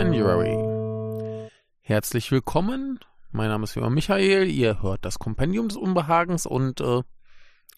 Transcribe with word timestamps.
Japanuary. 0.00 1.50
Herzlich 1.82 2.32
willkommen. 2.32 3.00
Mein 3.32 3.48
Name 3.48 3.64
ist 3.64 3.76
wie 3.76 3.80
immer 3.80 3.90
Michael. 3.90 4.48
Ihr 4.48 4.80
hört 4.80 5.04
das 5.04 5.18
Kompendium 5.18 5.68
des 5.68 5.76
Unbehagens 5.76 6.46
und 6.46 6.80
äh, 6.80 7.02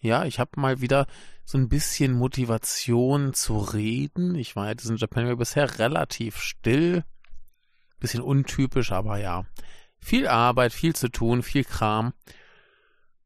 ja, 0.00 0.24
ich 0.24 0.38
habe 0.38 0.52
mal 0.54 0.80
wieder 0.80 1.08
so 1.44 1.58
ein 1.58 1.68
bisschen 1.68 2.12
Motivation 2.12 3.34
zu 3.34 3.58
reden. 3.58 4.36
Ich 4.36 4.54
war 4.54 4.68
ja 4.68 4.74
diesen 4.74 4.98
Japanuary 4.98 5.34
bisher 5.34 5.80
relativ 5.80 6.36
still. 6.36 7.02
Bisschen 7.98 8.22
untypisch, 8.22 8.92
aber 8.92 9.18
ja. 9.18 9.44
Viel 9.98 10.28
Arbeit, 10.28 10.72
viel 10.72 10.94
zu 10.94 11.08
tun, 11.08 11.42
viel 11.42 11.64
Kram. 11.64 12.12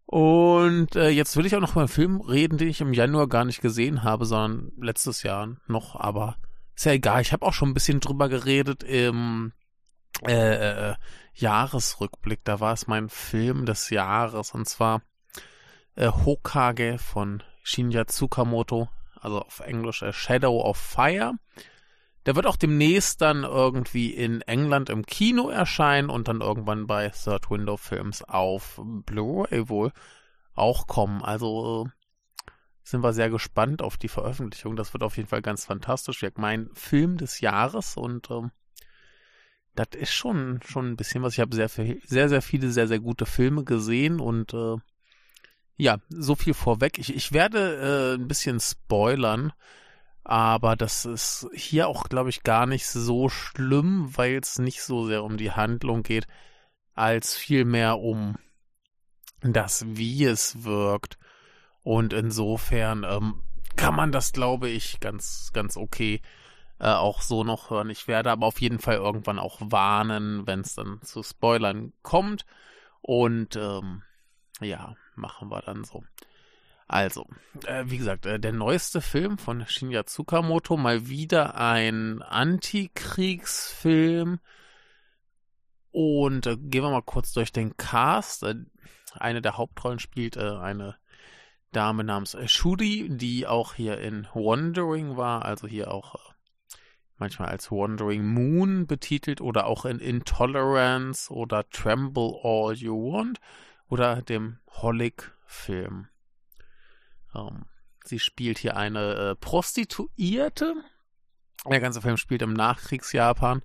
Und 0.06 0.96
äh, 0.96 1.10
jetzt 1.10 1.36
will 1.36 1.44
ich 1.44 1.54
auch 1.54 1.60
noch 1.60 1.72
über 1.72 1.82
einen 1.82 1.88
Film 1.88 2.22
reden, 2.22 2.56
den 2.56 2.68
ich 2.68 2.80
im 2.80 2.94
Januar 2.94 3.28
gar 3.28 3.44
nicht 3.44 3.60
gesehen 3.60 4.04
habe, 4.04 4.24
sondern 4.24 4.72
letztes 4.80 5.22
Jahr 5.22 5.54
noch, 5.66 5.96
aber 5.96 6.38
ist 6.76 6.84
ja 6.84 6.92
egal. 6.92 7.22
Ich 7.22 7.32
habe 7.32 7.44
auch 7.44 7.54
schon 7.54 7.70
ein 7.70 7.74
bisschen 7.74 8.00
drüber 8.00 8.28
geredet 8.28 8.82
im 8.82 9.52
äh, 10.26 10.90
äh, 10.90 10.94
Jahresrückblick. 11.34 12.44
Da 12.44 12.60
war 12.60 12.74
es 12.74 12.86
mein 12.86 13.08
Film 13.08 13.66
des 13.66 13.90
Jahres 13.90 14.52
und 14.52 14.68
zwar 14.68 15.02
äh, 15.94 16.08
Hokage 16.08 16.98
von 16.98 17.42
Shinya 17.62 18.06
Tsukamoto, 18.06 18.88
also 19.20 19.40
auf 19.40 19.60
Englisch 19.60 20.02
äh, 20.02 20.12
Shadow 20.12 20.60
of 20.60 20.76
Fire. 20.76 21.32
Der 22.26 22.36
wird 22.36 22.46
auch 22.46 22.56
demnächst 22.56 23.22
dann 23.22 23.44
irgendwie 23.44 24.12
in 24.12 24.42
England 24.42 24.90
im 24.90 25.06
Kino 25.06 25.48
erscheinen 25.48 26.10
und 26.10 26.28
dann 26.28 26.40
irgendwann 26.40 26.86
bei 26.86 27.08
Third 27.08 27.50
Window 27.50 27.76
Films 27.76 28.22
auf 28.22 28.80
Blu-ray 28.84 29.68
wohl 29.68 29.92
auch 30.54 30.86
kommen. 30.86 31.22
Also 31.22 31.88
sind 32.88 33.02
wir 33.02 33.12
sehr 33.12 33.30
gespannt 33.30 33.82
auf 33.82 33.96
die 33.96 34.08
Veröffentlichung. 34.08 34.76
Das 34.76 34.92
wird 34.92 35.02
auf 35.02 35.16
jeden 35.16 35.28
Fall 35.28 35.42
ganz 35.42 35.64
fantastisch. 35.64 36.24
Mein 36.36 36.70
Film 36.74 37.16
des 37.16 37.40
Jahres 37.40 37.96
und 37.96 38.30
ähm, 38.30 38.50
das 39.74 39.88
ist 39.96 40.12
schon 40.12 40.60
schon 40.64 40.92
ein 40.92 40.96
bisschen 40.96 41.22
was. 41.22 41.34
Ich 41.34 41.40
habe 41.40 41.54
sehr 41.54 41.68
sehr 41.68 42.28
sehr 42.28 42.42
viele 42.42 42.70
sehr 42.70 42.88
sehr 42.88 43.00
gute 43.00 43.26
Filme 43.26 43.64
gesehen 43.64 44.20
und 44.20 44.54
äh, 44.54 44.76
ja 45.76 45.98
so 46.08 46.34
viel 46.36 46.54
vorweg. 46.54 46.98
Ich 46.98 47.14
ich 47.14 47.32
werde 47.32 48.14
äh, 48.14 48.20
ein 48.20 48.28
bisschen 48.28 48.60
spoilern 48.60 49.52
aber 50.28 50.74
das 50.74 51.04
ist 51.04 51.46
hier 51.54 51.86
auch, 51.86 52.08
glaube 52.08 52.30
ich, 52.30 52.42
gar 52.42 52.66
nicht 52.66 52.88
so 52.88 53.28
schlimm, 53.28 54.10
weil 54.16 54.38
es 54.38 54.58
nicht 54.58 54.82
so 54.82 55.06
sehr 55.06 55.22
um 55.22 55.36
die 55.36 55.52
Handlung 55.52 56.02
geht, 56.02 56.26
als 56.94 57.36
vielmehr 57.36 58.00
um 58.00 58.36
das, 59.40 59.84
wie 59.86 60.24
es 60.24 60.64
wirkt. 60.64 61.16
Und 61.86 62.12
insofern 62.12 63.06
ähm, 63.08 63.44
kann 63.76 63.94
man 63.94 64.10
das, 64.10 64.32
glaube 64.32 64.68
ich, 64.68 64.98
ganz, 64.98 65.52
ganz 65.52 65.76
okay 65.76 66.20
äh, 66.80 66.88
auch 66.88 67.22
so 67.22 67.44
noch 67.44 67.70
hören. 67.70 67.90
Ich 67.90 68.08
werde 68.08 68.32
aber 68.32 68.44
auf 68.44 68.60
jeden 68.60 68.80
Fall 68.80 68.96
irgendwann 68.96 69.38
auch 69.38 69.60
warnen, 69.60 70.48
wenn 70.48 70.62
es 70.62 70.74
dann 70.74 71.00
zu 71.02 71.22
Spoilern 71.22 71.92
kommt. 72.02 72.44
Und 73.02 73.54
ähm, 73.54 74.02
ja, 74.60 74.96
machen 75.14 75.48
wir 75.48 75.62
dann 75.62 75.84
so. 75.84 76.02
Also, 76.88 77.24
äh, 77.66 77.84
wie 77.86 77.98
gesagt, 77.98 78.26
äh, 78.26 78.40
der 78.40 78.52
neueste 78.52 79.00
Film 79.00 79.38
von 79.38 79.64
Shinya 79.64 80.06
Tsukamoto, 80.06 80.76
mal 80.76 81.06
wieder 81.06 81.54
ein 81.54 82.20
Antikriegsfilm. 82.20 84.40
Und 85.92 86.46
äh, 86.48 86.56
gehen 86.56 86.82
wir 86.82 86.90
mal 86.90 87.02
kurz 87.02 87.32
durch 87.32 87.52
den 87.52 87.76
Cast. 87.76 88.42
Äh, 88.42 88.56
eine 89.12 89.40
der 89.40 89.56
Hauptrollen 89.56 90.00
spielt 90.00 90.36
äh, 90.36 90.50
eine 90.50 90.96
Dame 91.72 92.04
namens 92.04 92.34
äh, 92.34 92.48
Shuri, 92.48 93.08
die 93.10 93.46
auch 93.46 93.74
hier 93.74 93.98
in 93.98 94.26
Wandering 94.34 95.16
war, 95.16 95.44
also 95.44 95.66
hier 95.66 95.92
auch 95.92 96.34
manchmal 97.18 97.48
als 97.48 97.70
Wandering 97.70 98.24
Moon 98.26 98.86
betitelt 98.86 99.40
oder 99.40 99.66
auch 99.66 99.84
in 99.84 99.98
Intolerance 99.98 101.32
oder 101.32 101.68
Tremble 101.70 102.40
All 102.42 102.74
You 102.74 103.12
Want 103.12 103.40
oder 103.88 104.22
dem 104.22 104.58
Holic-Film. 104.82 106.08
Ähm, 107.34 107.64
sie 108.04 108.18
spielt 108.18 108.58
hier 108.58 108.76
eine 108.76 109.14
äh, 109.14 109.34
Prostituierte. 109.34 110.74
Der 111.68 111.80
ganze 111.80 112.00
Film 112.00 112.16
spielt 112.16 112.42
im 112.42 112.52
Nachkriegsjapan. 112.52 113.62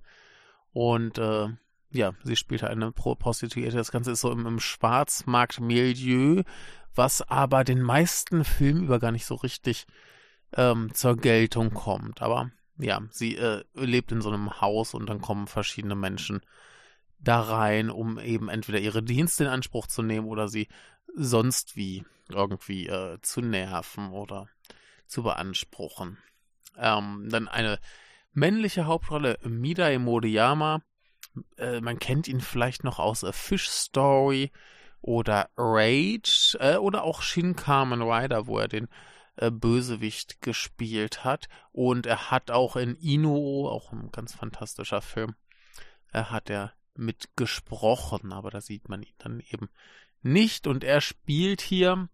Und 0.72 1.18
äh, 1.18 1.48
ja, 1.90 2.12
sie 2.24 2.36
spielt 2.36 2.64
eine 2.64 2.90
Pro 2.92 3.14
Prostituierte. 3.14 3.76
Das 3.76 3.92
Ganze 3.92 4.12
ist 4.12 4.22
so 4.22 4.32
im, 4.32 4.46
im 4.46 4.60
Schwarzmarkt-Milieu, 4.60 6.42
was 6.94 7.22
aber 7.22 7.64
den 7.64 7.80
meisten 7.80 8.44
Filmen 8.44 8.84
über 8.84 8.98
gar 8.98 9.12
nicht 9.12 9.26
so 9.26 9.34
richtig 9.34 9.86
ähm, 10.54 10.92
zur 10.94 11.16
Geltung 11.16 11.70
kommt. 11.70 12.22
Aber 12.22 12.50
ja, 12.78 13.02
sie 13.10 13.36
äh, 13.36 13.64
lebt 13.74 14.12
in 14.12 14.20
so 14.20 14.30
einem 14.30 14.60
Haus 14.60 14.94
und 14.94 15.06
dann 15.08 15.20
kommen 15.20 15.46
verschiedene 15.46 15.94
Menschen 15.94 16.40
da 17.18 17.40
rein, 17.40 17.90
um 17.90 18.18
eben 18.18 18.48
entweder 18.48 18.80
ihre 18.80 19.02
Dienste 19.02 19.44
in 19.44 19.50
Anspruch 19.50 19.86
zu 19.86 20.02
nehmen 20.02 20.26
oder 20.26 20.48
sie 20.48 20.68
sonst 21.14 21.76
wie 21.76 22.04
irgendwie 22.28 22.86
äh, 22.88 23.18
zu 23.22 23.40
nerven 23.40 24.10
oder 24.10 24.48
zu 25.06 25.22
beanspruchen. 25.22 26.18
Ähm, 26.76 27.28
dann 27.30 27.48
eine 27.48 27.78
männliche 28.32 28.86
Hauptrolle, 28.86 29.38
Midai 29.44 29.98
Moriyama. 29.98 30.82
Äh, 31.56 31.80
man 31.80 31.98
kennt 31.98 32.28
ihn 32.28 32.40
vielleicht 32.40 32.82
noch 32.82 32.98
aus 32.98 33.24
A 33.24 33.32
Fish 33.32 33.68
Story 33.68 34.50
oder 35.02 35.50
Rage 35.56 36.56
äh, 36.60 36.76
oder 36.76 37.02
auch 37.02 37.22
Shin 37.22 37.56
Kamen 37.56 38.02
Rider, 38.02 38.46
wo 38.46 38.58
er 38.58 38.68
den 38.68 38.88
äh, 39.36 39.50
Bösewicht 39.50 40.40
gespielt 40.40 41.24
hat. 41.24 41.48
Und 41.72 42.06
er 42.06 42.30
hat 42.30 42.50
auch 42.50 42.76
in 42.76 42.96
Inu, 42.96 43.68
auch 43.68 43.92
ein 43.92 44.10
ganz 44.12 44.34
fantastischer 44.34 45.02
Film, 45.02 45.34
er 46.12 46.30
hat 46.30 46.50
er 46.50 46.72
mitgesprochen, 46.94 48.32
aber 48.32 48.50
da 48.50 48.60
sieht 48.60 48.88
man 48.88 49.02
ihn 49.02 49.14
dann 49.18 49.40
eben 49.40 49.68
nicht. 50.22 50.66
Und 50.66 50.84
er 50.84 51.00
spielt 51.00 51.60
hier 51.60 52.08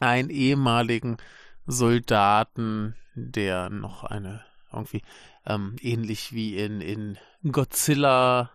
einen 0.00 0.30
ehemaligen 0.30 1.18
Soldaten, 1.66 2.96
der 3.14 3.70
noch 3.70 4.04
eine 4.04 4.44
irgendwie 4.72 5.02
ähm, 5.46 5.76
ähnlich 5.80 6.32
wie 6.32 6.56
in, 6.56 6.80
in 6.80 7.18
Godzilla 7.50 8.52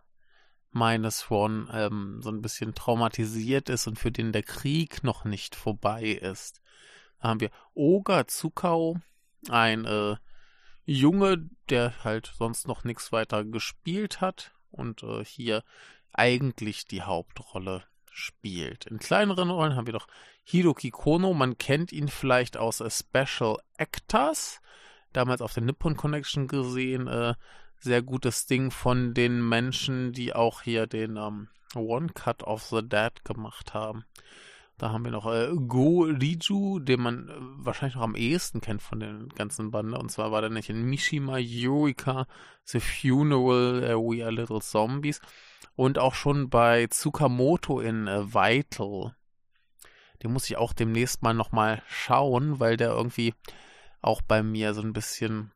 Minus 0.76 1.32
One 1.32 1.68
ähm, 1.72 2.20
so 2.22 2.30
ein 2.30 2.42
bisschen 2.42 2.76
traumatisiert 2.76 3.70
ist 3.70 3.88
und 3.88 3.98
für 3.98 4.12
den 4.12 4.34
der 4.34 4.44
Krieg 4.44 5.04
noch 5.06 5.24
nicht 5.24 5.56
vorbei 5.56 6.04
ist. 6.04 6.62
Da 7.22 7.30
haben 7.30 7.40
wir 7.40 7.50
Oga 7.74 8.26
Tsukao, 8.26 9.00
ein 9.50 9.86
äh, 9.86 10.18
Junge, 10.84 11.50
der 11.70 12.04
halt 12.04 12.34
sonst 12.38 12.68
noch 12.68 12.84
nichts 12.84 13.14
weiter 13.14 13.46
gespielt 13.46 14.20
hat 14.20 14.52
und 14.70 15.02
äh, 15.02 15.24
hier 15.24 15.64
eigentlich 16.12 16.86
die 16.88 17.04
Hauptrolle 17.04 17.86
spielt. 18.12 18.86
In 18.86 19.00
kleineren 19.00 19.50
Rollen 19.50 19.78
haben 19.78 19.88
wir 19.88 19.94
doch 19.94 20.08
Hiroki 20.44 20.92
Kono. 20.92 21.34
Man 21.34 21.58
kennt 21.58 21.94
ihn 21.94 22.10
vielleicht 22.10 22.58
aus 22.58 22.82
A 22.82 22.90
Special 22.90 23.60
Actors. 23.78 24.60
Damals 25.14 25.42
auf 25.42 25.54
der 25.54 25.64
Nippon 25.64 25.96
Connection 25.96 26.50
gesehen. 26.50 27.08
Äh, 27.08 27.36
sehr 27.80 28.02
gutes 28.02 28.46
Ding 28.46 28.72
von 28.72 29.14
den 29.14 29.48
Menschen, 29.48 30.12
die 30.12 30.34
auch 30.34 30.62
hier 30.62 30.88
den 30.88 31.18
ähm, 31.18 31.50
One 31.76 32.08
Cut 32.14 32.44
of 32.44 32.64
the 32.64 32.82
Dead 32.82 33.24
gemacht 33.24 33.74
haben. 33.74 34.06
Da 34.78 34.92
haben 34.92 35.06
wir 35.06 35.12
noch 35.12 35.26
äh, 35.26 35.52
Go 35.68 36.04
Riju, 36.04 36.80
den 36.80 37.02
man 37.02 37.30
äh, 37.30 37.34
wahrscheinlich 37.66 37.96
noch 37.96 38.04
am 38.04 38.16
ehesten 38.16 38.60
kennt 38.60 38.82
von 38.82 39.00
den 39.00 39.30
ganzen 39.30 39.72
Bande. 39.72 39.98
Und 39.98 40.12
zwar 40.12 40.32
war 40.32 40.42
der 40.42 40.50
nicht 40.50 40.70
in 40.70 40.84
Mishima, 40.84 41.38
Eureka, 41.40 42.28
The 42.66 42.82
Funeral, 42.82 43.84
äh, 43.84 43.96
We 43.96 44.24
Are 44.24 44.34
Little 44.34 44.60
Zombies 44.60 45.22
und 45.76 45.98
auch 45.98 46.14
schon 46.14 46.50
bei 46.50 46.88
Tsukamoto 46.88 47.80
in 47.80 48.08
äh, 48.08 48.34
Vital. 48.34 49.16
Den 50.24 50.34
muss 50.34 50.50
ich 50.50 50.58
auch 50.58 50.74
demnächst 50.74 51.22
mal 51.22 51.34
nochmal 51.34 51.82
schauen, 51.88 52.60
weil 52.60 52.76
der 52.76 52.90
irgendwie 52.90 53.34
auch 54.02 54.22
bei 54.22 54.44
mir 54.44 54.74
so 54.74 54.82
ein 54.82 54.94
bisschen 54.94 55.52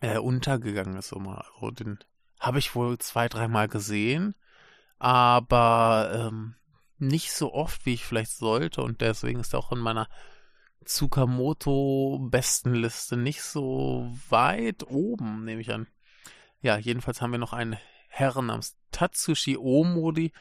äh, 0.00 0.18
untergegangen 0.18 0.96
ist 0.96 1.12
immer. 1.12 1.44
Also 1.54 1.70
den 1.70 1.98
habe 2.40 2.58
ich 2.58 2.74
wohl 2.74 2.98
zwei, 2.98 3.28
dreimal 3.28 3.68
gesehen, 3.68 4.34
aber 4.98 6.10
ähm, 6.14 6.56
nicht 6.98 7.32
so 7.32 7.52
oft, 7.52 7.86
wie 7.86 7.94
ich 7.94 8.04
vielleicht 8.04 8.32
sollte 8.32 8.82
und 8.82 9.00
deswegen 9.00 9.40
ist 9.40 9.54
er 9.54 9.60
auch 9.60 9.72
in 9.72 9.78
meiner 9.78 10.08
Tsukamoto-Bestenliste 10.84 13.16
nicht 13.16 13.42
so 13.42 14.14
weit 14.28 14.86
oben, 14.86 15.44
nehme 15.44 15.60
ich 15.60 15.72
an. 15.72 15.88
Ja, 16.60 16.78
jedenfalls 16.78 17.20
haben 17.20 17.32
wir 17.32 17.38
noch 17.38 17.52
einen 17.52 17.76
Herren 18.08 18.46
namens 18.46 18.76
Tatsushi 18.90 19.56
Omori. 19.56 20.32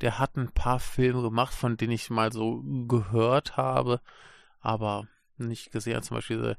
Der 0.00 0.18
hat 0.18 0.36
ein 0.36 0.52
paar 0.52 0.80
Filme 0.80 1.22
gemacht, 1.22 1.54
von 1.54 1.76
denen 1.76 1.92
ich 1.92 2.10
mal 2.10 2.32
so 2.32 2.62
gehört 2.88 3.56
habe, 3.56 4.00
aber 4.60 5.06
nicht 5.36 5.70
gesehen. 5.72 6.02
Zum 6.02 6.16
Beispiel, 6.16 6.56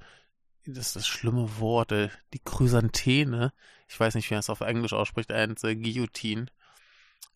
das 0.65 0.87
ist 0.87 0.95
das 0.95 1.07
schlimme 1.07 1.59
Wort, 1.59 1.91
äh, 1.91 2.09
die 2.33 2.39
Chrysanthene. 2.39 3.53
Ich 3.87 3.99
weiß 3.99 4.15
nicht, 4.15 4.29
wie 4.29 4.33
man 4.33 4.39
es 4.39 4.49
auf 4.49 4.61
Englisch 4.61 4.93
ausspricht, 4.93 5.31
and 5.31 5.59
the 5.59 5.75
Guillotine. 5.75 6.47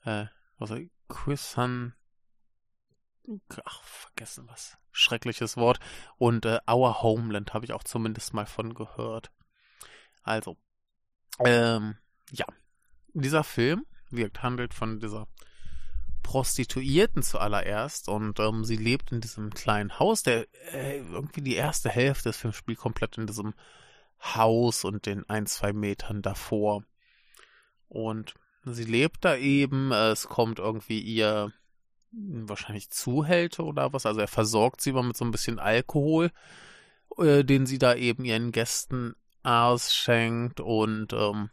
Äh, 0.03 0.25
also 0.57 0.77
Chrysan... 1.09 1.94
Ach, 3.65 3.83
vergessen 3.83 4.47
was. 4.47 4.77
Schreckliches 4.91 5.57
Wort. 5.57 5.79
Und 6.18 6.45
äh, 6.45 6.59
Our 6.69 7.01
Homeland 7.01 7.53
habe 7.53 7.65
ich 7.65 7.74
auch 7.74 7.83
zumindest 7.83 8.33
mal 8.33 8.45
von 8.45 8.74
gehört. 8.74 9.31
Also, 10.24 10.57
ähm, 11.39 11.97
ja, 12.31 12.45
dieser 13.13 13.44
Film 13.44 13.85
wirkt, 14.09 14.44
handelt 14.44 14.74
von 14.74 15.00
dieser 15.00 15.27
Prostituierten 16.27 17.24
zuallererst 17.24 18.09
und 18.09 18.38
ähm, 18.41 18.65
sie 18.65 18.75
lebt 18.75 19.13
in 19.13 19.21
diesem 19.21 19.50
kleinen 19.50 19.97
Haus, 19.97 20.24
der 20.24 20.45
äh, 20.74 20.97
irgendwie 20.97 21.39
die 21.39 21.56
erste 21.56 21.89
Hälfte 21.89 22.27
des 22.27 22.35
Films 22.35 22.57
spielt 22.57 22.79
komplett 22.79 23.18
in 23.18 23.27
diesem 23.27 23.53
Haus 24.21 24.83
und 24.83 25.06
den 25.06 25.24
ein, 25.29 25.45
zwei 25.45 25.71
Metern 25.71 26.21
davor. 26.21 26.83
Und 27.88 28.33
sie 28.65 28.83
lebt 28.83 29.24
da 29.24 29.38
eben, 29.38 29.94
es 29.94 30.27
kommt 30.27 30.59
irgendwie 30.59 31.00
ihr 31.00 31.53
wahrscheinlich 32.12 32.89
Zuhälter 32.89 33.63
oder 33.63 33.94
was, 33.94 34.06
also 34.06 34.19
er 34.19 34.27
versorgt 34.27 34.81
sie 34.81 34.89
immer 34.89 35.03
mit 35.03 35.15
so 35.15 35.24
ein 35.24 35.31
bisschen 35.31 35.59
Alkohol, 35.59 36.31
äh, 37.19 37.45
den 37.45 37.65
sie 37.65 37.77
da 37.77 37.95
eben 37.95 38.25
ihren 38.25 38.51
Gästen 38.51 39.15
ausschenkt 39.44 40.59
und 40.59 41.13
ähm, 41.13 41.51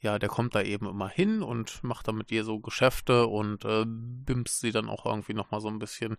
ja, 0.00 0.18
der 0.18 0.28
kommt 0.28 0.54
da 0.54 0.62
eben 0.62 0.86
immer 0.86 1.08
hin 1.08 1.42
und 1.42 1.84
macht 1.84 2.08
dann 2.08 2.16
mit 2.16 2.32
ihr 2.32 2.44
so 2.44 2.58
Geschäfte 2.58 3.26
und 3.26 3.64
äh, 3.64 3.84
bimst 3.86 4.60
sie 4.60 4.72
dann 4.72 4.88
auch 4.88 5.04
irgendwie 5.04 5.34
nochmal 5.34 5.60
so 5.60 5.68
ein 5.68 5.78
bisschen 5.78 6.16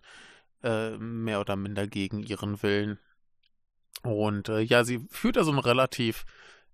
äh, 0.64 0.92
mehr 0.98 1.40
oder 1.40 1.56
minder 1.56 1.88
gegen 1.88 2.22
ihren 2.22 2.62
Willen. 2.62 3.00
Und 4.04 4.50
äh, 4.50 4.62
ja, 4.62 4.84
sie 4.84 5.00
führt 5.10 5.36
da 5.36 5.44
so 5.44 5.52
ein 5.52 5.60
relativ 5.60 6.26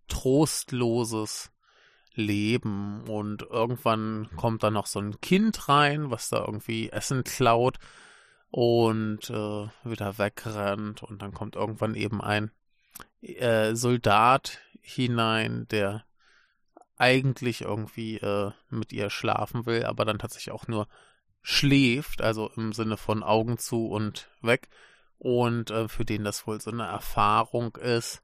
trostloses 0.07 1.51
Leben 2.13 3.01
und 3.07 3.43
irgendwann 3.43 4.29
kommt 4.35 4.63
da 4.63 4.71
noch 4.71 4.87
so 4.87 4.99
ein 4.99 5.21
Kind 5.21 5.69
rein, 5.69 6.09
was 6.09 6.29
da 6.29 6.43
irgendwie 6.43 6.89
Essen 6.89 7.23
klaut 7.23 7.77
und 8.49 9.29
äh, 9.29 9.67
wieder 9.83 10.17
wegrennt 10.17 11.03
und 11.03 11.21
dann 11.21 11.33
kommt 11.33 11.55
irgendwann 11.55 11.95
eben 11.95 12.21
ein 12.21 12.51
äh, 13.21 13.75
Soldat 13.75 14.59
hinein, 14.81 15.67
der 15.69 16.06
eigentlich 16.97 17.61
irgendwie 17.61 18.17
äh, 18.17 18.51
mit 18.69 18.91
ihr 18.91 19.09
schlafen 19.09 19.65
will, 19.65 19.85
aber 19.85 20.05
dann 20.05 20.19
tatsächlich 20.19 20.53
auch 20.53 20.67
nur 20.67 20.87
schläft, 21.41 22.21
also 22.21 22.51
im 22.55 22.73
Sinne 22.73 22.97
von 22.97 23.23
Augen 23.23 23.57
zu 23.57 23.87
und 23.87 24.29
weg. 24.41 24.69
Und 25.19 25.71
äh, 25.71 25.87
für 25.87 26.05
den 26.05 26.23
das 26.23 26.45
wohl 26.45 26.59
so 26.59 26.71
eine 26.71 26.85
Erfahrung 26.85 27.75
ist, 27.77 28.21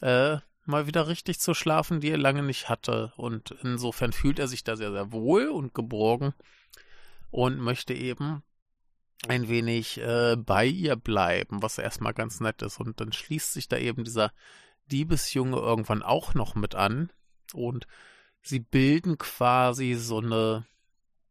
äh, 0.00 0.38
mal 0.64 0.86
wieder 0.86 1.08
richtig 1.08 1.40
zu 1.40 1.54
schlafen, 1.54 2.00
die 2.00 2.10
er 2.10 2.18
lange 2.18 2.42
nicht 2.42 2.68
hatte. 2.68 3.12
Und 3.16 3.52
insofern 3.62 4.12
fühlt 4.12 4.38
er 4.38 4.48
sich 4.48 4.64
da 4.64 4.76
sehr, 4.76 4.92
sehr 4.92 5.12
wohl 5.12 5.48
und 5.48 5.74
geborgen 5.74 6.34
und 7.30 7.58
möchte 7.58 7.94
eben 7.94 8.42
ein 9.26 9.48
wenig 9.48 9.98
äh, 9.98 10.36
bei 10.36 10.66
ihr 10.66 10.96
bleiben, 10.96 11.62
was 11.62 11.78
erstmal 11.78 12.14
ganz 12.14 12.40
nett 12.40 12.62
ist. 12.62 12.78
Und 12.78 13.00
dann 13.00 13.12
schließt 13.12 13.52
sich 13.52 13.68
da 13.68 13.76
eben 13.76 14.04
dieser 14.04 14.32
Diebesjunge 14.92 15.56
irgendwann 15.56 16.02
auch 16.02 16.34
noch 16.34 16.54
mit 16.54 16.74
an, 16.74 17.10
und 17.54 17.86
sie 18.42 18.60
bilden 18.60 19.18
quasi 19.18 19.94
so 19.94 20.18
eine 20.18 20.66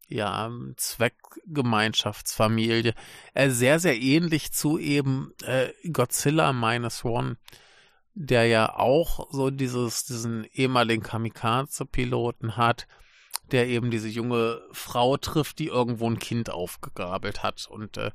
ja, 0.08 0.50
Zweckgemeinschaftsfamilie. 0.78 2.94
Äh, 3.34 3.50
sehr, 3.50 3.80
sehr 3.80 4.00
ähnlich 4.00 4.54
zu 4.54 4.78
eben 4.80 5.34
äh, 5.44 5.74
Godzilla 5.92 6.54
Minus 6.54 7.04
One, 7.04 7.36
der 8.14 8.46
ja 8.46 8.74
auch 8.76 9.28
so 9.32 9.50
dieses, 9.50 10.06
diesen 10.06 10.46
ehemaligen 10.54 11.04
Kamikaze-Piloten 11.04 12.56
hat, 12.58 12.88
der 13.52 13.68
eben 13.68 13.92
diese 13.92 14.08
junge 14.08 14.62
Frau 14.72 15.18
trifft, 15.18 15.60
die 15.60 15.68
irgendwo 15.68 16.10
ein 16.10 16.20
Kind 16.20 16.50
aufgegabelt 16.50 17.44
hat 17.44 17.68
und 17.70 17.98
äh, 17.98 18.12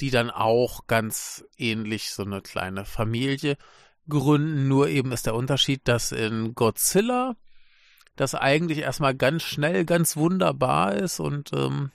die 0.00 0.10
dann 0.10 0.30
auch 0.30 0.86
ganz 0.86 1.46
ähnlich 1.56 2.10
so 2.10 2.24
eine 2.24 2.42
kleine 2.42 2.84
Familie 2.84 3.56
gründen. 4.08 4.68
Nur 4.68 4.88
eben 4.88 5.12
ist 5.12 5.26
der 5.26 5.34
Unterschied, 5.34 5.82
dass 5.84 6.12
in 6.12 6.54
Godzilla 6.54 7.36
das 8.16 8.34
eigentlich 8.34 8.78
erstmal 8.78 9.14
ganz 9.14 9.42
schnell, 9.42 9.84
ganz 9.84 10.16
wunderbar 10.16 10.94
ist 10.94 11.20
und 11.20 11.50
ähm, 11.54 11.90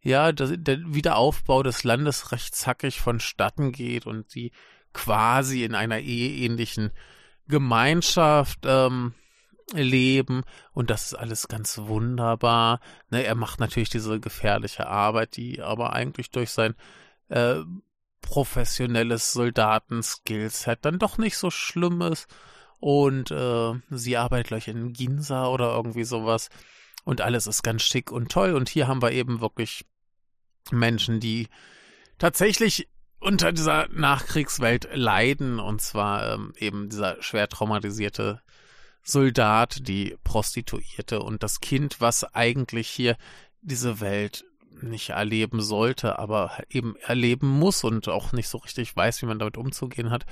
ja, 0.00 0.32
das, 0.32 0.52
der 0.56 0.78
Wiederaufbau 0.94 1.62
des 1.62 1.82
Landes 1.82 2.32
recht 2.32 2.54
zackig 2.54 3.00
vonstatten 3.00 3.72
geht 3.72 4.06
und 4.06 4.30
sie 4.30 4.52
quasi 4.92 5.64
in 5.64 5.74
einer 5.74 6.00
eheähnlichen 6.00 6.90
Gemeinschaft 7.48 8.60
ähm, 8.64 9.14
leben 9.72 10.42
und 10.72 10.90
das 10.90 11.06
ist 11.06 11.14
alles 11.14 11.48
ganz 11.48 11.78
wunderbar. 11.78 12.80
Ne, 13.08 13.24
er 13.24 13.34
macht 13.34 13.60
natürlich 13.60 13.88
diese 13.88 14.20
gefährliche 14.20 14.86
Arbeit, 14.86 15.36
die 15.36 15.62
aber 15.62 15.94
eigentlich 15.94 16.30
durch 16.30 16.50
sein 16.50 16.74
äh, 17.28 17.60
professionelles 18.24 19.32
Soldaten-Skillset 19.32 20.78
dann 20.82 20.98
doch 20.98 21.18
nicht 21.18 21.36
so 21.36 21.50
schlimm 21.50 22.00
ist. 22.00 22.26
Und 22.80 23.30
äh, 23.30 23.72
sie 23.90 24.16
arbeitet 24.16 24.48
gleich 24.48 24.68
in 24.68 24.92
Ginza 24.92 25.46
oder 25.46 25.74
irgendwie 25.74 26.04
sowas. 26.04 26.48
Und 27.04 27.20
alles 27.20 27.46
ist 27.46 27.62
ganz 27.62 27.82
schick 27.82 28.10
und 28.10 28.32
toll. 28.32 28.54
Und 28.54 28.68
hier 28.68 28.88
haben 28.88 29.02
wir 29.02 29.12
eben 29.12 29.40
wirklich 29.40 29.84
Menschen, 30.70 31.20
die 31.20 31.48
tatsächlich 32.18 32.88
unter 33.20 33.52
dieser 33.52 33.88
Nachkriegswelt 33.88 34.88
leiden. 34.92 35.60
Und 35.60 35.80
zwar 35.80 36.34
ähm, 36.34 36.52
eben 36.56 36.88
dieser 36.88 37.22
schwer 37.22 37.48
traumatisierte 37.48 38.40
Soldat, 39.02 39.86
die 39.86 40.16
Prostituierte 40.24 41.20
und 41.20 41.42
das 41.42 41.60
Kind, 41.60 42.00
was 42.00 42.24
eigentlich 42.34 42.88
hier 42.88 43.16
diese 43.60 44.00
Welt 44.00 44.44
nicht 44.84 45.10
erleben 45.10 45.60
sollte, 45.60 46.18
aber 46.18 46.58
eben 46.68 46.96
erleben 46.96 47.48
muss 47.48 47.84
und 47.84 48.08
auch 48.08 48.32
nicht 48.32 48.48
so 48.48 48.58
richtig 48.58 48.94
weiß, 48.94 49.22
wie 49.22 49.26
man 49.26 49.38
damit 49.38 49.56
umzugehen 49.56 50.10
hat, 50.10 50.26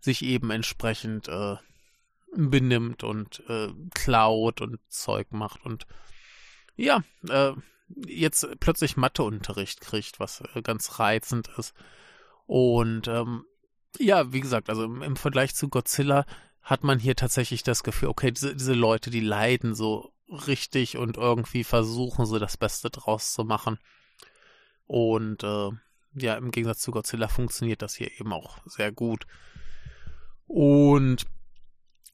sich 0.00 0.22
eben 0.22 0.50
entsprechend 0.50 1.28
äh, 1.28 1.56
benimmt 2.34 3.04
und 3.04 3.42
äh, 3.48 3.68
klaut 3.94 4.60
und 4.60 4.78
Zeug 4.88 5.32
macht 5.32 5.64
und 5.64 5.86
ja, 6.76 7.02
äh, 7.28 7.52
jetzt 8.06 8.46
plötzlich 8.60 8.96
Matheunterricht 8.96 9.80
kriegt, 9.80 10.20
was 10.20 10.42
äh, 10.54 10.62
ganz 10.62 10.98
reizend 10.98 11.48
ist. 11.58 11.74
Und 12.46 13.08
ähm, 13.08 13.44
ja, 13.98 14.32
wie 14.32 14.40
gesagt, 14.40 14.68
also 14.70 14.84
im, 14.84 15.02
im, 15.02 15.16
Vergleich 15.16 15.54
zu 15.54 15.68
Godzilla 15.68 16.24
hat 16.62 16.84
man 16.84 16.98
hier 16.98 17.16
tatsächlich 17.16 17.62
das 17.62 17.82
Gefühl, 17.82 18.08
okay, 18.08 18.30
diese, 18.30 18.54
diese 18.54 18.74
Leute, 18.74 19.10
die 19.10 19.20
leiden 19.20 19.74
so 19.74 20.12
richtig 20.28 20.96
und 20.96 21.16
irgendwie 21.16 21.64
versuchen 21.64 22.26
sie 22.26 22.38
das 22.38 22.56
Beste 22.56 22.90
draus 22.90 23.32
zu 23.32 23.44
machen. 23.44 23.78
Und 24.88 25.44
äh, 25.44 25.70
ja, 26.14 26.34
im 26.34 26.50
Gegensatz 26.50 26.80
zu 26.80 26.90
Godzilla 26.90 27.28
funktioniert 27.28 27.82
das 27.82 27.94
hier 27.94 28.10
eben 28.18 28.32
auch 28.32 28.58
sehr 28.64 28.90
gut. 28.90 29.26
Und 30.46 31.26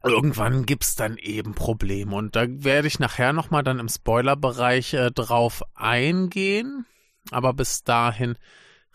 irgendwann 0.03 0.67
gibt's 0.67 0.97
dann 0.97 1.17
eben 1.17 1.55
Probleme. 1.55 2.15
Und 2.15 2.37
da 2.37 2.47
werde 2.49 2.89
ich 2.89 2.99
nachher 2.99 3.33
nochmal 3.33 3.63
dann 3.63 3.79
im 3.79 3.89
Spoilerbereich 3.89 4.95
äh, 4.95 5.11
drauf 5.11 5.63
eingehen. 5.75 6.85
Aber 7.31 7.55
bis 7.55 7.85
dahin 7.85 8.37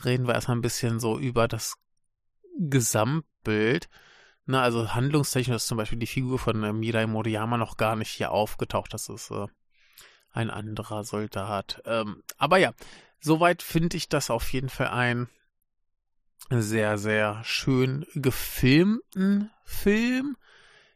reden 0.03 0.27
wir 0.27 0.35
erstmal 0.35 0.57
ein 0.57 0.61
bisschen 0.61 0.99
so 0.99 1.17
über 1.17 1.47
das 1.47 1.75
Gesamtbild. 2.59 3.89
Na, 4.45 4.61
also 4.61 4.93
handlungstechnisch 4.93 5.55
ist 5.55 5.67
zum 5.67 5.77
Beispiel 5.77 5.99
die 5.99 6.07
Figur 6.07 6.37
von 6.37 6.63
äh, 6.63 6.73
Mirai 6.73 7.07
Moriyama 7.07 7.57
noch 7.57 7.77
gar 7.77 7.95
nicht 7.95 8.11
hier 8.11 8.31
aufgetaucht. 8.31 8.93
Das 8.93 9.07
ist 9.07 9.31
äh, 9.31 9.47
ein 10.31 10.49
anderer 10.49 11.03
Soldat. 11.05 11.81
Ähm, 11.85 12.23
aber 12.37 12.57
ja, 12.57 12.73
soweit 13.19 13.61
finde 13.61 13.97
ich 13.97 14.09
das 14.09 14.29
auf 14.29 14.51
jeden 14.53 14.69
Fall 14.69 14.87
ein 14.87 15.27
sehr, 16.49 16.97
sehr 16.97 17.43
schön 17.43 18.05
gefilmten 18.15 19.51
Film. 19.63 20.37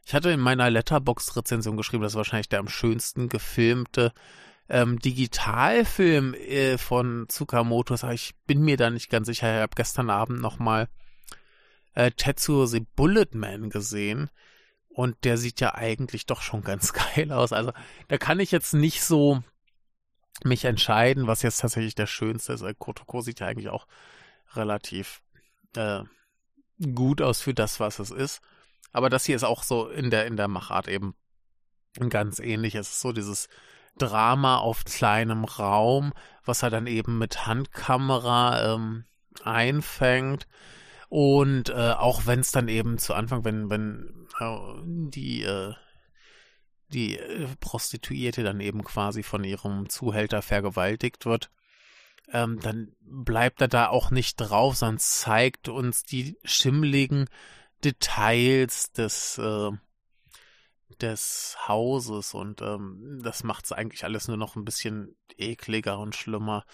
Ich 0.06 0.14
hatte 0.14 0.30
in 0.30 0.40
meiner 0.40 0.70
Letterbox-Rezension 0.70 1.76
geschrieben, 1.76 2.02
das 2.02 2.12
ist 2.12 2.16
wahrscheinlich 2.16 2.48
der 2.48 2.58
am 2.58 2.68
schönsten 2.68 3.28
gefilmte 3.28 4.12
ähm, 4.68 4.98
Digitalfilm 4.98 6.34
äh, 6.34 6.78
von 6.78 7.26
Tsukamoto. 7.28 7.94
Ich 8.10 8.34
bin 8.46 8.62
mir 8.62 8.76
da 8.76 8.90
nicht 8.90 9.10
ganz 9.10 9.26
sicher. 9.26 9.54
Ich 9.54 9.62
habe 9.62 9.74
gestern 9.76 10.10
Abend 10.10 10.40
nochmal 10.40 10.88
äh, 11.94 12.10
Tetsuo 12.10 12.66
the 12.66 12.80
Bulletman 12.80 13.70
gesehen. 13.70 14.30
Und 14.88 15.24
der 15.24 15.38
sieht 15.38 15.60
ja 15.60 15.74
eigentlich 15.74 16.26
doch 16.26 16.42
schon 16.42 16.62
ganz 16.64 16.92
geil 16.92 17.32
aus. 17.32 17.52
Also 17.52 17.72
da 18.08 18.18
kann 18.18 18.40
ich 18.40 18.50
jetzt 18.50 18.74
nicht 18.74 19.02
so 19.02 19.42
mich 20.42 20.64
entscheiden, 20.64 21.26
was 21.26 21.42
jetzt 21.42 21.60
tatsächlich 21.60 21.94
der 21.94 22.06
schönste 22.06 22.52
ist. 22.52 22.62
Äh, 22.62 22.74
Kotoko 22.76 23.20
sieht 23.20 23.40
ja 23.40 23.46
eigentlich 23.46 23.68
auch 23.68 23.86
relativ 24.54 25.22
äh, 25.76 26.02
gut 26.94 27.22
aus 27.22 27.40
für 27.40 27.54
das, 27.54 27.80
was 27.80 27.98
es 27.98 28.10
ist. 28.10 28.40
Aber 28.92 29.10
das 29.10 29.24
hier 29.24 29.36
ist 29.36 29.44
auch 29.44 29.62
so 29.62 29.88
in 29.88 30.10
der, 30.10 30.26
in 30.26 30.36
der 30.36 30.48
Machart 30.48 30.88
eben 30.88 31.14
ganz 32.10 32.38
ähnlich. 32.38 32.74
Es 32.74 32.90
ist 32.90 33.00
so 33.00 33.12
dieses 33.12 33.48
Drama 33.96 34.58
auf 34.58 34.84
kleinem 34.84 35.44
Raum, 35.44 36.12
was 36.44 36.62
er 36.62 36.70
dann 36.70 36.86
eben 36.86 37.18
mit 37.18 37.46
Handkamera 37.46 38.74
ähm, 38.74 39.04
einfängt. 39.42 40.46
Und 41.08 41.70
äh, 41.70 41.92
auch 41.92 42.26
wenn 42.26 42.40
es 42.40 42.50
dann 42.50 42.68
eben 42.68 42.98
zu 42.98 43.14
Anfang, 43.14 43.44
wenn, 43.44 43.70
wenn 43.70 44.26
äh, 44.40 44.58
die, 44.84 45.42
äh, 45.42 45.74
die 46.94 47.18
äh, 47.18 47.48
Prostituierte 47.60 48.42
dann 48.42 48.60
eben 48.60 48.84
quasi 48.84 49.22
von 49.22 49.44
ihrem 49.44 49.88
Zuhälter 49.88 50.40
vergewaltigt 50.42 51.26
wird, 51.26 51.50
ähm, 52.32 52.58
dann 52.60 52.92
bleibt 53.00 53.60
er 53.60 53.68
da 53.68 53.88
auch 53.88 54.10
nicht 54.10 54.36
drauf, 54.36 54.76
sondern 54.76 54.98
zeigt 54.98 55.68
uns 55.68 56.04
die 56.04 56.38
schimmligen 56.44 57.26
Details 57.84 58.92
des, 58.92 59.36
äh, 59.38 59.70
des 61.00 61.56
Hauses 61.68 62.32
und 62.34 62.62
ähm, 62.62 63.20
das 63.22 63.44
macht 63.44 63.66
es 63.66 63.72
eigentlich 63.72 64.04
alles 64.04 64.28
nur 64.28 64.36
noch 64.38 64.56
ein 64.56 64.64
bisschen 64.64 65.16
ekliger 65.36 65.98
und 65.98 66.14
schlimmer 66.14 66.64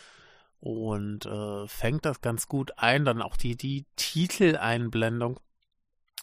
und 0.61 1.25
äh, 1.27 1.67
fängt 1.67 2.05
das 2.05 2.21
ganz 2.21 2.47
gut 2.47 2.79
ein. 2.79 3.05
Dann 3.05 3.23
auch 3.23 3.37
die, 3.37 3.57
die 3.57 3.87
Titeleinblendung. 3.97 5.41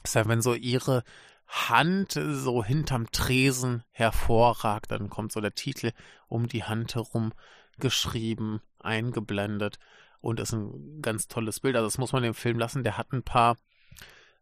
Ist 0.04 0.16
ja, 0.16 0.28
wenn 0.28 0.42
so 0.42 0.54
ihre 0.54 1.04
Hand 1.48 2.12
so 2.12 2.64
hinterm 2.64 3.12
Tresen 3.12 3.84
hervorragt, 3.92 4.92
dann 4.92 5.10
kommt 5.10 5.32
so 5.32 5.40
der 5.40 5.56
Titel 5.56 5.92
um 6.28 6.48
die 6.48 6.64
Hand 6.64 6.96
herum 6.96 7.34
geschrieben, 7.80 8.62
eingeblendet 8.80 9.80
und 10.20 10.40
ist 10.40 10.54
ein 10.54 11.02
ganz 11.02 11.28
tolles 11.28 11.60
Bild. 11.60 11.76
Also 11.76 11.88
das 11.88 11.98
muss 11.98 12.12
man 12.12 12.24
dem 12.24 12.34
Film 12.34 12.60
lassen. 12.60 12.84
Der 12.84 12.98
hat 12.98 13.14
ein 13.14 13.24
paar 13.24 13.56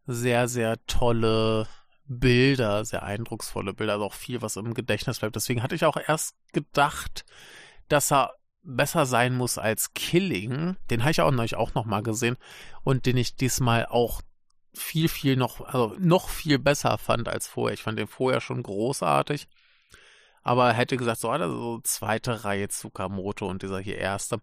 sehr, 0.06 0.48
sehr 0.48 0.78
tolle 0.86 1.68
Bilder, 2.08 2.84
sehr 2.84 3.02
eindrucksvolle 3.02 3.74
Bilder, 3.74 3.94
also 3.94 4.06
auch 4.06 4.14
viel, 4.14 4.42
was 4.42 4.56
im 4.56 4.74
Gedächtnis 4.74 5.18
bleibt. 5.18 5.36
Deswegen 5.36 5.62
hatte 5.62 5.74
ich 5.74 5.84
auch 5.84 5.96
erst 5.96 6.36
gedacht, 6.52 7.24
dass 7.88 8.12
er 8.12 8.34
besser 8.62 9.06
sein 9.06 9.34
muss 9.34 9.58
als 9.58 9.94
Killing. 9.94 10.76
Den 10.90 11.02
habe 11.02 11.10
ich 11.10 11.20
auch 11.20 11.30
neulich 11.30 11.56
auch 11.56 11.74
noch 11.74 11.84
mal 11.84 12.02
gesehen 12.02 12.36
und 12.82 13.06
den 13.06 13.16
ich 13.16 13.36
diesmal 13.36 13.86
auch 13.86 14.22
viel, 14.76 15.08
viel 15.08 15.36
noch, 15.36 15.60
also 15.60 15.96
noch 15.98 16.28
viel 16.28 16.58
besser 16.58 16.98
fand 16.98 17.28
als 17.28 17.46
vorher. 17.46 17.74
Ich 17.74 17.82
fand 17.82 17.98
den 17.98 18.06
vorher 18.06 18.40
schon 18.40 18.62
großartig, 18.62 19.48
aber 20.42 20.72
hätte 20.72 20.96
gesagt, 20.96 21.20
so, 21.20 21.30
also 21.30 21.80
zweite 21.82 22.44
Reihe 22.44 22.68
Tsukamoto 22.68 23.46
und 23.48 23.62
dieser 23.62 23.80
hier 23.80 23.98
erste. 23.98 24.40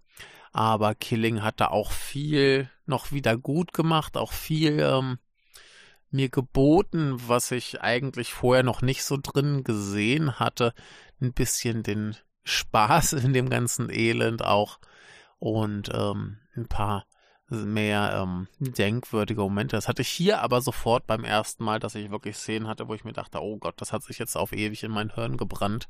Aber 0.52 0.96
Killing 0.96 1.42
hat 1.42 1.60
da 1.60 1.68
auch 1.68 1.92
viel 1.92 2.70
noch 2.86 3.12
wieder 3.12 3.38
gut 3.38 3.74
gemacht, 3.74 4.18
auch 4.18 4.32
viel 4.32 4.80
ähm, 4.80 5.18
mir 6.12 6.30
geboten, 6.30 7.16
was 7.28 7.52
ich 7.52 7.82
eigentlich 7.82 8.34
vorher 8.34 8.64
noch 8.64 8.82
nicht 8.82 9.04
so 9.04 9.18
drin 9.22 9.64
gesehen 9.64 10.40
hatte. 10.40 10.74
Ein 11.22 11.34
bisschen 11.34 11.84
den 11.84 12.16
Spaß 12.44 13.14
in 13.24 13.34
dem 13.34 13.50
ganzen 13.50 13.90
Elend 13.90 14.44
auch 14.44 14.80
und 15.40 15.90
ähm, 15.94 16.38
ein 16.56 16.68
paar 16.68 17.06
mehr 17.50 18.22
ähm, 18.24 18.48
denkwürdige 18.60 19.42
Momente. 19.42 19.76
Das 19.76 19.88
hatte 19.88 20.02
ich 20.02 20.10
hier 20.10 20.42
aber 20.42 20.62
sofort 20.62 21.08
beim 21.08 21.24
ersten 21.24 21.64
Mal, 21.64 21.80
dass 21.80 21.96
ich 21.96 22.12
wirklich 22.12 22.38
Szenen 22.38 22.68
hatte, 22.68 22.88
wo 22.88 22.94
ich 22.94 23.04
mir 23.04 23.14
dachte, 23.14 23.42
oh 23.42 23.58
Gott, 23.58 23.80
das 23.82 23.94
hat 23.94 24.04
sich 24.04 24.20
jetzt 24.20 24.36
auf 24.36 24.54
ewig 24.54 24.84
in 24.84 24.92
mein 24.92 25.14
Hirn 25.14 25.38
gebrannt. 25.38 25.88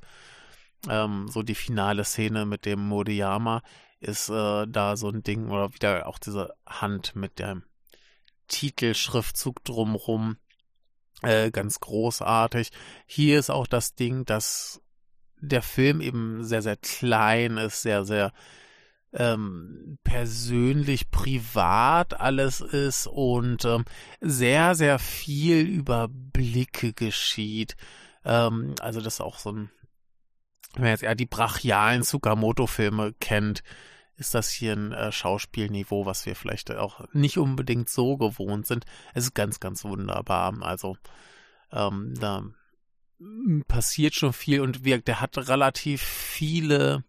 Ähm, 0.90 1.28
so 1.30 1.44
die 1.44 1.56
finale 1.56 2.04
Szene 2.04 2.46
mit 2.46 2.66
dem 2.66 2.80
Modiyama 2.80 3.62
ist 4.00 4.30
äh, 4.30 4.66
da 4.68 4.98
so 4.98 5.10
ein 5.10 5.24
Ding 5.24 5.50
oder 5.50 5.74
wieder 5.74 6.08
auch 6.08 6.20
diese 6.20 6.54
Hand 6.68 7.16
mit 7.16 7.40
dem 7.40 7.64
Titelschriftzug 8.48 9.64
drumrum. 9.64 10.38
Äh, 11.22 11.52
ganz 11.52 11.80
großartig. 11.80 12.72
Hier 13.06 13.40
ist 13.40 13.50
auch 13.50 13.68
das 13.68 13.96
Ding, 13.96 14.26
dass 14.26 14.82
der 15.40 15.62
Film 15.62 16.02
eben 16.02 16.44
sehr, 16.44 16.62
sehr 16.62 16.78
klein 16.78 17.58
ist, 17.58 17.82
sehr, 17.82 18.04
sehr 18.04 18.34
ähm, 19.14 19.98
persönlich, 20.04 21.12
privat 21.12 22.20
alles 22.20 22.62
ist 22.62 23.08
und 23.08 23.66
ähm, 23.66 23.86
sehr, 24.22 24.76
sehr 24.76 25.00
viel 25.00 25.62
über 25.62 26.08
Blicke 26.10 26.94
geschieht. 26.94 27.76
Ähm, 28.26 28.76
also 28.80 29.02
das 29.02 29.16
ist 29.16 29.22
auch 29.22 29.38
so 29.38 29.52
ein, 29.52 29.70
wenn 30.74 30.84
man 30.84 30.92
jetzt 30.92 31.04
eher 31.04 31.16
die 31.16 31.26
brachialen 31.26 32.04
Tsukamoto-Filme 32.04 33.14
kennt, 33.20 33.64
ist 34.16 34.34
das 34.34 34.50
hier 34.50 34.74
ein 34.74 34.92
äh, 34.92 35.12
Schauspielniveau, 35.12 36.06
was 36.06 36.26
wir 36.26 36.36
vielleicht 36.36 36.72
auch 36.72 37.06
nicht 37.14 37.38
unbedingt 37.38 37.90
so 37.90 38.18
gewohnt 38.18 38.66
sind. 38.66 38.86
Es 39.14 39.26
ist 39.26 39.34
ganz, 39.36 39.60
ganz 39.60 39.84
wunderbar. 39.84 40.54
Also 40.62 40.98
ähm, 41.72 42.14
da 42.20 42.44
passiert 43.68 44.16
schon 44.16 44.34
viel 44.34 44.62
und 44.62 44.84
wirkt. 44.84 45.08
Der 45.08 45.22
hat 45.22 45.38
relativ 45.38 46.02
viele 46.02 47.04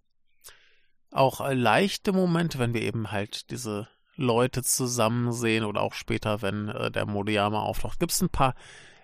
auch 1.14 1.40
leichte 1.52 2.12
Momente, 2.12 2.58
wenn 2.58 2.74
wir 2.74 2.82
eben 2.82 3.12
halt 3.12 3.50
diese 3.50 3.88
Leute 4.16 4.62
zusammen 4.62 5.32
sehen 5.32 5.64
oder 5.64 5.80
auch 5.80 5.94
später, 5.94 6.42
wenn 6.42 6.68
äh, 6.68 6.90
der 6.90 7.06
Modeyama 7.06 7.60
auftaucht. 7.60 7.98
Gibt 8.00 8.12
es 8.12 8.20
ein 8.20 8.28
paar 8.28 8.54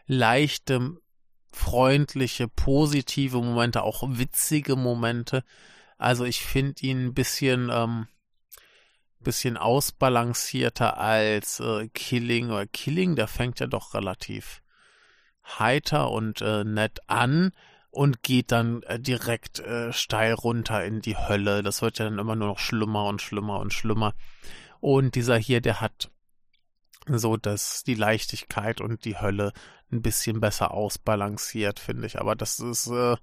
leichte, 0.06 0.96
freundliche, 1.52 2.48
positive 2.48 3.40
Momente, 3.40 3.82
auch 3.82 4.02
witzige 4.06 4.76
Momente. 4.76 5.44
Also 5.98 6.24
ich 6.24 6.40
finde 6.44 6.82
ihn 6.82 7.06
ein 7.06 7.14
bisschen, 7.14 7.70
ähm, 7.72 8.08
bisschen 9.20 9.56
ausbalancierter 9.56 10.98
als 10.98 11.60
äh, 11.60 11.88
Killing 11.88 12.50
oder 12.50 12.66
Killing, 12.66 13.16
der 13.16 13.28
fängt 13.28 13.60
ja 13.60 13.66
doch 13.66 13.94
relativ 13.94 14.62
heiter 15.58 16.10
und 16.10 16.40
äh, 16.40 16.64
nett 16.64 17.00
an 17.08 17.52
und 17.90 18.22
geht 18.22 18.52
dann 18.52 18.82
äh, 18.84 19.00
direkt 19.00 19.58
äh, 19.60 19.92
steil 19.92 20.32
runter 20.34 20.84
in 20.84 21.00
die 21.00 21.16
Hölle. 21.16 21.62
Das 21.62 21.82
wird 21.82 21.98
ja 21.98 22.04
dann 22.04 22.18
immer 22.18 22.36
nur 22.36 22.48
noch 22.48 22.58
schlimmer 22.58 23.06
und 23.06 23.20
schlimmer 23.20 23.58
und 23.60 23.72
schlimmer. 23.72 24.14
Und 24.80 25.14
dieser 25.14 25.36
hier, 25.36 25.60
der 25.60 25.80
hat 25.80 26.10
so, 27.06 27.36
dass 27.36 27.82
die 27.82 27.94
Leichtigkeit 27.94 28.80
und 28.80 29.04
die 29.04 29.18
Hölle 29.18 29.52
ein 29.90 30.02
bisschen 30.02 30.40
besser 30.40 30.72
ausbalanciert, 30.72 31.80
finde 31.80 32.06
ich. 32.06 32.20
Aber 32.20 32.36
das 32.36 32.60
ist 32.60 32.86
äh, 32.86 33.16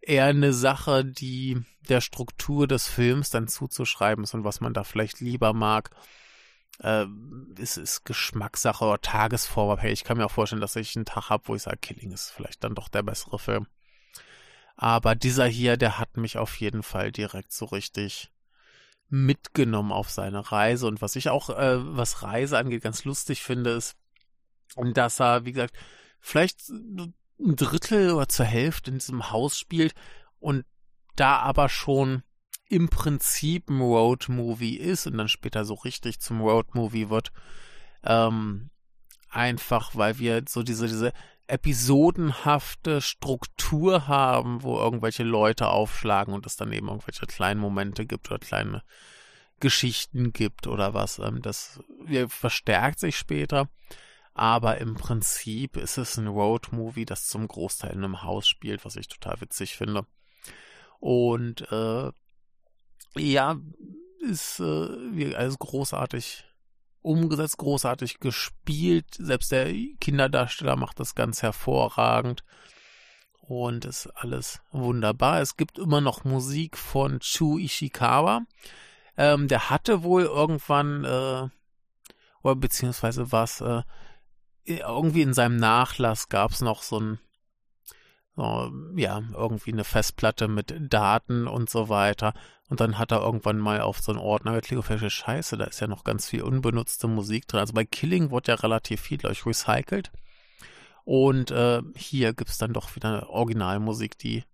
eher 0.00 0.24
eine 0.24 0.52
Sache, 0.52 1.04
die 1.04 1.60
der 1.88 2.00
Struktur 2.00 2.66
des 2.66 2.88
Films 2.88 3.30
dann 3.30 3.48
zuzuschreiben 3.48 4.24
ist 4.24 4.34
und 4.34 4.44
was 4.44 4.60
man 4.60 4.72
da 4.72 4.84
vielleicht 4.84 5.20
lieber 5.20 5.52
mag 5.52 5.90
äh, 6.80 7.06
es 7.58 7.76
ist 7.76 8.04
Geschmackssache 8.04 8.84
oder 8.84 9.00
Tagesform. 9.00 9.78
Hey, 9.78 9.92
ich 9.92 10.04
kann 10.04 10.16
mir 10.16 10.26
auch 10.26 10.30
vorstellen, 10.30 10.60
dass 10.60 10.76
ich 10.76 10.96
einen 10.96 11.04
Tag 11.04 11.30
habe, 11.30 11.48
wo 11.48 11.54
ich 11.54 11.62
sage, 11.62 11.78
Killing 11.78 12.12
ist 12.12 12.30
vielleicht 12.30 12.62
dann 12.64 12.74
doch 12.74 12.88
der 12.88 13.02
bessere 13.02 13.38
Film. 13.38 13.66
Aber 14.80 15.16
dieser 15.16 15.46
hier, 15.46 15.76
der 15.76 15.98
hat 15.98 16.16
mich 16.16 16.38
auf 16.38 16.60
jeden 16.60 16.84
Fall 16.84 17.10
direkt 17.10 17.52
so 17.52 17.64
richtig 17.64 18.30
mitgenommen 19.08 19.90
auf 19.90 20.08
seine 20.08 20.52
Reise. 20.52 20.86
Und 20.86 21.02
was 21.02 21.16
ich 21.16 21.30
auch, 21.30 21.50
äh, 21.50 21.96
was 21.96 22.22
Reise 22.22 22.56
angeht, 22.56 22.84
ganz 22.84 23.04
lustig 23.04 23.42
finde, 23.42 23.70
ist, 23.70 23.96
dass 24.76 25.20
er, 25.20 25.44
wie 25.44 25.50
gesagt, 25.50 25.74
vielleicht 26.20 26.68
ein 26.68 27.12
Drittel 27.38 28.12
oder 28.12 28.28
zur 28.28 28.46
Hälfte 28.46 28.92
in 28.92 28.98
diesem 28.98 29.32
Haus 29.32 29.58
spielt 29.58 29.94
und 30.38 30.64
da 31.16 31.38
aber 31.38 31.68
schon 31.68 32.22
im 32.68 32.88
Prinzip 32.88 33.68
ein 33.70 33.80
Road-Movie 33.80 34.76
ist 34.76 35.08
und 35.08 35.18
dann 35.18 35.28
später 35.28 35.64
so 35.64 35.74
richtig 35.74 36.20
zum 36.20 36.40
Road-Movie 36.40 37.10
wird. 37.10 37.32
Ähm, 38.04 38.70
einfach, 39.28 39.96
weil 39.96 40.20
wir 40.20 40.44
so 40.46 40.62
diese, 40.62 40.86
diese 40.86 41.12
episodenhafte 41.48 43.00
Struktur 43.00 44.06
haben, 44.06 44.62
wo 44.62 44.78
irgendwelche 44.78 45.24
Leute 45.24 45.68
aufschlagen 45.68 46.34
und 46.34 46.46
es 46.46 46.56
dann 46.56 46.72
eben 46.72 46.88
irgendwelche 46.88 47.26
kleinen 47.26 47.60
Momente 47.60 48.06
gibt 48.06 48.30
oder 48.30 48.38
kleine 48.38 48.82
Geschichten 49.60 50.32
gibt 50.32 50.66
oder 50.66 50.94
was. 50.94 51.18
Ähm, 51.18 51.42
das 51.42 51.80
verstärkt 52.28 53.00
sich 53.00 53.16
später. 53.16 53.68
Aber 54.34 54.78
im 54.78 54.94
Prinzip 54.94 55.76
ist 55.76 55.98
es 55.98 56.16
ein 56.16 56.28
Road-Movie, 56.28 57.04
das 57.04 57.26
zum 57.26 57.48
Großteil 57.48 57.90
in 57.90 58.04
einem 58.04 58.22
Haus 58.22 58.46
spielt, 58.46 58.84
was 58.84 58.94
ich 58.94 59.08
total 59.08 59.40
witzig 59.40 59.76
finde. 59.76 60.06
Und 61.00 61.70
äh, 61.72 62.12
ja, 63.16 63.56
ist 64.20 64.60
äh, 64.60 65.34
also 65.34 65.56
großartig 65.56 66.44
umgesetzt, 67.02 67.58
großartig 67.58 68.20
gespielt. 68.20 69.06
Selbst 69.18 69.52
der 69.52 69.72
Kinderdarsteller 70.00 70.76
macht 70.76 71.00
das 71.00 71.14
ganz 71.14 71.42
hervorragend. 71.42 72.44
Und 73.40 73.86
ist 73.86 74.08
alles 74.08 74.60
wunderbar. 74.72 75.40
Es 75.40 75.56
gibt 75.56 75.78
immer 75.78 76.02
noch 76.02 76.24
Musik 76.24 76.76
von 76.76 77.20
Chu 77.20 77.58
Ishikawa. 77.58 78.42
Ähm, 79.16 79.48
der 79.48 79.70
hatte 79.70 80.02
wohl 80.02 80.24
irgendwann, 80.24 81.04
äh, 81.04 81.48
oder 82.42 82.56
beziehungsweise 82.56 83.32
was, 83.32 83.62
äh, 83.62 83.82
irgendwie 84.64 85.22
in 85.22 85.32
seinem 85.32 85.56
Nachlass 85.56 86.28
gab 86.28 86.50
es 86.50 86.60
noch 86.60 86.82
so 86.82 87.00
ein 87.00 87.18
so, 88.38 88.70
ja, 88.94 89.20
irgendwie 89.34 89.72
eine 89.72 89.82
Festplatte 89.82 90.46
mit 90.46 90.72
Daten 90.78 91.48
und 91.48 91.68
so 91.68 91.88
weiter. 91.88 92.34
Und 92.68 92.80
dann 92.80 92.98
hat 92.98 93.12
er 93.12 93.22
irgendwann 93.22 93.58
mal 93.58 93.80
auf 93.80 94.00
so 94.00 94.12
einen 94.12 94.20
Ordner 94.20 94.52
geklickt, 94.52 94.90
welche 94.90 95.10
Scheiße, 95.10 95.56
da 95.56 95.64
ist 95.64 95.80
ja 95.80 95.86
noch 95.86 96.04
ganz 96.04 96.28
viel 96.28 96.42
unbenutzte 96.42 97.08
Musik 97.08 97.48
drin. 97.48 97.60
Also 97.60 97.72
bei 97.72 97.84
Killing 97.84 98.30
wurde 98.30 98.52
ja 98.52 98.54
relativ 98.56 99.00
viel, 99.00 99.18
glaube 99.18 99.32
ich, 99.32 99.46
recycelt. 99.46 100.12
Und 101.04 101.50
äh, 101.50 101.80
hier 101.96 102.34
gibt's 102.34 102.58
dann 102.58 102.74
doch 102.74 102.94
wieder 102.94 103.30
Originalmusik, 103.30 104.18
die 104.18 104.44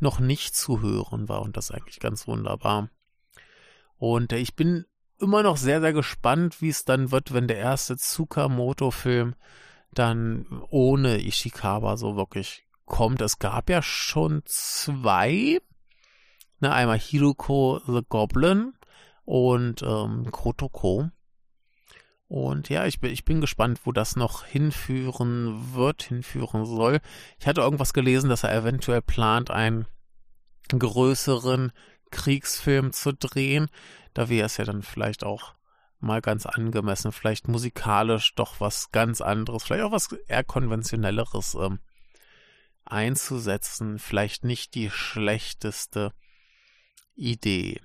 noch 0.00 0.18
nicht 0.18 0.56
zu 0.56 0.80
hören 0.80 1.28
war. 1.28 1.42
Und 1.42 1.56
das 1.56 1.70
ist 1.70 1.76
eigentlich 1.76 2.00
ganz 2.00 2.26
wunderbar. 2.26 2.88
Und 3.96 4.32
äh, 4.32 4.38
ich 4.38 4.56
bin 4.56 4.84
immer 5.20 5.44
noch 5.44 5.56
sehr, 5.56 5.80
sehr 5.80 5.92
gespannt, 5.92 6.60
wie 6.60 6.70
es 6.70 6.84
dann 6.84 7.12
wird, 7.12 7.32
wenn 7.32 7.46
der 7.46 7.58
erste 7.58 7.96
Tsukamoto-Film 7.96 9.36
dann 9.94 10.46
ohne 10.70 11.24
Ishikawa 11.24 11.96
so 11.96 12.16
wirklich 12.16 12.66
kommt. 12.84 13.20
Es 13.20 13.38
gab 13.38 13.70
ja 13.70 13.80
schon 13.82 14.42
zwei. 14.44 15.60
Ne, 16.62 16.72
einmal 16.72 16.96
Hiruko 16.96 17.80
the 17.88 18.02
Goblin 18.08 18.72
und 19.24 19.82
ähm, 19.82 20.30
Kotoko. 20.30 21.10
Und 22.28 22.68
ja, 22.68 22.86
ich 22.86 23.00
bin, 23.00 23.10
ich 23.10 23.24
bin 23.24 23.40
gespannt, 23.40 23.80
wo 23.82 23.90
das 23.90 24.14
noch 24.14 24.44
hinführen 24.44 25.74
wird, 25.74 26.04
hinführen 26.04 26.64
soll. 26.64 27.00
Ich 27.40 27.48
hatte 27.48 27.62
irgendwas 27.62 27.92
gelesen, 27.92 28.30
dass 28.30 28.44
er 28.44 28.54
eventuell 28.54 29.02
plant, 29.02 29.50
einen 29.50 29.86
größeren 30.68 31.72
Kriegsfilm 32.12 32.92
zu 32.92 33.12
drehen. 33.12 33.66
Da 34.14 34.28
wäre 34.28 34.46
es 34.46 34.56
ja 34.56 34.64
dann 34.64 34.82
vielleicht 34.82 35.24
auch 35.24 35.54
mal 35.98 36.20
ganz 36.20 36.46
angemessen, 36.46 37.10
vielleicht 37.10 37.48
musikalisch 37.48 38.36
doch 38.36 38.60
was 38.60 38.92
ganz 38.92 39.20
anderes, 39.20 39.64
vielleicht 39.64 39.82
auch 39.82 39.90
was 39.90 40.12
eher 40.28 40.44
konventionelleres 40.44 41.56
ähm, 41.56 41.80
einzusetzen. 42.84 43.98
Vielleicht 43.98 44.44
nicht 44.44 44.76
die 44.76 44.90
schlechteste 44.90 46.12
Idee. 47.14 47.80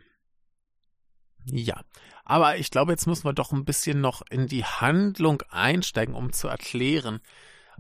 Ja, 1.45 1.81
aber 2.25 2.57
ich 2.57 2.71
glaube, 2.71 2.91
jetzt 2.91 3.07
müssen 3.07 3.23
wir 3.23 3.33
doch 3.33 3.51
ein 3.51 3.65
bisschen 3.65 4.01
noch 4.01 4.21
in 4.29 4.47
die 4.47 4.65
Handlung 4.65 5.41
einsteigen, 5.49 6.13
um 6.13 6.33
zu 6.33 6.47
erklären, 6.47 7.21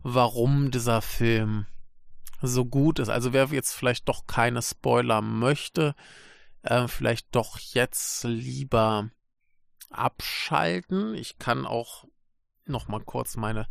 warum 0.03 0.71
dieser 0.71 1.01
Film 1.01 1.65
so 2.41 2.65
gut 2.65 2.99
ist. 2.99 3.09
Also 3.09 3.33
wer 3.33 3.47
jetzt 3.47 3.73
vielleicht 3.73 4.07
doch 4.07 4.27
keine 4.27 4.61
Spoiler 4.61 5.21
möchte, 5.21 5.95
äh, 6.61 6.87
vielleicht 6.87 7.35
doch 7.35 7.59
jetzt 7.59 8.23
lieber 8.23 9.09
abschalten. 9.89 11.15
Ich 11.15 11.39
kann 11.39 11.65
auch 11.65 12.05
noch 12.65 12.87
mal 12.87 13.01
kurz 13.03 13.35
meine 13.35 13.67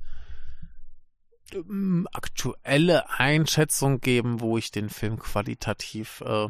ähm, 1.52 2.08
aktuelle 2.12 3.08
Einschätzung 3.10 4.00
geben, 4.00 4.40
wo 4.40 4.58
ich 4.58 4.70
den 4.70 4.88
Film 4.88 5.18
qualitativ 5.18 6.22
äh, 6.22 6.48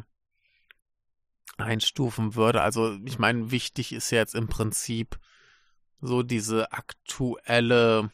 einstufen 1.57 2.35
würde. 2.35 2.61
Also 2.61 2.97
ich 3.05 3.19
meine, 3.19 3.51
wichtig 3.51 3.93
ist 3.93 4.11
jetzt 4.11 4.35
im 4.35 4.47
Prinzip 4.47 5.19
so 6.01 6.23
diese 6.23 6.71
aktuelle 6.71 8.11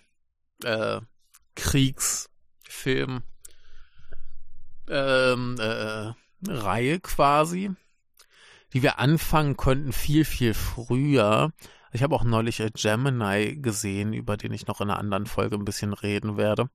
äh, 0.64 1.02
Kriegsfilm 1.56 3.24
ähm, 4.90 5.56
äh, 5.60 6.14
Reihe 6.48 7.00
quasi, 7.00 7.72
die 8.74 8.84
wir 8.84 9.00
anfangen 9.00 9.58
könnten 9.58 9.94
viel, 9.94 10.26
viel 10.26 10.54
früher. 10.54 11.52
Ich 11.92 12.04
habe 12.04 12.16
auch 12.16 12.24
neulich 12.24 12.60
äh, 12.60 12.72
Gemini 12.74 13.58
gesehen, 13.58 14.14
über 14.14 14.38
den 14.38 14.54
ich 14.54 14.68
noch 14.68 14.82
in 14.82 14.90
einer 14.90 15.00
anderen 15.00 15.26
Folge 15.26 15.56
ein 15.56 15.66
bisschen 15.66 15.94
reden 15.94 16.38
werde. 16.38 16.70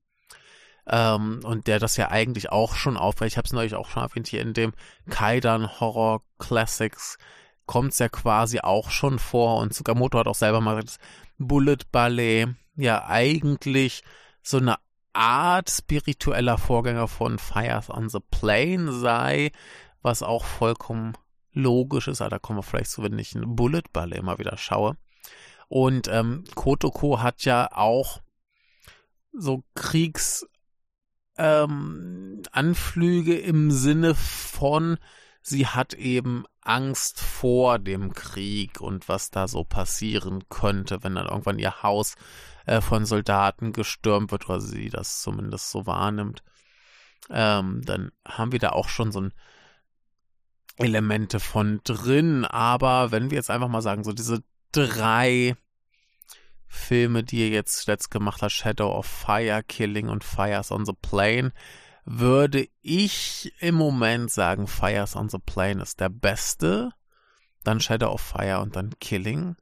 Ähm, 0.91 1.41
und 1.45 1.67
der 1.67 1.79
das 1.79 1.97
ja 1.97 2.11
eigentlich 2.11 2.51
auch 2.51 2.75
schon 2.75 2.97
aufbreitet. 2.97 3.33
Ich 3.33 3.37
habe 3.37 3.47
es 3.47 3.53
neulich 3.53 3.75
auch 3.75 3.89
schon 3.89 4.03
erwähnt, 4.03 4.29
hier 4.29 4.41
in 4.41 4.55
dem 4.55 4.73
Kaidan 5.11 5.81
Horror 5.81 6.23
Classics 6.39 7.19
kommt 7.67 7.93
es 7.93 7.99
ja 7.99 8.09
quasi 8.09 8.61
auch 8.61 8.91
schon 8.91 9.19
vor 9.19 9.61
und 9.61 9.75
Tsukamoto 9.75 10.19
hat 10.19 10.27
auch 10.27 10.35
selber 10.35 10.61
mal 10.61 10.81
gesagt, 10.81 10.99
Bullet 11.37 11.79
Ballet 11.93 12.49
ja 12.77 13.05
eigentlich 13.07 14.03
so 14.43 14.57
eine 14.57 14.77
Art 15.13 15.69
spiritueller 15.69 16.57
Vorgänger 16.59 17.09
von 17.09 17.39
Fires 17.39 17.91
on 17.91 18.09
the 18.09 18.21
Plane 18.31 18.93
sei, 18.93 19.53
was 20.01 20.23
auch 20.23 20.45
vollkommen 20.45 21.15
logisch 21.53 22.09
ist, 22.09 22.23
aber 22.23 22.31
da 22.31 22.39
kommen 22.39 22.61
wir 22.61 22.63
vielleicht 22.63 22.91
zu, 22.91 23.03
wenn 23.03 23.19
ich 23.19 23.35
ein 23.35 23.57
Bullet 23.57 23.83
Ballet 23.93 24.23
mal 24.23 24.39
wieder 24.39 24.57
schaue. 24.57 24.97
Und 25.69 26.09
ähm, 26.09 26.45
Kotoko 26.55 27.21
hat 27.21 27.45
ja 27.45 27.69
auch 27.73 28.21
so 29.33 29.63
Kriegs 29.75 30.47
ähm, 31.39 32.43
Anflüge 32.53 33.39
im 33.39 33.71
Sinne 33.71 34.15
von, 34.15 34.99
sie 35.41 35.67
hat 35.67 35.95
eben 35.95 36.45
Angst 36.61 37.21
vor 37.21 37.79
dem 37.79 38.13
Krieg 38.13 38.81
und 38.81 39.09
was 39.09 39.31
da 39.31 39.49
so 39.49 39.65
passieren 39.65 40.45
könnte, 40.51 41.03
wenn 41.03 41.15
dann 41.15 41.27
irgendwann 41.27 41.59
ihr 41.59 41.83
Haus 41.83 42.17
äh, 42.67 42.81
von 42.81 43.07
Soldaten 43.07 43.73
gestürmt 43.73 44.31
wird, 44.31 44.49
oder 44.49 44.61
sie 44.61 44.91
das 44.91 45.23
zumindest 45.23 45.71
so 45.71 45.87
wahrnimmt. 45.87 46.43
Ähm, 47.31 47.83
dann 47.85 48.11
haben 48.27 48.53
wir 48.53 48.59
da 48.59 48.71
auch 48.71 48.89
schon 48.89 49.13
so 49.13 49.21
ein 49.23 49.33
Elemente 50.77 51.41
von 51.41 51.81
drin. 51.85 52.45
Aber 52.45 53.11
wenn 53.11 53.31
wir 53.31 53.37
jetzt 53.37 53.51
einfach 53.51 53.69
mal 53.69 53.83
sagen, 53.83 54.05
so 54.05 54.13
diese 54.13 54.43
drei 54.73 55.57
Filme, 56.69 57.25
die 57.25 57.41
ihr 57.41 57.49
jetzt 57.49 57.87
letzt 57.87 58.11
gemacht 58.11 58.43
habt, 58.43 58.53
Shadow 58.53 58.93
of 58.93 59.07
Fire, 59.07 59.63
Killing 59.67 60.09
und 60.09 60.23
Fires 60.23 60.71
on 60.71 60.85
the 60.85 60.93
Plane, 61.01 61.53
würde 62.05 62.69
ich 62.83 63.53
im 63.59 63.75
Moment 63.75 64.31
sagen, 64.31 64.67
Fires 64.67 65.17
on 65.17 65.29
the 65.29 65.39
Plane 65.39 65.83
ist 65.83 66.01
der 66.01 66.09
beste, 66.09 66.91
dann 67.65 67.81
Shadow 67.81 68.11
of 68.11 68.21
Fire 68.21 68.61
und 68.61 68.77
dann 68.77 68.99
Killing. 69.01 69.57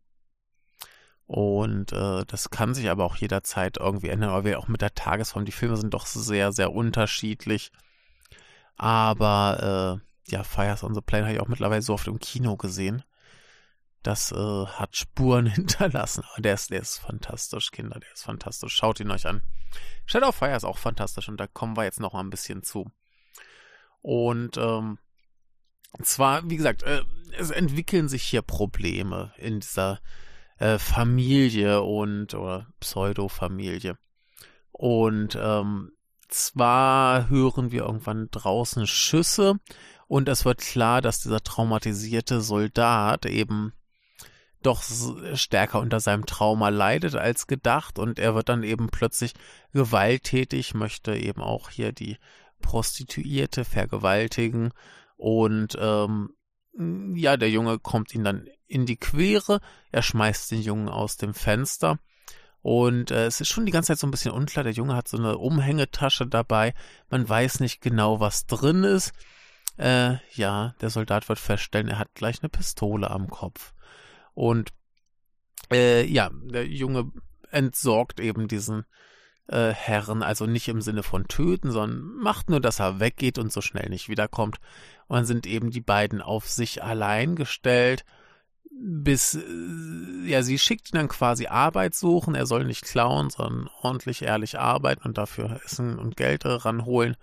Und 1.27 1.93
äh, 1.93 2.25
das 2.25 2.51
kann 2.51 2.75
sich 2.75 2.89
aber 2.89 3.05
auch 3.05 3.17
jederzeit 3.17 3.79
irgendwie 3.79 4.09
ändern, 4.09 4.33
weil 4.33 4.45
wir 4.45 4.59
auch 4.61 4.69
mit 4.69 4.81
der 4.81 4.95
Tagesform, 4.95 5.45
die 5.45 5.53
Filme 5.53 5.77
sind 5.77 5.93
doch 5.93 6.07
sehr, 6.07 6.53
sehr 6.53 6.73
unterschiedlich. 6.73 7.73
Aber 8.77 10.01
äh, 10.01 10.33
ja, 10.33 10.45
Fires 10.45 10.85
on 10.85 10.95
the 10.95 11.01
Plane 11.01 11.25
habe 11.25 11.35
ich 11.35 11.41
auch 11.41 11.49
mittlerweile 11.49 11.83
so 11.83 11.95
oft 11.95 12.07
im 12.07 12.21
Kino 12.21 12.57
gesehen. 12.57 13.03
Das 14.03 14.33
äh, 14.33 14.67
hat 14.67 14.97
Spuren 14.97 15.47
hinterlassen. 15.53 16.25
Aber 16.33 16.43
der 16.43 16.55
ist, 16.55 16.71
der 16.71 16.81
ist 16.81 16.99
fantastisch, 16.99 17.71
Kinder, 17.71 17.99
der 17.99 18.13
ist 18.13 18.25
fantastisch. 18.25 18.75
Schaut 18.75 19.01
ihn 19.01 19.11
euch 19.11 19.27
an. 19.27 19.43
Shadow 20.07 20.29
of 20.29 20.37
Fire 20.37 20.55
ist 20.55 20.65
auch 20.65 20.79
fantastisch 20.79 21.29
und 21.29 21.39
da 21.39 21.47
kommen 21.47 21.77
wir 21.77 21.85
jetzt 21.85 22.01
noch 22.01 22.13
mal 22.13 22.21
ein 22.21 22.31
bisschen 22.31 22.63
zu. 22.63 22.91
Und 24.01 24.57
ähm, 24.57 24.99
zwar, 26.03 26.49
wie 26.49 26.57
gesagt, 26.57 26.83
äh, 26.85 27.03
es 27.39 27.51
entwickeln 27.51 28.09
sich 28.09 28.23
hier 28.23 28.43
Probleme 28.43 29.33
in 29.37 29.61
dieser 29.61 30.01
äh, 30.59 30.79
Familie 30.79 31.83
und 31.83 32.35
oder 32.35 32.69
Pseudo-Familie. 32.81 33.99
Und 34.73 35.37
ähm, 35.41 35.93
zwar 36.29 37.29
hören 37.29 37.71
wir 37.73 37.83
irgendwann 37.83 38.29
draußen 38.31 38.87
Schüsse 38.87 39.55
und 40.09 40.29
es 40.29 40.45
wird 40.45 40.61
klar, 40.61 41.01
dass 41.01 41.21
dieser 41.21 41.43
traumatisierte 41.43 42.41
Soldat 42.41 43.27
eben 43.27 43.73
doch 44.67 44.83
stärker 45.35 45.81
unter 45.81 46.01
seinem 46.01 46.27
Trauma 46.27 46.69
leidet 46.69 47.15
als 47.15 47.47
gedacht. 47.47 47.99
Und 47.99 48.19
er 48.19 48.35
wird 48.35 48.49
dann 48.49 48.63
eben 48.63 48.89
plötzlich 48.89 49.33
gewalttätig, 49.73 50.75
möchte 50.75 51.17
eben 51.17 51.41
auch 51.41 51.71
hier 51.71 51.93
die 51.93 52.19
Prostituierte 52.61 53.65
vergewaltigen. 53.65 54.73
Und 55.17 55.77
ähm, 55.81 56.31
ja, 57.15 57.37
der 57.37 57.51
Junge 57.51 57.79
kommt 57.79 58.15
ihn 58.15 58.25
dann 58.25 58.49
in 58.67 58.87
die 58.87 58.97
Quere, 58.97 59.61
er 59.93 60.03
schmeißt 60.03 60.51
den 60.51 60.61
Jungen 60.61 60.89
aus 60.89 61.17
dem 61.17 61.35
Fenster. 61.35 61.99
Und 62.63 63.13
äh, 63.13 63.27
es 63.27 63.41
ist 63.41 63.49
schon 63.49 63.65
die 63.65 63.73
ganze 63.73 63.89
Zeit 63.89 63.99
so 63.99 64.07
ein 64.07 64.11
bisschen 64.11 64.33
unklar, 64.33 64.65
der 64.65 64.73
Junge 64.73 64.97
hat 64.97 65.07
so 65.09 65.17
eine 65.17 65.39
Umhängetasche 65.39 66.27
dabei, 66.27 66.75
man 67.09 67.29
weiß 67.29 67.61
nicht 67.61 67.81
genau, 67.81 68.19
was 68.19 68.47
drin 68.47 68.83
ist. 68.83 69.13
Äh, 69.79 70.17
ja, 70.35 70.75
der 70.81 70.91
Soldat 70.91 71.29
wird 71.29 71.39
feststellen, 71.39 71.89
er 71.89 71.99
hat 71.99 72.15
gleich 72.15 72.43
eine 72.43 72.49
Pistole 72.49 73.11
am 73.11 73.29
Kopf. 73.29 73.73
Und 74.37 74.71
äh, 75.73 76.05
ja, 76.05 76.31
der 76.31 76.67
Junge 76.67 77.11
entsorgt 77.51 78.21
eben 78.21 78.49
diesen 78.49 78.85
äh, 79.49 79.71
Herren, 79.71 80.23
also 80.23 80.45
nicht 80.45 80.69
im 80.69 80.83
Sinne 80.83 81.03
von 81.03 81.27
töten, 81.27 81.71
sondern 81.71 82.03
macht 82.17 82.51
nur, 82.51 82.61
dass 82.61 82.79
er 82.79 83.01
weggeht 83.01 83.39
und 83.39 83.51
so 83.51 83.63
schnell 83.63 83.89
nicht 83.89 84.11
wiederkommt. 84.11 84.59
Und 85.09 85.17
dann 85.17 85.25
sind 85.25 85.47
eben 85.47 85.71
die 85.71 85.81
beiden 85.81 86.21
auf 86.21 86.51
sich 86.51 86.85
allein 86.85 87.35
gestellt, 87.35 88.05
bis, 88.71 89.37
äh, 89.37 90.27
ja, 90.27 90.43
sie 90.43 90.59
schickt 90.59 90.93
ihn 90.93 90.99
dann 90.99 91.09
quasi 91.09 91.47
Arbeit 91.47 91.95
suchen, 91.95 92.35
er 92.35 92.45
soll 92.45 92.65
nicht 92.65 92.85
klauen, 92.85 93.31
sondern 93.31 93.71
ordentlich 93.81 94.21
ehrlich 94.21 94.59
arbeiten 94.59 95.09
und 95.09 95.17
dafür 95.17 95.63
Essen 95.65 95.99
und 95.99 96.19
Geld 96.19 96.43
ranholen. 96.45 97.17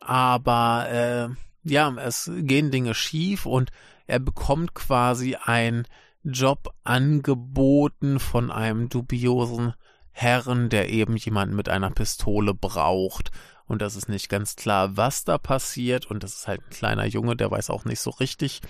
Aber, 0.00 0.88
äh, 0.90 1.28
ja, 1.62 1.94
es 1.98 2.28
gehen 2.38 2.72
Dinge 2.72 2.94
schief 2.94 3.46
und 3.46 3.70
er 4.08 4.18
bekommt 4.18 4.74
quasi 4.74 5.36
ein 5.36 5.86
Job 6.22 6.74
angeboten 6.84 8.18
von 8.18 8.50
einem 8.50 8.88
dubiosen 8.88 9.74
Herren, 10.10 10.68
der 10.68 10.90
eben 10.90 11.16
jemanden 11.16 11.54
mit 11.54 11.68
einer 11.68 11.90
Pistole 11.90 12.54
braucht. 12.54 13.30
Und 13.66 13.82
das 13.82 13.96
ist 13.96 14.08
nicht 14.08 14.28
ganz 14.28 14.56
klar, 14.56 14.96
was 14.96 15.24
da 15.24 15.38
passiert. 15.38 16.06
Und 16.06 16.22
das 16.22 16.34
ist 16.34 16.48
halt 16.48 16.62
ein 16.62 16.70
kleiner 16.70 17.06
Junge, 17.06 17.36
der 17.36 17.50
weiß 17.50 17.70
auch 17.70 17.84
nicht 17.84 18.00
so 18.00 18.10
richtig, 18.10 18.60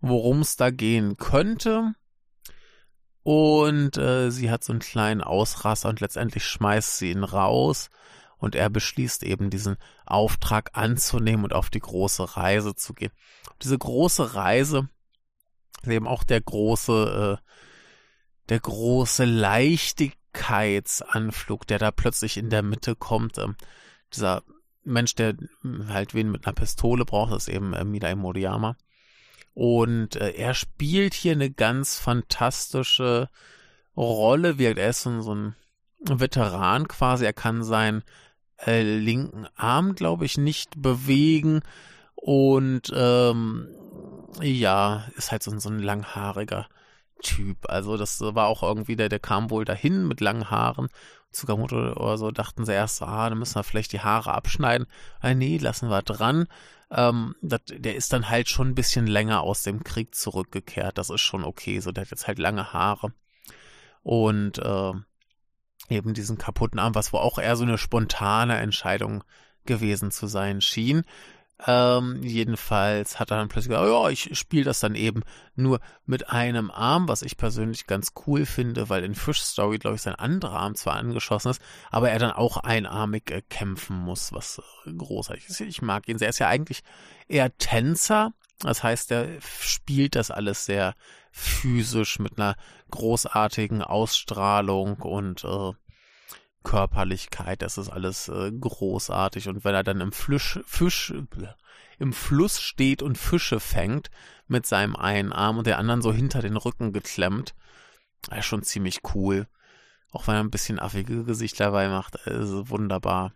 worum 0.00 0.40
es 0.40 0.56
da 0.56 0.70
gehen 0.70 1.16
könnte. 1.16 1.94
Und 3.22 3.96
äh, 3.96 4.30
sie 4.30 4.50
hat 4.50 4.62
so 4.62 4.72
einen 4.72 4.80
kleinen 4.80 5.22
Ausraster 5.22 5.88
und 5.88 6.00
letztendlich 6.00 6.44
schmeißt 6.44 6.98
sie 6.98 7.10
ihn 7.10 7.24
raus. 7.24 7.90
Und 8.36 8.54
er 8.54 8.68
beschließt 8.68 9.22
eben 9.22 9.48
diesen 9.48 9.76
Auftrag 10.04 10.70
anzunehmen 10.74 11.44
und 11.44 11.54
auf 11.54 11.70
die 11.70 11.80
große 11.80 12.36
Reise 12.36 12.74
zu 12.74 12.92
gehen. 12.92 13.12
Diese 13.62 13.78
große 13.78 14.34
Reise 14.34 14.90
eben 15.86 16.06
auch 16.06 16.24
der 16.24 16.40
große, 16.40 17.38
äh, 17.38 17.42
der 18.48 18.60
große 18.60 19.24
Leichtigkeitsanflug, 19.24 21.66
der 21.66 21.78
da 21.78 21.90
plötzlich 21.90 22.36
in 22.36 22.50
der 22.50 22.62
Mitte 22.62 22.96
kommt. 22.96 23.38
Ähm, 23.38 23.56
dieser 24.12 24.42
Mensch, 24.84 25.14
der 25.14 25.36
halt 25.88 26.14
wen 26.14 26.30
mit 26.30 26.46
einer 26.46 26.54
Pistole 26.54 27.04
braucht, 27.04 27.34
ist 27.34 27.48
eben 27.48 27.74
äh, 27.74 27.84
Midai 27.84 28.14
Moriyama. 28.14 28.76
Und 29.54 30.16
äh, 30.16 30.32
er 30.32 30.54
spielt 30.54 31.14
hier 31.14 31.32
eine 31.32 31.50
ganz 31.50 31.98
fantastische 31.98 33.30
Rolle 33.96 34.58
wirkt. 34.58 34.78
Er 34.78 34.90
ist 34.90 35.02
so, 35.02 35.20
so 35.22 35.34
ein 35.34 35.56
Veteran 36.00 36.88
quasi. 36.88 37.24
Er 37.24 37.32
kann 37.32 37.64
seinen 37.64 38.02
äh, 38.64 38.82
linken 38.82 39.46
Arm, 39.56 39.94
glaube 39.94 40.24
ich, 40.24 40.38
nicht 40.38 40.80
bewegen. 40.80 41.60
Und 42.14 42.92
ähm, 42.94 43.68
ja, 44.40 45.04
ist 45.16 45.32
halt 45.32 45.42
so, 45.42 45.56
so 45.58 45.68
ein 45.68 45.78
langhaariger 45.78 46.68
Typ. 47.22 47.68
Also 47.68 47.96
das 47.96 48.20
war 48.20 48.46
auch 48.46 48.62
irgendwie 48.62 48.96
der, 48.96 49.08
der 49.08 49.18
kam 49.18 49.50
wohl 49.50 49.64
dahin 49.64 50.06
mit 50.06 50.20
langen 50.20 50.50
Haaren. 50.50 50.88
Tsukamoto 51.32 51.92
oder 51.92 52.18
so 52.18 52.30
dachten 52.30 52.64
sie 52.64 52.72
erst, 52.72 53.02
ah, 53.02 53.28
dann 53.28 53.38
müssen 53.38 53.56
wir 53.56 53.64
vielleicht 53.64 53.92
die 53.92 54.00
Haare 54.00 54.34
abschneiden. 54.34 54.86
Ah, 55.20 55.34
nee, 55.34 55.58
lassen 55.58 55.90
wir 55.90 56.02
dran. 56.02 56.46
Ähm, 56.90 57.34
das, 57.42 57.60
der 57.66 57.96
ist 57.96 58.12
dann 58.12 58.28
halt 58.28 58.48
schon 58.48 58.68
ein 58.68 58.74
bisschen 58.74 59.06
länger 59.06 59.42
aus 59.42 59.62
dem 59.62 59.84
Krieg 59.84 60.14
zurückgekehrt. 60.14 60.98
Das 60.98 61.10
ist 61.10 61.20
schon 61.20 61.44
okay. 61.44 61.80
So, 61.80 61.92
der 61.92 62.02
hat 62.02 62.10
jetzt 62.10 62.26
halt 62.26 62.38
lange 62.38 62.72
Haare. 62.72 63.12
Und 64.02 64.58
äh, 64.58 64.92
eben 65.88 66.14
diesen 66.14 66.38
kaputten 66.38 66.78
Arm, 66.78 66.94
was 66.94 67.12
wohl 67.12 67.20
auch 67.20 67.38
eher 67.38 67.56
so 67.56 67.64
eine 67.64 67.78
spontane 67.78 68.56
Entscheidung 68.58 69.24
gewesen 69.66 70.10
zu 70.10 70.26
sein 70.26 70.60
schien. 70.60 71.04
Ähm, 71.66 72.22
jedenfalls 72.22 73.18
hat 73.18 73.30
er 73.30 73.38
dann 73.38 73.48
plötzlich 73.48 73.70
gesagt, 73.70 73.88
ja, 73.88 74.10
ich 74.10 74.38
spiele 74.38 74.64
das 74.64 74.80
dann 74.80 74.94
eben 74.94 75.22
nur 75.54 75.80
mit 76.04 76.28
einem 76.28 76.70
Arm, 76.70 77.08
was 77.08 77.22
ich 77.22 77.38
persönlich 77.38 77.86
ganz 77.86 78.12
cool 78.26 78.44
finde, 78.44 78.90
weil 78.90 79.04
in 79.04 79.14
Fish 79.14 79.40
Story, 79.40 79.78
glaube 79.78 79.96
ich, 79.96 80.02
sein 80.02 80.16
anderer 80.16 80.58
Arm 80.58 80.74
zwar 80.74 80.96
angeschossen 80.96 81.50
ist, 81.50 81.62
aber 81.90 82.10
er 82.10 82.18
dann 82.18 82.32
auch 82.32 82.58
einarmig 82.58 83.30
äh, 83.30 83.42
kämpfen 83.48 83.96
muss, 83.96 84.34
was 84.34 84.60
äh, 84.84 84.92
großartig 84.92 85.48
ist. 85.48 85.60
Ich 85.60 85.80
mag 85.80 86.08
ihn 86.08 86.18
sehr. 86.18 86.28
Er 86.28 86.30
ist 86.30 86.40
ja 86.40 86.48
eigentlich 86.48 86.82
eher 87.26 87.56
Tänzer, 87.56 88.32
das 88.60 88.82
heißt, 88.82 89.10
er 89.12 89.40
spielt 89.40 90.14
das 90.14 90.30
alles 90.30 90.66
sehr 90.66 90.94
physisch 91.30 92.18
mit 92.18 92.38
einer 92.38 92.56
großartigen 92.90 93.82
Ausstrahlung 93.82 94.96
und 94.96 95.44
äh, 95.44 95.72
Körperlichkeit, 96.66 97.62
das 97.62 97.78
ist 97.78 97.90
alles 97.90 98.26
äh, 98.26 98.50
großartig. 98.50 99.48
Und 99.48 99.64
wenn 99.64 99.74
er 99.76 99.84
dann 99.84 100.00
im 100.00 100.10
Flusch, 100.10 100.58
Fisch, 100.66 101.14
im 102.00 102.12
Fluss 102.12 102.60
steht 102.60 103.02
und 103.02 103.16
Fische 103.16 103.60
fängt 103.60 104.10
mit 104.48 104.66
seinem 104.66 104.96
einen 104.96 105.32
Arm 105.32 105.58
und 105.58 105.68
der 105.68 105.78
anderen 105.78 106.02
so 106.02 106.12
hinter 106.12 106.42
den 106.42 106.56
Rücken 106.56 106.92
geklemmt, 106.92 107.54
ist 108.36 108.46
schon 108.46 108.64
ziemlich 108.64 108.98
cool. 109.14 109.46
Auch 110.10 110.26
wenn 110.26 110.34
er 110.34 110.40
ein 110.40 110.50
bisschen 110.50 110.80
affige 110.80 111.22
Gesicht 111.22 111.60
dabei 111.60 111.88
macht, 111.88 112.16
ist 112.26 112.68
wunderbar. 112.68 113.32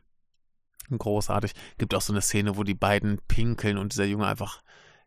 Großartig. 0.90 1.53
Gibt 1.79 1.95
auch 1.95 2.01
so 2.01 2.12
eine 2.12 2.23
Szene, 2.23 2.57
wo 2.57 2.64
die 2.64 2.75
beiden 2.75 3.21
pinkeln 3.29 3.79
und 3.79 3.93
dieser 3.93 4.07
Junge 4.07 4.27
einfach 4.27 4.61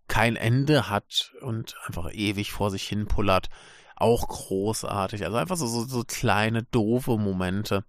kein 0.07 0.37
Ende 0.37 0.89
hat 0.89 1.33
und 1.41 1.75
einfach 1.87 2.09
ewig 2.13 2.53
vor 2.53 2.71
sich 2.71 2.87
hin 2.87 3.05
pullert. 3.05 3.49
Auch 3.97 4.29
großartig. 4.29 5.25
Also 5.25 5.35
einfach 5.35 5.57
so, 5.57 5.67
so, 5.67 5.83
so 5.83 6.05
kleine, 6.05 6.63
doofe 6.63 7.17
Momente 7.17 7.83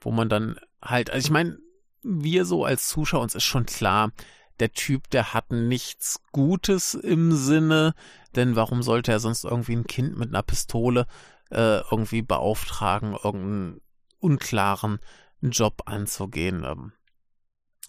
wo 0.00 0.10
man 0.10 0.28
dann 0.28 0.58
halt, 0.82 1.10
also 1.10 1.24
ich 1.26 1.30
meine, 1.30 1.58
wir 2.02 2.44
so 2.44 2.64
als 2.64 2.88
Zuschauer, 2.88 3.22
uns 3.22 3.34
ist 3.34 3.44
schon 3.44 3.66
klar, 3.66 4.12
der 4.58 4.72
Typ, 4.72 5.08
der 5.10 5.32
hat 5.34 5.50
nichts 5.50 6.20
Gutes 6.32 6.94
im 6.94 7.32
Sinne, 7.32 7.94
denn 8.36 8.56
warum 8.56 8.82
sollte 8.82 9.12
er 9.12 9.20
sonst 9.20 9.44
irgendwie 9.44 9.74
ein 9.74 9.86
Kind 9.86 10.18
mit 10.18 10.28
einer 10.28 10.42
Pistole 10.42 11.06
äh, 11.50 11.80
irgendwie 11.90 12.22
beauftragen, 12.22 13.12
irgendeinen 13.12 13.80
unklaren 14.18 15.00
Job 15.40 15.82
anzugehen? 15.86 16.64
Ähm, 16.64 16.92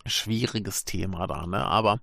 schwieriges 0.06 0.86
Thema 0.86 1.28
da, 1.28 1.46
ne? 1.46 1.66
Aber 1.66 2.00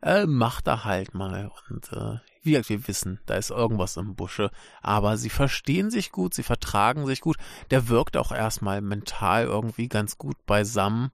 äh, 0.00 0.26
macht 0.26 0.68
er 0.68 0.84
halt 0.84 1.14
mal 1.14 1.50
und 1.68 1.92
äh, 1.92 2.18
wie 2.42 2.52
gesagt, 2.52 2.68
wir 2.68 2.88
wissen, 2.88 3.20
da 3.26 3.34
ist 3.34 3.50
irgendwas 3.50 3.96
im 3.96 4.14
Busche, 4.14 4.50
aber 4.80 5.16
sie 5.16 5.30
verstehen 5.30 5.90
sich 5.90 6.12
gut, 6.12 6.34
sie 6.34 6.42
vertragen 6.42 7.06
sich 7.06 7.20
gut. 7.20 7.36
Der 7.70 7.88
wirkt 7.88 8.16
auch 8.16 8.32
erstmal 8.32 8.80
mental 8.80 9.44
irgendwie 9.44 9.88
ganz 9.88 10.18
gut 10.18 10.44
beisammen. 10.46 11.10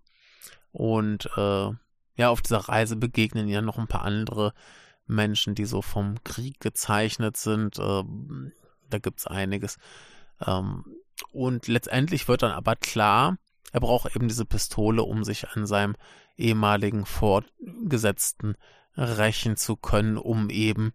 Und 0.73 1.29
äh, 1.37 1.71
ja, 2.17 2.29
auf 2.29 2.43
dieser 2.43 2.69
Reise 2.69 2.97
begegnen 2.97 3.49
ja 3.49 3.63
noch 3.63 3.79
ein 3.79 3.89
paar 3.89 4.03
andere 4.03 4.53
Menschen, 5.07 5.55
die 5.55 5.67
so 5.67 5.83
vom 5.83 6.23
Krieg 6.25 6.61
gezeichnet 6.61 7.37
sind. 7.37 7.79
Äh, 7.79 8.05
da 8.91 8.99
gibt's 8.99 9.27
einiges. 9.27 9.79
Ähm, 10.45 10.85
und 11.33 11.69
letztendlich 11.69 12.29
wird 12.29 12.43
dann 12.43 12.53
aber 12.53 12.77
klar, 12.77 13.39
er 13.73 13.81
braucht 13.81 14.15
eben 14.15 14.29
diese 14.29 14.45
Pistole, 14.45 15.03
um 15.03 15.25
sich 15.25 15.49
an 15.51 15.67
seinem 15.67 15.97
ehemaligen 16.37 17.07
Vorgesetzten 17.07 18.57
rächen 18.97 19.57
zu 19.57 19.77
können, 19.77 20.17
um 20.17 20.51
eben 20.51 20.93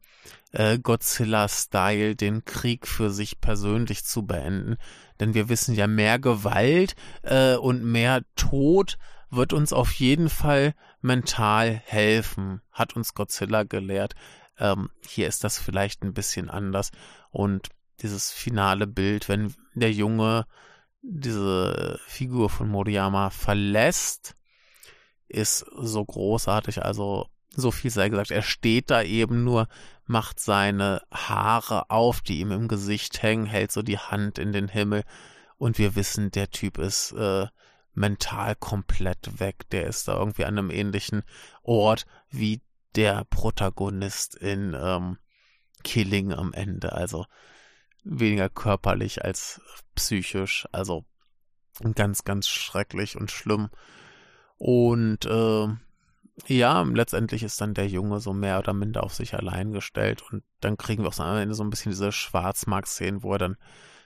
äh, 0.51 0.79
Godzilla-Style 0.79 2.15
den 2.15 2.45
Krieg 2.45 2.87
für 2.87 3.09
sich 3.09 3.39
persönlich 3.41 4.05
zu 4.05 4.25
beenden. 4.25 4.77
Denn 5.19 5.33
wir 5.33 5.49
wissen 5.49 5.75
ja, 5.75 5.87
mehr 5.87 6.19
Gewalt 6.19 6.95
äh, 7.23 7.55
und 7.55 7.83
mehr 7.83 8.23
Tod 8.35 8.97
wird 9.29 9.53
uns 9.53 9.73
auf 9.73 9.91
jeden 9.93 10.29
Fall 10.29 10.73
mental 11.01 11.81
helfen, 11.85 12.61
hat 12.71 12.95
uns 12.95 13.13
Godzilla 13.13 13.63
gelehrt. 13.63 14.15
Ähm, 14.57 14.89
hier 15.07 15.27
ist 15.27 15.43
das 15.43 15.59
vielleicht 15.59 16.03
ein 16.03 16.13
bisschen 16.13 16.49
anders. 16.49 16.91
Und 17.29 17.69
dieses 18.01 18.31
finale 18.31 18.87
Bild, 18.87 19.29
wenn 19.29 19.53
der 19.75 19.91
Junge 19.91 20.45
diese 21.01 21.99
Figur 22.05 22.49
von 22.49 22.69
Moriyama 22.69 23.29
verlässt, 23.29 24.35
ist 25.27 25.65
so 25.77 26.03
großartig. 26.03 26.83
Also 26.83 27.27
so 27.59 27.71
viel 27.71 27.91
sei 27.91 28.09
gesagt, 28.09 28.31
er 28.31 28.41
steht 28.41 28.89
da 28.89 29.01
eben 29.01 29.43
nur, 29.43 29.67
macht 30.05 30.39
seine 30.39 31.01
Haare 31.11 31.89
auf, 31.89 32.21
die 32.21 32.39
ihm 32.39 32.51
im 32.51 32.67
Gesicht 32.67 33.21
hängen, 33.21 33.45
hält 33.45 33.71
so 33.71 33.81
die 33.81 33.97
Hand 33.97 34.37
in 34.39 34.51
den 34.51 34.67
Himmel 34.67 35.03
und 35.57 35.77
wir 35.77 35.95
wissen, 35.95 36.31
der 36.31 36.49
Typ 36.49 36.77
ist 36.77 37.11
äh, 37.11 37.47
mental 37.93 38.55
komplett 38.55 39.39
weg. 39.39 39.69
Der 39.71 39.87
ist 39.87 40.07
da 40.07 40.17
irgendwie 40.17 40.45
an 40.45 40.57
einem 40.57 40.71
ähnlichen 40.71 41.23
Ort 41.63 42.05
wie 42.29 42.61
der 42.95 43.25
Protagonist 43.25 44.35
in 44.35 44.75
ähm, 44.79 45.17
Killing 45.83 46.33
am 46.33 46.53
Ende. 46.53 46.93
Also 46.93 47.25
weniger 48.03 48.49
körperlich 48.49 49.23
als 49.23 49.61
psychisch. 49.95 50.67
Also 50.71 51.05
ganz, 51.93 52.23
ganz 52.23 52.47
schrecklich 52.47 53.17
und 53.17 53.29
schlimm. 53.29 53.69
Und 54.57 55.25
äh, 55.25 55.67
ja, 56.47 56.81
letztendlich 56.81 57.43
ist 57.43 57.59
dann 57.61 57.73
der 57.73 57.87
Junge 57.87 58.19
so 58.19 58.33
mehr 58.33 58.59
oder 58.59 58.73
minder 58.73 59.03
auf 59.03 59.13
sich 59.13 59.35
allein 59.35 59.71
gestellt 59.71 60.21
und 60.31 60.43
dann 60.61 60.77
kriegen 60.77 61.03
wir 61.03 61.09
auch 61.09 61.19
am 61.19 61.37
Ende 61.37 61.55
so 61.55 61.63
ein 61.63 61.69
bisschen 61.69 61.91
diese 61.91 62.11
Schwarzmarkt-Szenen, 62.11 63.23
wo 63.23 63.33
er 63.33 63.39
dann 63.39 63.57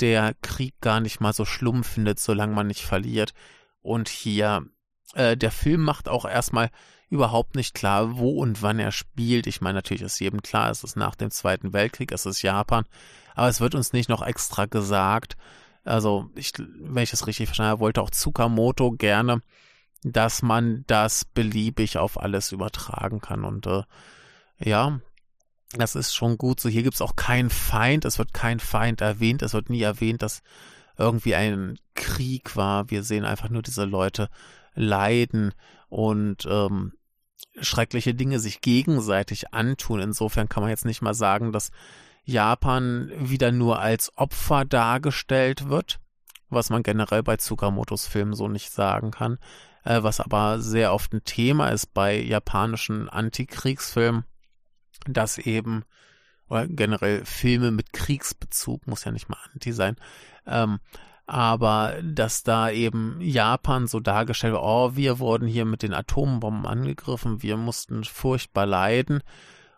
der 0.01 0.33
Krieg 0.41 0.81
gar 0.81 1.01
nicht 1.01 1.21
mal 1.21 1.35
so 1.35 1.45
schlimm 1.45 1.85
findet, 1.85 2.19
solange 2.19 2.55
man 2.55 2.69
nicht 2.69 2.87
verliert. 2.87 3.35
Und 3.83 4.09
hier, 4.09 4.65
äh, 5.13 5.37
der 5.37 5.51
Film 5.51 5.83
macht 5.83 6.09
auch 6.09 6.25
erstmal 6.25 6.71
überhaupt 7.13 7.57
nicht 7.57 7.75
klar, 7.75 8.17
wo 8.17 8.41
und 8.41 8.63
wann 8.63 8.79
er 8.79 8.91
spielt. 8.91 9.47
Ich 9.47 9.61
meine, 9.61 9.75
natürlich 9.79 10.03
ist 10.03 10.19
jedem 10.19 10.43
klar, 10.43 10.71
es 10.71 10.83
ist 10.83 10.97
nach 10.97 11.15
dem 11.15 11.31
Zweiten 11.31 11.75
Weltkrieg, 11.75 12.11
es 12.11 12.25
ist 12.25 12.41
Japan, 12.41 12.87
aber 13.35 13.49
es 13.49 13.61
wird 13.61 13.75
uns 13.75 13.93
nicht 13.93 14.09
noch 14.09 14.23
extra 14.23 14.65
gesagt. 14.65 15.37
Also, 15.85 16.31
ich, 16.35 16.53
wenn 16.59 17.03
ich 17.03 17.11
das 17.11 17.27
richtig 17.27 17.49
verstanden 17.49 17.73
habe, 17.73 17.81
wollte 17.81 18.01
auch 18.01 18.11
Tsukamoto 18.11 18.93
gerne, 18.93 19.43
dass 20.03 20.43
man 20.43 20.85
das 20.87 21.25
beliebig 21.27 21.99
auf 21.99 22.19
alles 22.19 22.51
übertragen 22.51 23.21
kann. 23.21 23.45
Und 23.45 23.67
äh, 23.67 23.83
ja, 24.59 25.01
Das 25.75 25.95
ist 25.95 26.15
schon 26.15 26.37
gut 26.39 26.61
so. 26.61 26.69
Hier 26.69 26.83
gibt's 26.83 27.01
auch 27.01 27.17
keinen 27.17 27.51
Feind. 27.51 28.05
Es 28.05 28.19
wird 28.19 28.35
kein 28.35 28.61
Feind 28.61 29.01
erwähnt. 29.01 29.43
Es 29.43 29.55
wird 29.55 29.71
nie 29.71 29.83
erwähnt, 29.83 30.23
dass 30.23 30.43
irgendwie 30.99 31.35
ein 31.35 31.79
Krieg 31.95 32.57
war. 32.57 32.91
Wir 32.91 33.03
sehen 33.03 33.25
einfach 33.25 33.49
nur 33.49 33.63
diese 33.63 33.85
Leute 33.85 34.29
leiden 34.75 35.55
und 35.89 36.47
ähm, 36.49 36.93
schreckliche 37.61 38.15
Dinge 38.15 38.39
sich 38.39 38.61
gegenseitig 38.61 39.53
antun. 39.53 40.01
Insofern 40.01 40.49
kann 40.49 40.63
man 40.63 40.71
jetzt 40.71 40.85
nicht 40.85 41.03
mal 41.03 41.15
sagen, 41.15 41.53
dass 41.53 41.71
Japan 42.25 43.11
wieder 43.17 43.53
nur 43.53 43.81
als 43.81 44.17
Opfer 44.17 44.65
dargestellt 44.65 45.69
wird, 45.69 45.99
was 46.51 46.71
man 46.71 46.83
generell 46.83 47.23
bei 47.23 47.37
Tsukamotos 47.37 48.07
Filmen 48.07 48.35
so 48.35 48.49
nicht 48.49 48.71
sagen 48.71 49.11
kann, 49.11 49.39
äh, 49.85 50.03
was 50.03 50.21
aber 50.21 50.61
sehr 50.61 50.93
oft 50.93 51.13
ein 51.13 51.25
Thema 51.25 51.69
ist 51.71 51.93
bei 51.93 52.21
japanischen 52.21 53.09
Antikriegsfilmen, 53.09 54.25
dass 55.07 55.39
eben, 55.39 55.85
oder 56.49 56.69
generell 56.69 57.25
Filme 57.25 57.71
mit 57.71 57.93
Kriegsbezug, 57.93 58.87
muss 58.87 59.05
ja 59.05 59.13
nicht 59.13 59.29
mal 59.29 59.39
Anti 59.53 59.73
sein, 59.73 59.97
ähm, 60.47 60.79
aber 61.33 61.95
dass 62.03 62.43
da 62.43 62.69
eben 62.69 63.17
Japan 63.23 63.87
so 63.87 64.01
dargestellt 64.01 64.53
wird, 64.53 64.63
oh, 64.63 64.97
wir 64.97 65.19
wurden 65.19 65.49
hier 65.49 65.65
mit 65.65 65.83
den 65.83 65.95
Atombomben 65.95 66.67
angegriffen, 66.67 67.43
wir 67.43 67.57
mussten 67.57 68.05
furchtbar 68.05 68.67
leiden, 68.67 69.23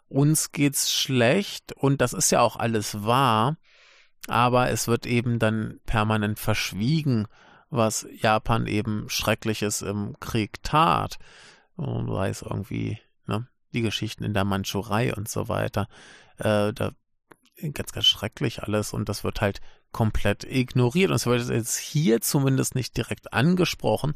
uns 0.08 0.50
geht's 0.50 0.90
schlecht 0.92 1.70
und 1.70 2.00
das 2.00 2.12
ist 2.12 2.32
ja 2.32 2.40
auch 2.40 2.56
alles 2.56 3.04
wahr, 3.04 3.56
aber 4.26 4.70
es 4.70 4.88
wird 4.88 5.06
eben 5.06 5.38
dann 5.38 5.78
permanent 5.86 6.40
verschwiegen, 6.40 7.28
was 7.70 8.04
Japan 8.10 8.66
eben 8.66 9.08
Schreckliches 9.08 9.80
im 9.80 10.18
Krieg 10.18 10.60
tat. 10.64 11.18
Sei 11.76 12.30
es 12.30 12.42
irgendwie, 12.42 12.98
ne, 13.26 13.46
die 13.72 13.82
Geschichten 13.82 14.24
in 14.24 14.34
der 14.34 14.44
Mandschurei 14.44 15.14
und 15.14 15.28
so 15.28 15.48
weiter. 15.48 15.86
Äh, 16.38 16.72
da 16.72 16.90
ganz, 17.72 17.92
ganz 17.92 18.06
schrecklich 18.06 18.64
alles 18.64 18.92
und 18.92 19.08
das 19.08 19.22
wird 19.22 19.40
halt 19.40 19.60
komplett 19.94 20.44
ignoriert. 20.44 21.08
Und 21.08 21.16
es 21.16 21.24
wird 21.24 21.48
jetzt 21.48 21.78
hier 21.78 22.20
zumindest 22.20 22.74
nicht 22.74 22.96
direkt 22.98 23.32
angesprochen, 23.32 24.14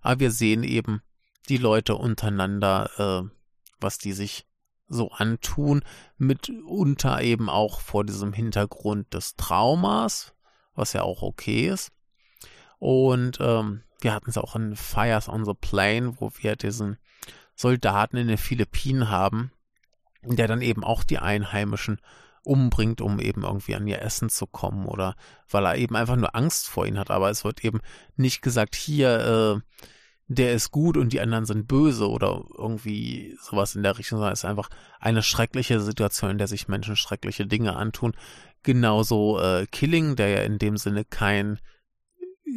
aber 0.00 0.20
wir 0.20 0.30
sehen 0.30 0.64
eben 0.64 1.02
die 1.50 1.58
Leute 1.58 1.96
untereinander, 1.96 2.90
äh, 3.28 3.30
was 3.80 3.98
die 3.98 4.12
sich 4.12 4.46
so 4.86 5.10
antun, 5.10 5.82
mitunter 6.16 7.20
eben 7.20 7.50
auch 7.50 7.80
vor 7.80 8.04
diesem 8.04 8.32
Hintergrund 8.32 9.12
des 9.12 9.36
Traumas, 9.36 10.32
was 10.74 10.94
ja 10.94 11.02
auch 11.02 11.22
okay 11.22 11.68
ist. 11.68 11.90
Und 12.78 13.38
ähm, 13.40 13.82
wir 14.00 14.14
hatten 14.14 14.30
es 14.30 14.38
auch 14.38 14.56
in 14.56 14.76
Fires 14.76 15.28
on 15.28 15.44
the 15.44 15.54
Plane, 15.60 16.14
wo 16.20 16.30
wir 16.40 16.56
diesen 16.56 16.96
Soldaten 17.54 18.16
in 18.16 18.28
den 18.28 18.38
Philippinen 18.38 19.10
haben, 19.10 19.50
der 20.22 20.46
dann 20.46 20.62
eben 20.62 20.84
auch 20.84 21.02
die 21.02 21.18
Einheimischen 21.18 22.00
umbringt, 22.48 23.00
um 23.00 23.20
eben 23.20 23.44
irgendwie 23.44 23.74
an 23.74 23.86
ihr 23.86 24.02
Essen 24.02 24.30
zu 24.30 24.46
kommen 24.46 24.86
oder 24.86 25.16
weil 25.50 25.66
er 25.66 25.76
eben 25.76 25.96
einfach 25.96 26.16
nur 26.16 26.34
Angst 26.34 26.68
vor 26.68 26.86
ihnen 26.86 26.98
hat. 26.98 27.10
Aber 27.10 27.30
es 27.30 27.44
wird 27.44 27.64
eben 27.64 27.80
nicht 28.16 28.42
gesagt, 28.42 28.74
hier, 28.74 29.60
äh, 29.60 29.86
der 30.28 30.52
ist 30.52 30.70
gut 30.70 30.96
und 30.96 31.12
die 31.12 31.20
anderen 31.20 31.46
sind 31.46 31.68
böse 31.68 32.08
oder 32.08 32.44
irgendwie 32.56 33.36
sowas 33.40 33.74
in 33.74 33.82
der 33.82 33.98
Richtung, 33.98 34.18
sondern 34.18 34.32
es 34.32 34.40
ist 34.40 34.44
einfach 34.44 34.68
eine 35.00 35.22
schreckliche 35.22 35.80
Situation, 35.80 36.30
in 36.30 36.38
der 36.38 36.48
sich 36.48 36.68
Menschen 36.68 36.96
schreckliche 36.96 37.46
Dinge 37.46 37.76
antun. 37.76 38.14
Genauso 38.62 39.40
äh, 39.40 39.66
Killing, 39.70 40.16
der 40.16 40.28
ja 40.28 40.40
in 40.42 40.58
dem 40.58 40.76
Sinne 40.76 41.04
kein 41.04 41.58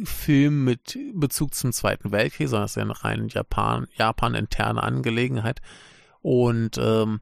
Film 0.04 0.64
mit 0.64 0.98
Bezug 1.14 1.54
zum 1.54 1.72
Zweiten 1.72 2.12
Weltkrieg, 2.12 2.48
sondern 2.48 2.64
es 2.64 2.72
ist 2.72 2.76
ja 2.76 2.82
eine 2.82 3.04
rein 3.04 3.28
Japan, 3.28 3.86
Japan-interne 3.96 4.82
Angelegenheit. 4.82 5.60
Und 6.20 6.78
ähm, 6.78 7.20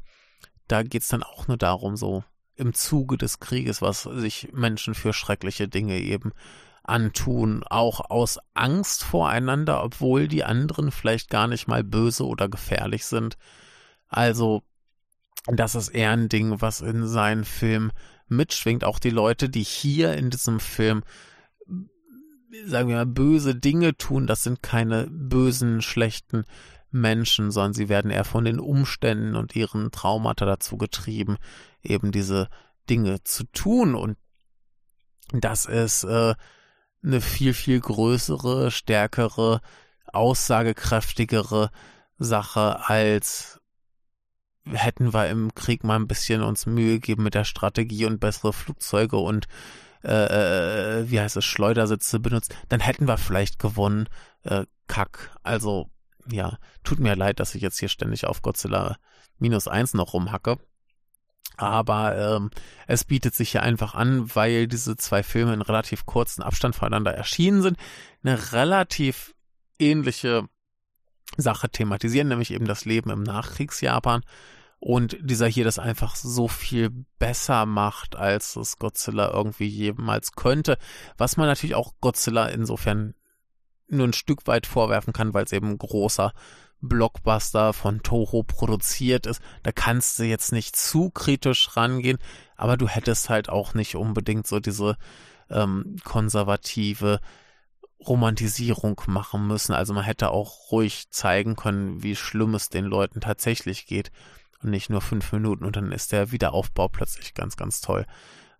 da 0.68 0.82
geht's 0.82 1.08
dann 1.08 1.22
auch 1.22 1.48
nur 1.48 1.56
darum, 1.56 1.96
so 1.96 2.24
im 2.60 2.74
Zuge 2.74 3.16
des 3.18 3.40
Krieges, 3.40 3.82
was 3.82 4.02
sich 4.02 4.50
Menschen 4.52 4.94
für 4.94 5.12
schreckliche 5.12 5.66
Dinge 5.68 5.98
eben 5.98 6.32
antun, 6.82 7.62
auch 7.68 8.10
aus 8.10 8.38
Angst 8.54 9.04
voreinander, 9.04 9.82
obwohl 9.82 10.28
die 10.28 10.44
anderen 10.44 10.90
vielleicht 10.90 11.30
gar 11.30 11.46
nicht 11.46 11.68
mal 11.68 11.84
böse 11.84 12.26
oder 12.26 12.48
gefährlich 12.48 13.04
sind. 13.06 13.36
Also, 14.08 14.62
das 15.46 15.74
ist 15.74 15.88
eher 15.88 16.10
ein 16.10 16.28
Ding, 16.28 16.60
was 16.60 16.80
in 16.80 17.06
seinen 17.06 17.44
Film 17.44 17.92
mitschwingt. 18.28 18.84
Auch 18.84 18.98
die 18.98 19.10
Leute, 19.10 19.48
die 19.48 19.62
hier 19.62 20.14
in 20.14 20.30
diesem 20.30 20.60
Film, 20.60 21.02
sagen 22.66 22.88
wir 22.88 22.96
mal, 22.96 23.06
böse 23.06 23.54
Dinge 23.54 23.96
tun, 23.96 24.26
das 24.26 24.42
sind 24.42 24.62
keine 24.62 25.06
bösen, 25.10 25.82
schlechten 25.82 26.44
Menschen, 26.90 27.50
sondern 27.50 27.74
sie 27.74 27.88
werden 27.88 28.10
eher 28.10 28.24
von 28.24 28.44
den 28.44 28.60
Umständen 28.60 29.36
und 29.36 29.54
ihren 29.54 29.90
Traumata 29.90 30.44
dazu 30.46 30.76
getrieben, 30.76 31.36
eben 31.82 32.12
diese 32.12 32.48
Dinge 32.88 33.22
zu 33.22 33.44
tun. 33.44 33.94
Und 33.94 34.16
das 35.32 35.66
ist 35.66 36.04
äh, 36.04 36.34
eine 37.02 37.20
viel, 37.20 37.54
viel 37.54 37.80
größere, 37.80 38.70
stärkere, 38.70 39.60
aussagekräftigere 40.12 41.70
Sache 42.18 42.88
als 42.88 43.60
hätten 44.66 45.14
wir 45.14 45.28
im 45.28 45.54
Krieg 45.54 45.84
mal 45.84 45.96
ein 45.96 46.06
bisschen 46.06 46.42
uns 46.42 46.66
Mühe 46.66 46.94
gegeben 46.94 47.22
mit 47.22 47.34
der 47.34 47.44
Strategie 47.44 48.04
und 48.04 48.20
bessere 48.20 48.52
Flugzeuge 48.52 49.16
und 49.16 49.46
äh, 50.02 51.00
äh, 51.00 51.10
wie 51.10 51.20
heißt 51.20 51.36
es, 51.36 51.44
Schleudersitze 51.44 52.20
benutzt, 52.20 52.54
dann 52.68 52.80
hätten 52.80 53.06
wir 53.06 53.18
vielleicht 53.18 53.58
gewonnen. 53.58 54.08
Äh, 54.42 54.64
Kack. 54.86 55.36
Also, 55.42 55.90
ja, 56.30 56.58
tut 56.84 57.00
mir 57.00 57.16
leid, 57.16 57.40
dass 57.40 57.54
ich 57.54 57.62
jetzt 57.62 57.78
hier 57.78 57.88
ständig 57.88 58.26
auf 58.26 58.42
Godzilla 58.42 58.96
minus 59.38 59.68
eins 59.68 59.94
noch 59.94 60.12
rumhacke. 60.12 60.58
Aber 61.56 62.16
ähm, 62.16 62.50
es 62.86 63.04
bietet 63.04 63.34
sich 63.34 63.52
ja 63.52 63.60
einfach 63.60 63.94
an, 63.94 64.34
weil 64.34 64.66
diese 64.66 64.96
zwei 64.96 65.22
Filme 65.22 65.52
in 65.52 65.60
relativ 65.60 66.06
kurzen 66.06 66.42
Abstand 66.42 66.74
voneinander 66.74 67.12
erschienen 67.12 67.60
sind, 67.60 67.76
eine 68.22 68.52
relativ 68.52 69.34
ähnliche 69.78 70.48
Sache 71.36 71.68
thematisieren, 71.68 72.28
nämlich 72.28 72.52
eben 72.52 72.66
das 72.66 72.84
Leben 72.84 73.10
im 73.10 73.22
Nachkriegsjapan. 73.22 74.22
Und 74.78 75.18
dieser 75.20 75.46
hier 75.46 75.64
das 75.64 75.78
einfach 75.78 76.16
so 76.16 76.48
viel 76.48 76.90
besser 77.18 77.66
macht, 77.66 78.16
als 78.16 78.56
es 78.56 78.78
Godzilla 78.78 79.30
irgendwie 79.30 79.66
jemals 79.66 80.32
könnte. 80.32 80.78
Was 81.18 81.36
man 81.36 81.46
natürlich 81.46 81.74
auch 81.74 81.92
Godzilla 82.00 82.46
insofern 82.46 83.14
nur 83.90 84.06
ein 84.06 84.12
Stück 84.12 84.46
weit 84.46 84.66
vorwerfen 84.66 85.12
kann, 85.12 85.34
weil 85.34 85.44
es 85.44 85.52
eben 85.52 85.70
ein 85.70 85.78
großer 85.78 86.32
Blockbuster 86.80 87.72
von 87.72 88.02
Toho 88.02 88.42
produziert 88.42 89.26
ist. 89.26 89.42
Da 89.62 89.72
kannst 89.72 90.18
du 90.18 90.24
jetzt 90.24 90.52
nicht 90.52 90.76
zu 90.76 91.10
kritisch 91.10 91.76
rangehen, 91.76 92.18
aber 92.56 92.76
du 92.76 92.88
hättest 92.88 93.28
halt 93.28 93.48
auch 93.48 93.74
nicht 93.74 93.96
unbedingt 93.96 94.46
so 94.46 94.60
diese 94.60 94.96
ähm, 95.50 95.96
konservative 96.04 97.20
Romantisierung 98.06 99.00
machen 99.08 99.46
müssen. 99.46 99.72
Also 99.74 99.92
man 99.92 100.04
hätte 100.04 100.30
auch 100.30 100.70
ruhig 100.70 101.10
zeigen 101.10 101.56
können, 101.56 102.02
wie 102.02 102.16
schlimm 102.16 102.54
es 102.54 102.70
den 102.70 102.86
Leuten 102.86 103.20
tatsächlich 103.20 103.86
geht. 103.86 104.10
Und 104.62 104.70
nicht 104.70 104.90
nur 104.90 105.00
fünf 105.00 105.32
Minuten 105.32 105.64
und 105.64 105.76
dann 105.76 105.90
ist 105.90 106.12
der 106.12 106.32
Wiederaufbau 106.32 106.88
plötzlich 106.88 107.32
ganz, 107.32 107.56
ganz 107.56 107.80
toll. 107.80 108.06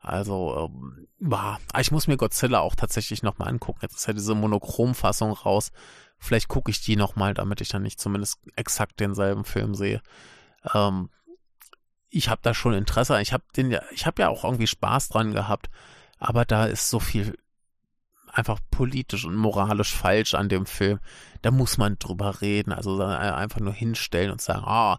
Also, 0.00 0.70
ähm, 0.70 1.06
bah, 1.18 1.58
ich 1.78 1.90
muss 1.90 2.06
mir 2.06 2.16
Godzilla 2.16 2.60
auch 2.60 2.74
tatsächlich 2.74 3.22
nochmal 3.22 3.48
angucken. 3.48 3.80
Jetzt 3.82 3.96
ist 3.96 4.06
ja 4.06 4.14
diese 4.14 4.34
Monochromfassung 4.34 5.32
raus. 5.32 5.72
Vielleicht 6.18 6.48
gucke 6.48 6.70
ich 6.70 6.80
die 6.80 6.96
nochmal, 6.96 7.34
damit 7.34 7.60
ich 7.60 7.68
dann 7.68 7.82
nicht 7.82 8.00
zumindest 8.00 8.38
exakt 8.56 9.00
denselben 9.00 9.44
Film 9.44 9.74
sehe. 9.74 10.02
Ähm, 10.74 11.10
ich 12.08 12.28
habe 12.28 12.40
da 12.42 12.54
schon 12.54 12.74
Interesse. 12.74 13.20
Ich 13.20 13.32
habe 13.32 13.44
den 13.56 13.70
ja, 13.70 13.82
ja 14.18 14.28
auch 14.28 14.44
irgendwie 14.44 14.66
Spaß 14.66 15.10
dran 15.10 15.32
gehabt, 15.32 15.70
aber 16.18 16.44
da 16.44 16.64
ist 16.64 16.90
so 16.90 16.98
viel 16.98 17.38
einfach 18.32 18.60
politisch 18.70 19.24
und 19.24 19.34
moralisch 19.34 19.94
falsch 19.94 20.34
an 20.34 20.48
dem 20.48 20.66
Film. 20.66 21.00
Da 21.42 21.50
muss 21.50 21.78
man 21.78 21.98
drüber 21.98 22.40
reden, 22.40 22.72
also 22.72 23.00
einfach 23.02 23.60
nur 23.60 23.72
hinstellen 23.72 24.30
und 24.30 24.40
sagen, 24.40 24.62
ah, 24.64 24.98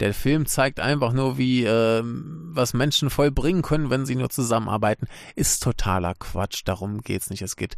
der 0.00 0.14
Film 0.14 0.46
zeigt 0.46 0.80
einfach 0.80 1.12
nur, 1.12 1.38
wie 1.38 1.64
äh, 1.64 2.02
was 2.04 2.74
Menschen 2.74 3.10
vollbringen 3.10 3.62
können, 3.62 3.90
wenn 3.90 4.06
sie 4.06 4.16
nur 4.16 4.30
zusammenarbeiten. 4.30 5.06
Ist 5.34 5.62
totaler 5.62 6.14
Quatsch. 6.14 6.62
Darum 6.64 7.00
geht's 7.00 7.30
nicht. 7.30 7.42
Es 7.42 7.56
geht 7.56 7.76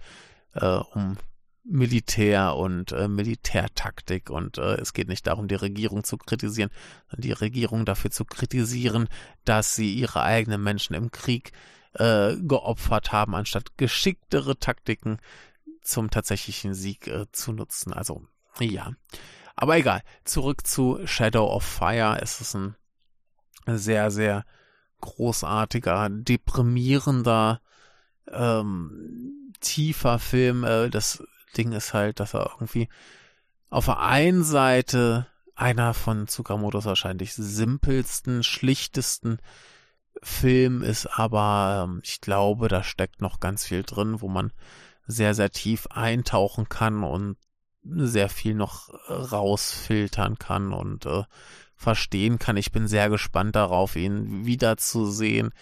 äh, 0.55 0.67
um 0.67 1.17
Militär 1.65 2.57
und 2.57 2.93
äh, 2.93 3.09
Militärtaktik 3.09 4.31
und 4.31 4.57
äh, 4.57 4.77
es 4.77 4.95
geht 4.95 5.09
nicht 5.09 5.27
darum, 5.27 5.49
die 5.49 5.55
Regierung 5.55 6.03
zu 6.03 6.17
kritisieren, 6.17 6.71
sondern 7.09 7.23
die 7.23 7.33
Regierung 7.33 7.85
dafür 7.85 8.11
zu 8.11 8.25
kritisieren, 8.25 9.09
dass 9.45 9.75
sie 9.75 9.93
ihre 9.93 10.23
eigenen 10.23 10.63
Menschen 10.63 10.95
im 10.95 11.11
Krieg 11.11 11.53
äh, 11.93 12.37
geopfert 12.37 13.13
haben, 13.13 13.35
anstatt 13.35 13.77
geschicktere 13.77 14.59
Taktiken 14.59 15.19
zum 15.83 16.11
tatsächlichen 16.11 16.73
Sieg 16.73 17.07
äh, 17.07 17.27
zu 17.33 17.53
nutzen. 17.53 17.93
Also 17.93 18.25
ja, 18.61 18.93
aber 19.59 19.77
egal. 19.77 20.03
Zurück 20.25 20.66
zu 20.66 21.01
Shadow 21.05 21.47
of 21.47 21.64
Fire. 21.64 22.18
Es 22.23 22.40
ist 22.40 22.55
ein 22.55 22.77
sehr 23.66 24.11
sehr 24.11 24.44
großartiger, 25.01 26.09
deprimierender 26.11 27.61
ähm, 28.31 29.53
tiefer 29.61 30.18
Film. 30.18 30.64
Äh, 30.64 30.90
das 30.90 31.23
Ding 31.57 31.73
ist 31.73 31.92
halt, 31.92 32.21
dass 32.21 32.35
er 32.35 32.53
irgendwie 32.55 32.88
auf 33.68 33.87
der 33.87 34.01
einen 34.01 34.44
Seite 34.44 35.27
einer 35.55 35.92
von 35.92 36.29
Tsukamotos 36.29 36.85
wahrscheinlich 36.85 37.35
simpelsten, 37.35 38.44
schlichtesten 38.44 39.38
Film 40.23 40.83
ist, 40.83 41.07
aber 41.07 41.85
ähm, 41.85 42.01
ich 42.05 42.21
glaube, 42.21 42.68
da 42.68 42.83
steckt 42.83 43.21
noch 43.21 43.40
ganz 43.40 43.64
viel 43.64 43.83
drin, 43.83 44.21
wo 44.21 44.29
man 44.29 44.53
sehr, 45.07 45.35
sehr 45.35 45.51
tief 45.51 45.87
eintauchen 45.88 46.68
kann 46.68 47.03
und 47.03 47.37
sehr 47.96 48.29
viel 48.29 48.55
noch 48.55 48.90
rausfiltern 49.09 50.38
kann 50.38 50.72
und 50.72 51.07
äh, 51.07 51.24
verstehen 51.77 52.38
kann. 52.38 52.57
Ich 52.57 52.72
bin 52.72 52.88
sehr 52.88 53.09
gespannt 53.09 53.57
darauf, 53.57 53.96
ihn 53.96 54.44
wiederzusehen. 54.44 55.55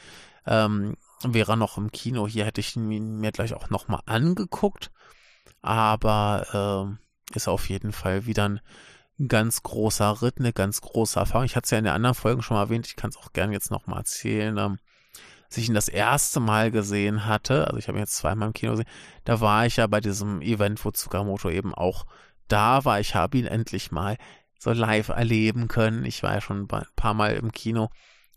Ähm, 0.47 0.97
wäre 1.23 1.53
er 1.53 1.57
noch 1.57 1.79
im 1.79 1.93
Kino, 1.93 2.27
hier 2.27 2.45
hätte 2.45 2.61
ich 2.61 2.77
ihn 2.77 3.19
mir 3.19 3.33
gleich 3.33 3.55
auch 3.55 3.71
nochmal 3.71 4.01
angeguckt. 4.07 4.91
Aber 5.63 6.97
äh, 7.33 7.35
ist 7.37 7.49
auf 7.49 7.69
jeden 7.69 7.93
Fall 7.93 8.27
wieder 8.27 8.49
ein 8.49 8.61
ganz 9.29 9.63
großer 9.63 10.23
Ritt, 10.23 10.39
eine 10.39 10.53
ganz 10.53 10.81
große 10.81 11.19
Erfahrung. 11.19 11.45
Ich 11.45 11.57
hatte 11.57 11.65
es 11.65 11.71
ja 11.71 11.79
in 11.79 11.85
den 11.85 11.93
anderen 11.93 12.15
Folgen 12.15 12.43
schon 12.43 12.57
mal 12.57 12.65
erwähnt, 12.65 12.87
ich 12.87 12.97
kann 12.97 13.11
es 13.11 13.17
auch 13.17 13.33
gern 13.33 13.53
jetzt 13.53 13.71
nochmal 13.71 13.99
erzählen. 13.99 14.57
Ähm, 14.59 14.79
als 15.47 15.57
ich 15.57 15.69
ihn 15.69 15.75
das 15.75 15.89
erste 15.89 16.41
Mal 16.41 16.71
gesehen 16.71 17.27
hatte, 17.27 17.67
also 17.67 17.79
ich 17.79 17.89
habe 17.89 17.99
ihn 17.99 18.03
jetzt 18.03 18.17
zweimal 18.17 18.49
im 18.49 18.55
Kino 18.55 18.73
gesehen, 18.73 18.89
da 19.25 19.41
war 19.41 19.67
ich 19.67 19.77
ja 19.77 19.87
bei 19.87 20.01
diesem 20.01 20.43
Event, 20.43 20.85
wo 20.85 20.91
Tsukamoto 20.91 21.51
eben 21.51 21.75
auch 21.75 22.05
da 22.49 22.85
war. 22.85 23.01
Ich 23.01 23.15
habe 23.15 23.39
ihn 23.39 23.47
endlich 23.47 23.91
mal 23.91 24.17
so 24.59 24.73
live 24.73 25.09
erleben 25.09 25.69
können. 25.69 26.05
Ich 26.05 26.23
war 26.23 26.35
ja 26.35 26.41
schon 26.41 26.63
ein 26.71 26.87
paar 26.97 27.15
Mal 27.15 27.35
im 27.35 27.53
Kino, 27.53 27.91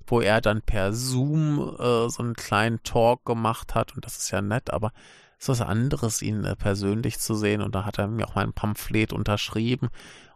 wo 0.06 0.22
er 0.22 0.42
dann 0.42 0.62
per 0.62 0.94
Zoom 0.94 1.60
äh, 1.80 2.10
so 2.10 2.24
einen 2.24 2.36
kleinen 2.36 2.84
Talk 2.84 3.26
gemacht 3.26 3.76
hat 3.76 3.96
und 3.96 4.06
das 4.06 4.18
ist 4.18 4.32
ja 4.32 4.42
nett, 4.42 4.72
aber 4.72 4.92
es 5.38 5.46
ist 5.46 5.60
was 5.60 5.62
anderes, 5.62 6.22
ihn 6.22 6.44
äh, 6.44 6.56
persönlich 6.56 7.20
zu 7.20 7.36
sehen 7.36 7.62
und 7.62 7.74
da 7.74 7.86
hat 7.86 7.98
er 7.98 8.08
mir 8.08 8.28
auch 8.28 8.36
mein 8.36 8.54
Pamphlet 8.54 9.14
unterschrieben 9.14 9.90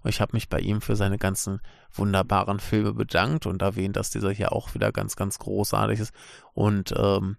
und 0.03 0.09
ich 0.09 0.21
habe 0.21 0.33
mich 0.33 0.49
bei 0.49 0.59
ihm 0.59 0.81
für 0.81 0.95
seine 0.95 1.17
ganzen 1.17 1.61
wunderbaren 1.91 2.59
Filme 2.59 2.93
bedankt 2.93 3.45
und 3.45 3.61
erwähnt, 3.61 3.95
dass 3.95 4.09
dieser 4.09 4.31
hier 4.31 4.51
auch 4.53 4.73
wieder 4.73 4.91
ganz, 4.91 5.15
ganz 5.15 5.39
großartig 5.39 5.99
ist 5.99 6.13
und 6.53 6.93
ähm, 6.97 7.37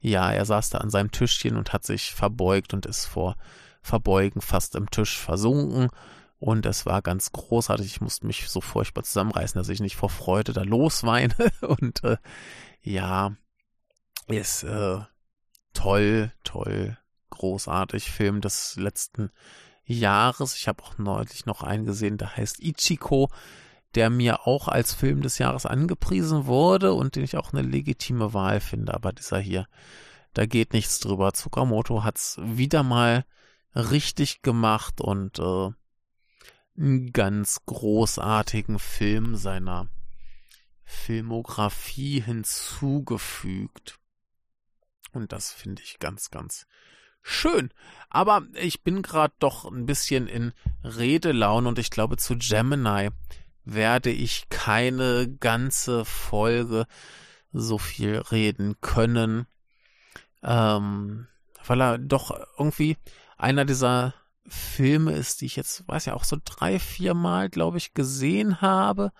ja, 0.00 0.30
er 0.30 0.44
saß 0.44 0.70
da 0.70 0.78
an 0.78 0.90
seinem 0.90 1.10
Tischchen 1.10 1.56
und 1.56 1.72
hat 1.72 1.84
sich 1.84 2.14
verbeugt 2.14 2.74
und 2.74 2.86
ist 2.86 3.06
vor 3.06 3.36
Verbeugen 3.82 4.40
fast 4.40 4.74
im 4.74 4.90
Tisch 4.90 5.18
versunken 5.18 5.88
und 6.38 6.66
es 6.66 6.84
war 6.84 7.02
ganz 7.02 7.32
großartig. 7.32 7.86
Ich 7.86 8.00
musste 8.00 8.26
mich 8.26 8.48
so 8.48 8.60
furchtbar 8.60 9.04
zusammenreißen, 9.04 9.58
dass 9.58 9.68
ich 9.68 9.80
nicht 9.80 9.96
vor 9.96 10.10
Freude 10.10 10.52
da 10.52 10.62
losweine. 10.62 11.34
Und 11.62 12.04
äh, 12.04 12.18
ja, 12.82 13.34
ist 14.26 14.62
äh, 14.64 14.98
toll, 15.72 16.32
toll, 16.44 16.98
großartig. 17.30 18.10
Film 18.10 18.40
des 18.40 18.76
letzten 18.76 19.30
Jahres. 19.86 20.54
Ich 20.56 20.68
habe 20.68 20.82
auch 20.82 20.98
neulich 20.98 21.46
noch 21.46 21.62
einen 21.62 21.86
gesehen, 21.86 22.18
der 22.18 22.36
heißt 22.36 22.60
Ichiko, 22.60 23.30
der 23.94 24.10
mir 24.10 24.46
auch 24.46 24.68
als 24.68 24.92
Film 24.92 25.22
des 25.22 25.38
Jahres 25.38 25.64
angepriesen 25.64 26.46
wurde 26.46 26.92
und 26.92 27.16
den 27.16 27.24
ich 27.24 27.36
auch 27.36 27.52
eine 27.52 27.62
legitime 27.62 28.34
Wahl 28.34 28.60
finde. 28.60 28.92
Aber 28.92 29.12
dieser 29.12 29.38
hier, 29.38 29.66
da 30.34 30.44
geht 30.44 30.72
nichts 30.72 30.98
drüber. 31.00 31.32
Tsukamoto 31.32 32.04
hat's 32.04 32.38
wieder 32.42 32.82
mal 32.82 33.24
richtig 33.74 34.42
gemacht 34.42 35.00
und 35.00 35.38
äh, 35.38 35.70
einen 36.78 37.12
ganz 37.12 37.62
großartigen 37.64 38.78
Film 38.78 39.36
seiner 39.36 39.88
Filmografie 40.84 42.20
hinzugefügt. 42.20 43.98
Und 45.12 45.32
das 45.32 45.52
finde 45.52 45.82
ich 45.82 45.98
ganz, 45.98 46.30
ganz 46.30 46.66
schön. 47.26 47.70
Aber 48.08 48.42
ich 48.54 48.82
bin 48.82 49.02
gerade 49.02 49.34
doch 49.38 49.64
ein 49.64 49.84
bisschen 49.84 50.26
in 50.28 50.52
Redelaune 50.84 51.68
und 51.68 51.78
ich 51.78 51.90
glaube, 51.90 52.16
zu 52.16 52.36
Gemini 52.36 53.10
werde 53.64 54.10
ich 54.10 54.48
keine 54.48 55.28
ganze 55.40 56.04
Folge 56.04 56.86
so 57.52 57.78
viel 57.78 58.18
reden 58.18 58.76
können. 58.80 59.46
Ähm, 60.42 61.26
weil 61.66 61.82
er 61.82 61.98
doch 61.98 62.30
irgendwie 62.58 62.96
einer 63.36 63.64
dieser 63.64 64.14
Filme 64.46 65.12
ist, 65.12 65.40
die 65.40 65.46
ich 65.46 65.56
jetzt, 65.56 65.86
weiß 65.88 66.06
ja, 66.06 66.14
auch 66.14 66.24
so 66.24 66.36
drei, 66.44 66.78
vier 66.78 67.14
Mal, 67.14 67.48
glaube 67.48 67.78
ich, 67.78 67.94
gesehen 67.94 68.60
habe 68.60 69.12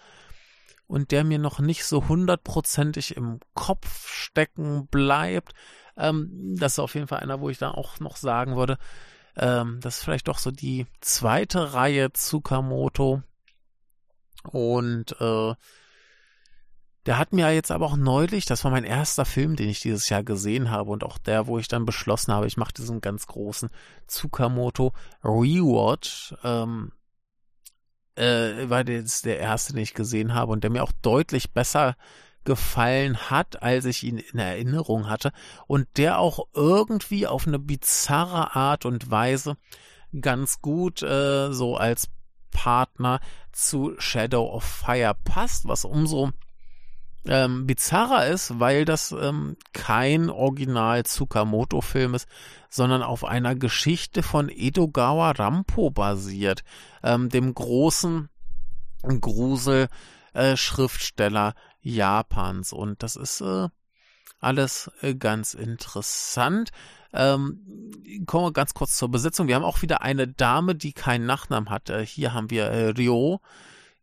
und 0.86 1.10
der 1.10 1.24
mir 1.24 1.38
noch 1.38 1.58
nicht 1.58 1.84
so 1.84 2.08
hundertprozentig 2.08 3.16
im 3.16 3.40
Kopf 3.54 4.08
stecken 4.08 4.86
bleibt. 4.88 5.52
Ähm, 5.96 6.54
das 6.58 6.74
ist 6.74 6.78
auf 6.78 6.94
jeden 6.94 7.08
Fall 7.08 7.20
einer, 7.20 7.40
wo 7.40 7.50
ich 7.50 7.58
da 7.58 7.70
auch 7.70 8.00
noch 8.00 8.16
sagen 8.16 8.56
würde, 8.56 8.78
ähm, 9.36 9.80
das 9.80 9.98
ist 9.98 10.04
vielleicht 10.04 10.28
doch 10.28 10.38
so 10.38 10.50
die 10.50 10.86
zweite 11.00 11.74
Reihe 11.74 12.12
Tsukamoto 12.12 13.22
und 14.50 15.20
äh, 15.20 15.54
der 17.06 17.18
hat 17.18 17.32
mir 17.32 17.52
jetzt 17.52 17.70
aber 17.70 17.86
auch 17.86 17.96
neulich, 17.96 18.46
das 18.46 18.64
war 18.64 18.72
mein 18.72 18.84
erster 18.84 19.24
Film, 19.24 19.54
den 19.54 19.68
ich 19.68 19.80
dieses 19.80 20.08
Jahr 20.08 20.24
gesehen 20.24 20.70
habe 20.70 20.90
und 20.90 21.04
auch 21.04 21.18
der, 21.18 21.46
wo 21.46 21.58
ich 21.58 21.68
dann 21.68 21.86
beschlossen 21.86 22.32
habe, 22.32 22.48
ich 22.48 22.56
mache 22.56 22.74
diesen 22.74 23.00
ganz 23.00 23.28
großen 23.28 23.70
Tsukamoto 24.08 24.92
Rewatch, 25.22 26.34
ähm, 26.42 26.90
äh, 28.16 28.68
war 28.68 28.88
jetzt 28.88 29.24
der 29.24 29.38
erste, 29.38 29.72
den 29.72 29.82
ich 29.82 29.94
gesehen 29.94 30.34
habe 30.34 30.52
und 30.52 30.64
der 30.64 30.70
mir 30.70 30.82
auch 30.82 30.92
deutlich 31.02 31.52
besser 31.52 31.96
gefallen 32.44 33.30
hat, 33.30 33.62
als 33.62 33.84
ich 33.84 34.04
ihn 34.04 34.18
in 34.18 34.38
Erinnerung 34.38 35.08
hatte 35.08 35.32
und 35.66 35.88
der 35.96 36.18
auch 36.18 36.46
irgendwie 36.54 37.26
auf 37.26 37.46
eine 37.46 37.58
bizarre 37.58 38.54
Art 38.54 38.86
und 38.86 39.10
Weise 39.10 39.56
ganz 40.20 40.62
gut 40.62 41.02
äh, 41.02 41.52
so 41.52 41.76
als 41.76 42.08
Partner 42.52 43.20
zu 43.52 43.94
Shadow 43.98 44.48
of 44.50 44.64
Fire 44.64 45.14
passt, 45.24 45.68
was 45.68 45.84
umso 45.84 46.30
ähm, 47.28 47.66
bizarrer 47.66 48.26
ist, 48.26 48.60
weil 48.60 48.84
das 48.84 49.12
ähm, 49.12 49.56
kein 49.72 50.28
Original 50.30 51.02
Tsukamoto-Film 51.04 52.14
ist, 52.14 52.28
sondern 52.68 53.02
auf 53.02 53.24
einer 53.24 53.54
Geschichte 53.54 54.22
von 54.22 54.48
Edogawa 54.48 55.30
Rampo 55.32 55.90
basiert, 55.90 56.62
ähm, 57.02 57.28
dem 57.28 57.54
großen 57.54 58.28
Grusel-Schriftsteller 59.02 61.48
äh, 61.48 61.52
Japans. 61.88 62.72
Und 62.72 63.02
das 63.02 63.16
ist 63.16 63.40
äh, 63.40 63.68
alles 64.40 64.90
äh, 65.00 65.14
ganz 65.14 65.54
interessant. 65.54 66.70
Ähm, 67.12 67.60
kommen 68.26 68.46
wir 68.46 68.52
ganz 68.52 68.74
kurz 68.74 68.96
zur 68.96 69.10
Besetzung. 69.10 69.48
Wir 69.48 69.54
haben 69.54 69.64
auch 69.64 69.82
wieder 69.82 70.02
eine 70.02 70.28
Dame, 70.28 70.74
die 70.74 70.92
keinen 70.92 71.26
Nachnamen 71.26 71.70
hat. 71.70 71.90
Äh, 71.90 72.04
hier 72.04 72.34
haben 72.34 72.50
wir 72.50 72.66
äh, 72.66 72.90
Ryo 72.90 73.40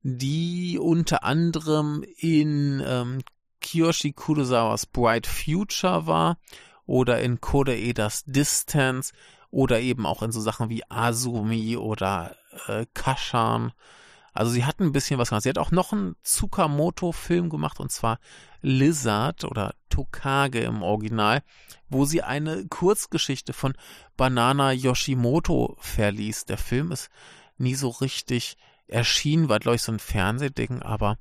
die 0.03 0.77
unter 0.79 1.23
anderem 1.23 2.03
in 2.17 2.83
ähm, 2.85 3.21
Kiyoshi 3.61 4.11
Kurosawas 4.11 4.85
Bright 4.85 5.25
Future 5.25 6.05
war 6.05 6.37
oder 6.85 7.21
in 7.21 7.39
Koreedas 7.39 8.23
Distance 8.25 9.13
oder 9.49 9.79
eben 9.79 10.05
auch 10.05 10.21
in 10.21 10.31
so 10.31 10.41
Sachen 10.41 10.69
wie 10.69 10.83
Azumi 10.89 11.77
oder 11.77 12.35
äh, 12.67 12.85
Kashan. 12.93 13.71
Also 14.33 14.51
sie 14.51 14.65
hat 14.65 14.79
ein 14.79 14.91
bisschen 14.91 15.19
was 15.19 15.29
gemacht. 15.29 15.43
Sie 15.43 15.49
hat 15.49 15.59
auch 15.59 15.71
noch 15.71 15.93
einen 15.93 16.15
Tsukamoto-Film 16.23 17.49
gemacht 17.49 17.79
und 17.79 17.91
zwar 17.91 18.19
Lizard 18.61 19.45
oder 19.45 19.75
Tokage 19.89 20.59
im 20.61 20.81
Original, 20.81 21.43
wo 21.87 22.03
sie 22.03 22.23
eine 22.23 22.65
Kurzgeschichte 22.67 23.53
von 23.53 23.73
Banana 24.17 24.71
Yoshimoto 24.71 25.77
verließ. 25.79 26.45
Der 26.45 26.57
Film 26.57 26.91
ist 26.91 27.09
nie 27.57 27.75
so 27.75 27.89
richtig 27.89 28.57
erschienen, 28.87 29.49
war, 29.49 29.59
glaube 29.59 29.75
ich, 29.75 29.81
so 29.81 29.91
ein 29.91 29.99
Fernsehding, 29.99 30.81
aber 30.81 31.17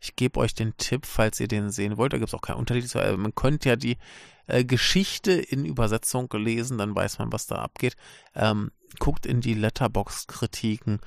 ich 0.00 0.16
gebe 0.16 0.40
euch 0.40 0.54
den 0.54 0.76
Tipp, 0.76 1.06
falls 1.06 1.38
ihr 1.40 1.48
den 1.48 1.70
sehen 1.70 1.96
wollt. 1.96 2.12
Da 2.12 2.18
gibt 2.18 2.28
es 2.28 2.34
auch 2.34 2.42
keinen 2.42 2.56
Untertitel. 2.56 2.98
Also 2.98 3.16
man 3.16 3.34
könnte 3.34 3.68
ja 3.68 3.76
die 3.76 3.98
äh, 4.46 4.64
Geschichte 4.64 5.32
in 5.32 5.64
Übersetzung 5.64 6.28
lesen, 6.32 6.78
dann 6.78 6.94
weiß 6.94 7.18
man, 7.18 7.32
was 7.32 7.46
da 7.46 7.56
abgeht. 7.56 7.96
Ähm, 8.34 8.72
guckt 8.98 9.26
in 9.26 9.40
die 9.40 9.54
Letterbox-Kritiken, 9.54 11.00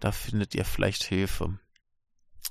da 0.00 0.12
findet 0.12 0.54
ihr 0.54 0.64
vielleicht 0.64 1.04
Hilfe. 1.04 1.58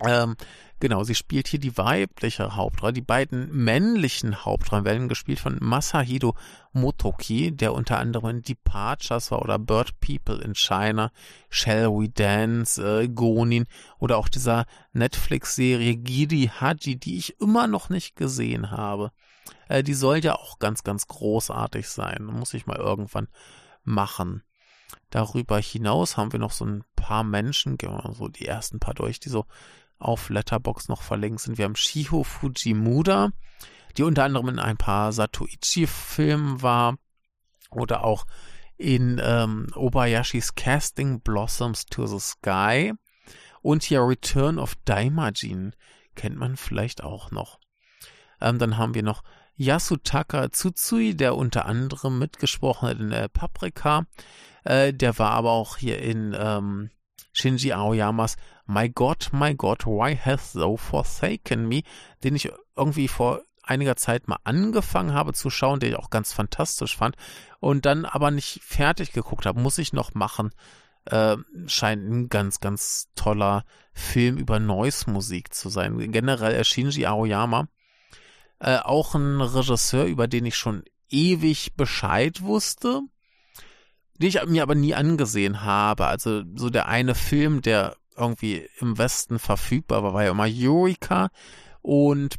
Ähm, 0.02 0.36
genau, 0.80 1.04
sie 1.04 1.16
spielt 1.16 1.48
hier 1.48 1.60
die 1.60 1.78
weibliche 1.78 2.56
Hauptrolle. 2.56 2.94
Die 2.94 3.02
beiden 3.02 3.52
männlichen 3.52 4.44
Hauptrollen 4.44 4.86
werden 4.86 5.08
gespielt 5.08 5.40
von 5.40 5.58
Masahiro 5.62 6.36
Motoki, 6.72 7.52
der 7.56 7.74
unter 7.74 8.00
anderem 8.00 8.38
in 8.38 8.42
Departures 8.42 9.32
war 9.32 9.42
oder 9.42 9.60
Bird 9.60 10.00
People 10.00 10.42
in 10.42 10.56
China, 10.56 11.12
Shall 11.50 11.90
We 11.90 12.10
Dance, 12.10 12.82
äh, 12.82 13.08
Gonin 13.08 13.66
oder 14.00 14.18
auch 14.18 14.30
dieser 14.30 14.66
Netflix-Serie 14.94 15.96
Giri 15.98 16.50
Haji, 16.60 16.98
die 16.98 17.18
ich 17.18 17.40
immer 17.40 17.68
noch 17.68 17.90
nicht 17.90 18.16
gesehen 18.16 18.72
habe. 18.72 19.12
Äh, 19.68 19.84
die 19.84 19.94
soll 19.94 20.20
ja 20.20 20.36
auch 20.36 20.60
ganz, 20.60 20.84
ganz 20.84 21.08
großartig 21.08 21.88
sein. 21.88 22.24
Muss 22.26 22.54
ich 22.54 22.66
mal 22.66 22.78
irgendwann 22.78 23.28
machen. 23.84 24.44
Darüber 25.10 25.60
hinaus 25.60 26.18
haben 26.18 26.32
wir 26.32 26.40
noch 26.40 26.52
so 26.52 26.66
ein 26.66 26.84
paar 26.96 27.24
Menschen, 27.24 27.78
gehen 27.78 27.92
wir 27.92 28.04
mal 28.04 28.14
so 28.14 28.28
die 28.28 28.48
ersten 28.48 28.80
paar 28.80 28.94
durch, 28.94 29.20
die 29.20 29.30
so 29.30 29.46
auf 30.04 30.30
Letterbox 30.30 30.90
noch 30.90 31.02
verlinkt 31.02 31.42
sind. 31.42 31.58
Wir 31.58 31.66
haben 31.66 31.76
Shiho 31.76 32.24
Fujimura, 32.24 33.32
die 33.98 34.04
unter 34.04 34.24
anderem 34.24 34.50
in 34.50 34.60
ein 34.60 34.78
paar 34.78 35.12
Satoichi-Filmen 35.12 36.62
war 36.62 36.98
oder 37.72 38.04
auch 38.04 38.26
in 38.78 39.22
ähm, 39.24 39.68
Obayashis 39.76 40.56
Casting 40.56 41.22
Blossoms 41.22 41.86
to 41.86 42.06
the 42.06 42.20
Sky 42.20 42.94
Und 43.62 43.84
hier 43.84 44.02
Return 44.02 44.60
of 44.60 44.76
Daimajin 44.86 45.76
kennt 46.16 46.38
man 46.38 46.58
vielleicht 46.58 47.04
auch 47.04 47.32
noch. 47.32 47.60
Ähm, 48.42 48.60
dann 48.60 48.78
haben 48.78 48.94
wir 48.94 49.04
noch 49.04 49.24
Yasutaka 49.56 50.50
Tsutsui, 50.50 51.16
der 51.16 51.36
unter 51.36 51.66
anderem 51.66 52.20
mitgesprochen 52.20 52.90
hat 52.90 53.00
in 53.00 53.12
der 53.12 53.28
Paprika. 53.28 54.06
Äh, 54.64 54.94
der 54.94 55.18
war 55.20 55.32
aber 55.32 55.52
auch 55.52 55.78
hier 55.78 56.00
in 56.00 56.36
ähm, 56.38 56.90
Shinji 57.32 57.74
Aoyamas 57.74 58.36
My 58.66 58.90
God, 58.90 59.30
My 59.34 59.54
God, 59.56 59.86
Why 59.86 60.16
Hast 60.16 60.56
Thou 60.56 60.78
Forsaken 60.78 61.68
Me, 61.68 61.84
den 62.24 62.36
ich 62.36 62.52
irgendwie 62.76 63.08
vor 63.08 63.42
einiger 63.64 63.96
Zeit 63.96 64.28
mal 64.28 64.40
angefangen 64.44 65.14
habe 65.14 65.34
zu 65.34 65.50
schauen, 65.50 65.80
den 65.80 65.92
ich 65.92 65.98
auch 65.98 66.10
ganz 66.10 66.34
fantastisch 66.34 66.98
fand 66.98 67.16
und 67.60 67.86
dann 67.86 68.06
aber 68.06 68.32
nicht 68.32 68.62
fertig 68.62 69.14
geguckt 69.14 69.46
habe, 69.46 69.60
muss 69.60 69.78
ich 69.78 69.94
noch 69.94 70.14
machen. 70.14 70.52
Äh, 71.06 71.38
scheint 71.68 72.10
ein 72.10 72.30
ganz, 72.30 72.62
ganz 72.62 73.10
toller 73.16 73.66
Film 73.94 74.38
über 74.38 74.60
Noise-Musik 74.60 75.54
zu 75.54 75.68
sein. 75.68 75.98
Generell 76.12 76.56
äh, 76.56 76.64
Shinji 76.64 77.06
Aoyama, 77.06 77.68
äh, 78.60 78.78
auch 78.78 79.14
ein 79.16 79.42
Regisseur, 79.42 80.06
über 80.06 80.28
den 80.28 80.46
ich 80.46 80.56
schon 80.56 80.84
ewig 81.10 81.76
Bescheid 81.76 82.42
wusste, 82.42 83.02
den 84.18 84.30
ich 84.30 84.46
mir 84.46 84.64
aber 84.64 84.76
nie 84.76 84.96
angesehen 84.96 85.64
habe. 85.64 86.08
Also 86.08 86.44
so 86.56 86.70
der 86.70 86.88
eine 86.88 87.16
Film, 87.16 87.62
der 87.62 87.98
irgendwie 88.18 88.68
im 88.80 88.98
Westen 88.98 89.40
verfügbar 89.40 90.04
war, 90.04 90.14
war 90.14 90.24
ja 90.24 90.32
immer 90.32 90.48
Eureka 90.48 91.30
und 91.82 92.38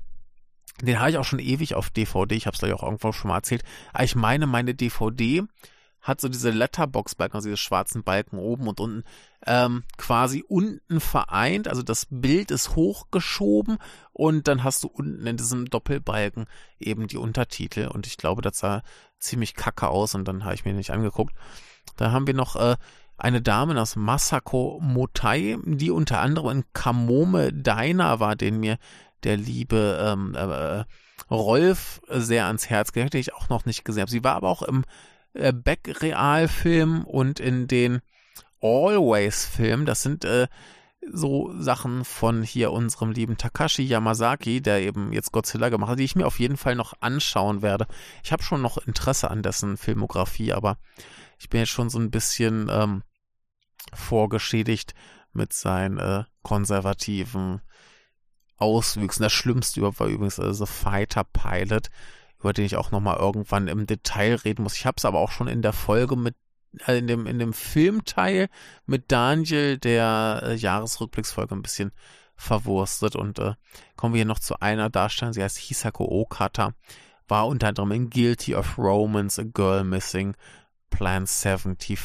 den 0.83 0.99
habe 0.99 1.11
ich 1.11 1.19
auch 1.19 1.25
schon 1.25 1.39
ewig 1.39 1.75
auf 1.75 1.91
DVD. 1.91 2.35
Ich 2.35 2.47
habe 2.47 2.55
es 2.55 2.61
gleich 2.61 2.73
auch 2.73 2.83
irgendwo 2.83 3.13
schon 3.13 3.29
mal 3.29 3.37
erzählt. 3.37 3.63
Aber 3.93 4.05
ich 4.05 4.17
meine, 4.17 4.47
meine 4.47 4.75
DVD 4.75 5.45
hat 6.01 6.21
so 6.21 6.29
diese 6.29 6.51
Letterbox-Balken, 6.51 7.37
also 7.37 7.49
diese 7.49 7.57
schwarzen 7.57 8.03
Balken 8.03 8.39
oben 8.39 8.69
und 8.69 8.79
unten, 8.79 9.05
ähm, 9.47 9.85
quasi 9.97 10.45
unten 10.47 11.01
vereint. 11.01 11.67
Also 11.67 11.83
das 11.83 12.07
Bild 12.11 12.51
ist 12.51 12.77
hochgeschoben 12.77 13.79
und 14.13 14.47
dann 14.47 14.65
hast 14.65 14.85
du 14.85 14.89
unten 14.89 15.27
in 15.27 15.37
diesem 15.37 15.67
Doppelbalken 15.71 16.47
eben 16.79 17.07
die 17.07 17.17
Untertitel. 17.17 17.87
Und 17.87 18.07
ich 18.07 18.19
glaube, 18.19 18.43
das 18.43 18.59
sah 18.59 18.83
ziemlich 19.19 19.55
kacke 19.55 19.89
aus 19.89 20.15
und 20.15 20.27
dann 20.27 20.45
habe 20.45 20.55
ich 20.55 20.67
mir 20.67 20.75
nicht 20.75 20.91
angeguckt. 20.91 21.35
Da 21.97 22.13
haben 22.13 22.27
wir 22.27 22.35
noch 22.35 22.57
äh, 22.57 22.77
eine 23.17 23.43
Dame 23.43 23.81
aus 23.81 23.97
Masako 23.97 24.79
Motai, 24.83 25.59
die 25.65 25.91
unter 25.91 26.21
anderem 26.21 26.59
in 26.59 26.65
Kamome 26.73 27.53
Diner 27.53 28.21
war, 28.21 28.37
den 28.37 28.59
mir 28.61 28.79
der 29.23 29.37
liebe 29.37 29.99
ähm, 30.01 30.35
äh, 30.35 30.85
Rolf 31.31 32.01
sehr 32.09 32.47
ans 32.47 32.69
Herz 32.69 32.93
gelegt, 32.93 33.15
den 33.15 33.21
ich 33.21 33.35
auch 33.35 33.49
noch 33.49 33.65
nicht 33.65 33.85
gesehen 33.85 34.03
habe. 34.03 34.11
Sie 34.11 34.25
war 34.25 34.35
aber 34.35 34.49
auch 34.49 34.63
im 34.63 34.85
äh, 35.33 35.53
Beck-Realfilm 35.53 37.05
und 37.05 37.41
in 37.41 37.67
den 37.67 38.01
Always-Filmen. 38.61 39.87
Das 39.87 40.03
sind 40.03 40.25
äh, 40.25 40.49
so 41.13 41.53
Sachen 41.59 42.05
von 42.05 42.43
hier 42.43 42.73
unserem 42.73 43.11
lieben 43.11 43.37
Takashi 43.37 43.83
Yamazaki, 43.83 44.61
der 44.63 44.81
eben 44.81 45.13
jetzt 45.13 45.33
Godzilla 45.33 45.69
gemacht 45.69 45.91
hat, 45.91 45.99
die 45.99 46.05
ich 46.05 46.17
mir 46.17 46.27
auf 46.27 46.39
jeden 46.39 46.57
Fall 46.57 46.75
noch 46.75 46.95
anschauen 47.01 47.63
werde. 47.63 47.87
Ich 48.23 48.33
habe 48.33 48.43
schon 48.43 48.63
noch 48.63 48.79
Interesse 48.79 49.31
an 49.31 49.43
dessen 49.43 49.77
Filmografie, 49.77 50.53
aber 50.53 50.79
ich 51.45 51.51
bin 51.51 51.61
jetzt 51.61 51.71
schon 51.71 51.91
so 51.91 51.99
ein 51.99 52.11
bisschen 52.11 52.71
ähm, 52.71 53.03
vorgeschädigt 53.93 54.95
mit 55.35 55.53
seinen 55.53 55.99
äh, 55.99 56.25
konservativen 56.43 57.61
Auswüchsen. 58.57 59.23
Das 59.23 59.33
Schlimmste 59.35 59.81
überhaupt 59.81 60.01
war 60.01 60.07
übrigens 60.07 60.39
äh, 60.39 60.55
The 60.55 60.65
Fighter 60.65 61.25
Pilot, 61.25 61.91
über 62.41 62.55
den 62.55 62.65
ich 62.65 62.77
auch 62.77 62.93
nochmal 62.93 63.19
irgendwann 63.19 63.69
im 63.69 63.87
Detail 63.87 64.37
reden 64.37 64.63
muss. 64.63 64.77
Ich 64.77 64.87
habe 64.87 64.95
es 64.97 65.05
aber 65.05 65.19
auch 65.19 65.31
schon 65.31 65.47
in 65.47 65.61
der 65.61 65.75
Folge 65.75 66.17
mit 66.17 66.35
äh, 66.87 66.97
in 66.97 67.09
dem 67.09 67.27
in 67.27 67.39
dem 67.39 67.53
Filmteil 67.53 68.49
mit 68.87 69.13
Daniel 69.13 69.77
der 69.77 70.41
äh, 70.45 70.55
Jahresrückblicksfolge 70.55 71.55
ein 71.55 71.63
bisschen 71.63 71.93
verwurstet 72.37 73.17
und 73.17 73.39
äh, 73.39 73.53
kommen 73.97 74.15
wir 74.15 74.21
hier 74.21 74.25
noch 74.25 74.39
zu 74.39 74.61
einer 74.61 74.89
Darstellung. 74.89 75.35
Sie 75.35 75.43
heißt 75.43 75.59
Hisako 75.59 76.05
Okata, 76.05 76.73
war 77.29 77.49
unter 77.49 77.69
anderem 77.69 77.93
in 77.93 78.09
Guilty 78.09 78.55
of 78.55 78.79
Romance, 78.79 79.39
A 79.39 79.45
Girl 79.45 79.85
Missing, 79.85 80.35
Plan 80.95 81.27
75 81.27 81.99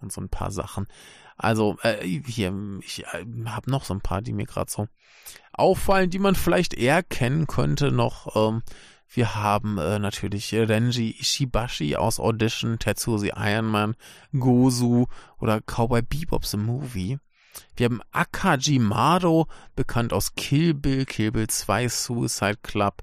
und 0.00 0.12
so 0.12 0.20
ein 0.20 0.28
paar 0.28 0.50
Sachen. 0.50 0.86
Also 1.36 1.78
äh, 1.82 2.06
hier, 2.06 2.52
ich 2.82 3.04
äh, 3.06 3.24
habe 3.46 3.70
noch 3.70 3.84
so 3.84 3.94
ein 3.94 4.02
paar, 4.02 4.20
die 4.20 4.32
mir 4.32 4.46
gerade 4.46 4.70
so 4.70 4.88
auffallen, 5.52 6.10
die 6.10 6.18
man 6.18 6.34
vielleicht 6.34 6.74
eher 6.74 7.02
kennen 7.02 7.46
könnte 7.46 7.90
noch. 7.92 8.36
Ähm, 8.36 8.62
wir 9.08 9.34
haben 9.34 9.78
äh, 9.78 9.98
natürlich 9.98 10.54
Renji 10.54 11.16
Ishibashi 11.18 11.96
aus 11.96 12.20
Audition, 12.20 12.78
Tetsuji 12.78 13.32
Ironman, 13.34 13.96
Gozu 14.38 15.08
oder 15.38 15.60
Cowboy 15.62 16.02
Bebop 16.02 16.44
the 16.44 16.56
Movie. 16.56 17.18
Wir 17.74 17.86
haben 17.86 18.02
Akaji 18.12 18.78
Mado, 18.78 19.48
bekannt 19.74 20.12
aus 20.12 20.34
Kill 20.34 20.74
Bill, 20.74 21.04
Kill 21.06 21.32
Bill 21.32 21.48
2, 21.48 21.88
Suicide 21.88 22.58
Club, 22.62 23.02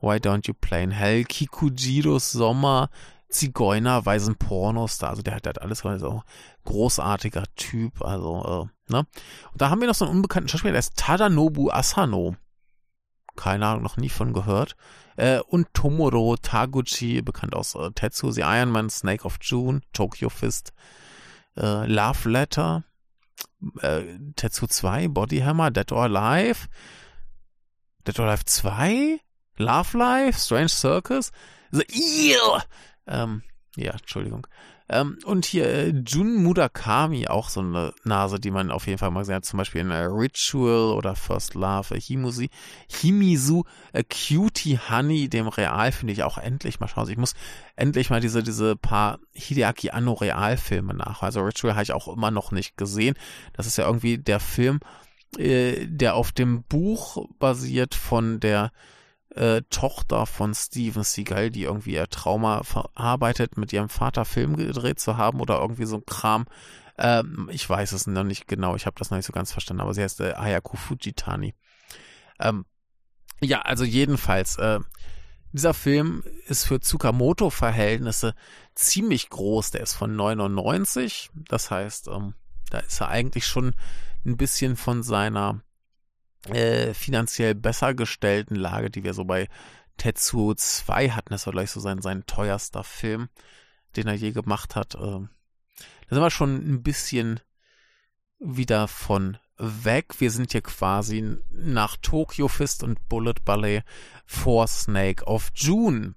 Why 0.00 0.16
Don't 0.16 0.46
You 0.46 0.54
Play 0.54 0.84
in 0.84 0.90
Hell, 0.92 1.24
Kikujiros 1.24 2.30
Sommer, 2.30 2.90
Zigeuner, 3.28 4.06
weisen 4.06 4.36
Pornostar, 4.36 5.10
also 5.10 5.22
der 5.22 5.34
hat 5.34 5.46
halt 5.46 5.60
alles, 5.60 5.84
also 5.84 6.22
großartiger 6.64 7.44
Typ, 7.56 8.02
also, 8.02 8.68
äh, 8.88 8.92
ne? 8.92 9.06
Und 9.52 9.60
da 9.60 9.68
haben 9.68 9.80
wir 9.80 9.88
noch 9.88 9.94
so 9.94 10.06
einen 10.06 10.16
unbekannten 10.16 10.48
Schauspieler, 10.48 10.72
der 10.72 10.80
ist 10.80 10.96
Tadanobu 10.96 11.70
Asano. 11.70 12.36
Keine 13.36 13.66
Ahnung, 13.66 13.82
noch 13.82 13.98
nie 13.98 14.08
von 14.08 14.32
gehört. 14.32 14.76
Äh, 15.16 15.40
und 15.40 15.72
Tomoro 15.74 16.36
Taguchi, 16.36 17.20
bekannt 17.20 17.54
aus 17.54 17.74
äh, 17.74 17.90
Tetsu, 17.92 18.30
The 18.30 18.40
Iron 18.42 18.70
Man, 18.70 18.88
Snake 18.88 19.24
of 19.24 19.38
June, 19.42 19.82
Tokyo 19.92 20.30
Fist, 20.30 20.72
äh, 21.56 21.86
Love 21.86 22.30
Letter, 22.30 22.84
äh, 23.82 24.04
Tetsu 24.36 24.66
2, 24.66 25.08
Body 25.08 25.40
Hammer, 25.40 25.70
Dead 25.70 25.92
or 25.92 26.04
Alive, 26.04 26.68
Dead 28.06 28.18
or 28.18 28.26
Alive 28.26 28.44
2, 28.46 29.20
Love 29.58 29.98
Life, 29.98 30.38
Strange 30.38 30.70
Circus, 30.70 31.30
so, 31.70 31.82
ew! 31.92 32.60
Ähm, 33.08 33.42
ja, 33.76 33.92
Entschuldigung. 33.92 34.46
Ähm, 34.90 35.18
und 35.24 35.44
hier 35.44 35.66
äh, 35.66 35.88
Jun 35.90 36.42
Murakami, 36.42 37.28
auch 37.28 37.50
so 37.50 37.60
eine 37.60 37.92
Nase, 38.04 38.40
die 38.40 38.50
man 38.50 38.70
auf 38.70 38.86
jeden 38.86 38.98
Fall 38.98 39.10
mal 39.10 39.20
gesehen 39.20 39.36
hat, 39.36 39.44
zum 39.44 39.58
Beispiel 39.58 39.82
in 39.82 39.90
äh, 39.90 40.04
Ritual 40.04 40.96
oder 40.96 41.14
First 41.14 41.54
Love, 41.54 41.94
äh, 41.94 42.00
Himusi, 42.00 42.48
Himisu, 42.90 43.64
äh, 43.92 44.02
Cutie 44.02 44.78
Honey, 44.78 45.28
dem 45.28 45.46
Real 45.46 45.92
finde 45.92 46.14
ich 46.14 46.22
auch 46.22 46.38
endlich 46.38 46.80
mal 46.80 46.88
schauen. 46.88 47.10
Ich 47.10 47.18
muss 47.18 47.34
endlich 47.76 48.08
mal 48.08 48.20
diese, 48.20 48.42
diese 48.42 48.76
paar 48.76 49.18
Hideaki 49.32 49.90
Anno 49.90 50.14
Realfilme 50.14 50.94
nach. 50.94 51.22
Also 51.22 51.42
Ritual 51.42 51.74
habe 51.74 51.82
ich 51.82 51.92
auch 51.92 52.08
immer 52.08 52.30
noch 52.30 52.50
nicht 52.50 52.78
gesehen. 52.78 53.14
Das 53.52 53.66
ist 53.66 53.76
ja 53.76 53.84
irgendwie 53.84 54.16
der 54.16 54.40
Film, 54.40 54.80
äh, 55.36 55.86
der 55.86 56.14
auf 56.14 56.32
dem 56.32 56.62
Buch 56.62 57.28
basiert 57.38 57.94
von 57.94 58.40
der 58.40 58.72
äh, 59.38 59.62
Tochter 59.70 60.26
von 60.26 60.52
Steven 60.52 61.04
Seagal, 61.04 61.50
die 61.50 61.62
irgendwie 61.62 61.94
ihr 61.94 62.08
Trauma 62.08 62.64
verarbeitet, 62.64 63.56
mit 63.56 63.72
ihrem 63.72 63.88
Vater 63.88 64.24
Film 64.24 64.56
gedreht 64.56 64.98
zu 64.98 65.16
haben 65.16 65.40
oder 65.40 65.60
irgendwie 65.60 65.86
so 65.86 65.96
ein 65.96 66.06
Kram. 66.06 66.46
Ähm, 66.98 67.48
ich 67.52 67.68
weiß 67.68 67.92
es 67.92 68.08
noch 68.08 68.24
nicht 68.24 68.48
genau, 68.48 68.74
ich 68.74 68.86
habe 68.86 68.96
das 68.98 69.10
noch 69.10 69.16
nicht 69.16 69.26
so 69.26 69.32
ganz 69.32 69.52
verstanden, 69.52 69.82
aber 69.82 69.94
sie 69.94 70.02
heißt 70.02 70.20
äh, 70.20 70.32
Ayako 70.32 70.76
Fujitani. 70.76 71.54
Ähm, 72.40 72.64
ja, 73.40 73.60
also 73.60 73.84
jedenfalls, 73.84 74.56
äh, 74.56 74.80
dieser 75.52 75.72
Film 75.72 76.24
ist 76.48 76.64
für 76.64 76.80
Tsukamoto-Verhältnisse 76.80 78.34
ziemlich 78.74 79.30
groß. 79.30 79.70
Der 79.70 79.82
ist 79.82 79.94
von 79.94 80.16
99, 80.16 81.30
das 81.48 81.70
heißt, 81.70 82.08
ähm, 82.08 82.34
da 82.70 82.80
ist 82.80 83.00
er 83.00 83.08
eigentlich 83.08 83.46
schon 83.46 83.74
ein 84.26 84.36
bisschen 84.36 84.76
von 84.76 85.04
seiner 85.04 85.62
äh, 86.46 86.94
finanziell 86.94 87.54
besser 87.54 87.94
gestellten 87.94 88.54
Lage, 88.54 88.90
die 88.90 89.04
wir 89.04 89.14
so 89.14 89.24
bei 89.24 89.48
Tetsuo 89.96 90.54
2 90.54 91.10
hatten. 91.10 91.30
Das 91.30 91.46
war 91.46 91.52
gleich 91.52 91.70
so 91.70 91.80
sein, 91.80 92.00
sein 92.00 92.24
teuerster 92.26 92.84
Film, 92.84 93.28
den 93.96 94.06
er 94.06 94.14
je 94.14 94.32
gemacht 94.32 94.76
hat. 94.76 94.94
Äh, 94.94 94.98
da 94.98 95.28
sind 96.10 96.20
wir 96.20 96.30
schon 96.30 96.56
ein 96.56 96.82
bisschen 96.82 97.40
wieder 98.38 98.88
von 98.88 99.36
weg. 99.58 100.20
Wir 100.20 100.30
sind 100.30 100.52
hier 100.52 100.62
quasi 100.62 101.36
nach 101.50 101.96
Tokyo 101.96 102.48
Fist 102.48 102.82
und 102.82 103.08
Bullet 103.08 103.34
Ballet 103.44 103.82
vor 104.24 104.66
Snake 104.66 105.24
of 105.24 105.50
June. 105.54 106.14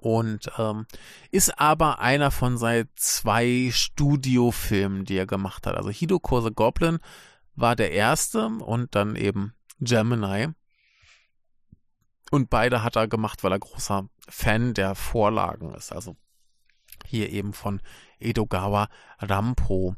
Und 0.00 0.50
ähm, 0.58 0.86
ist 1.32 1.58
aber 1.58 1.98
einer 1.98 2.30
von 2.30 2.56
seinen 2.56 2.88
zwei 2.94 3.70
Studiofilmen, 3.72 5.04
die 5.04 5.16
er 5.16 5.26
gemacht 5.26 5.66
hat. 5.66 5.74
Also 5.74 5.90
Hidoko 5.90 6.40
the 6.40 6.52
Goblin 6.54 6.98
war 7.60 7.76
der 7.76 7.92
erste 7.92 8.46
und 8.46 8.94
dann 8.94 9.16
eben 9.16 9.54
Gemini. 9.80 10.48
Und 12.30 12.50
beide 12.50 12.82
hat 12.82 12.96
er 12.96 13.08
gemacht, 13.08 13.42
weil 13.42 13.52
er 13.52 13.58
großer 13.58 14.08
Fan 14.28 14.74
der 14.74 14.94
Vorlagen 14.94 15.74
ist. 15.74 15.92
Also 15.92 16.16
hier 17.06 17.30
eben 17.30 17.52
von 17.52 17.80
Edogawa 18.18 18.88
Rampo. 19.18 19.96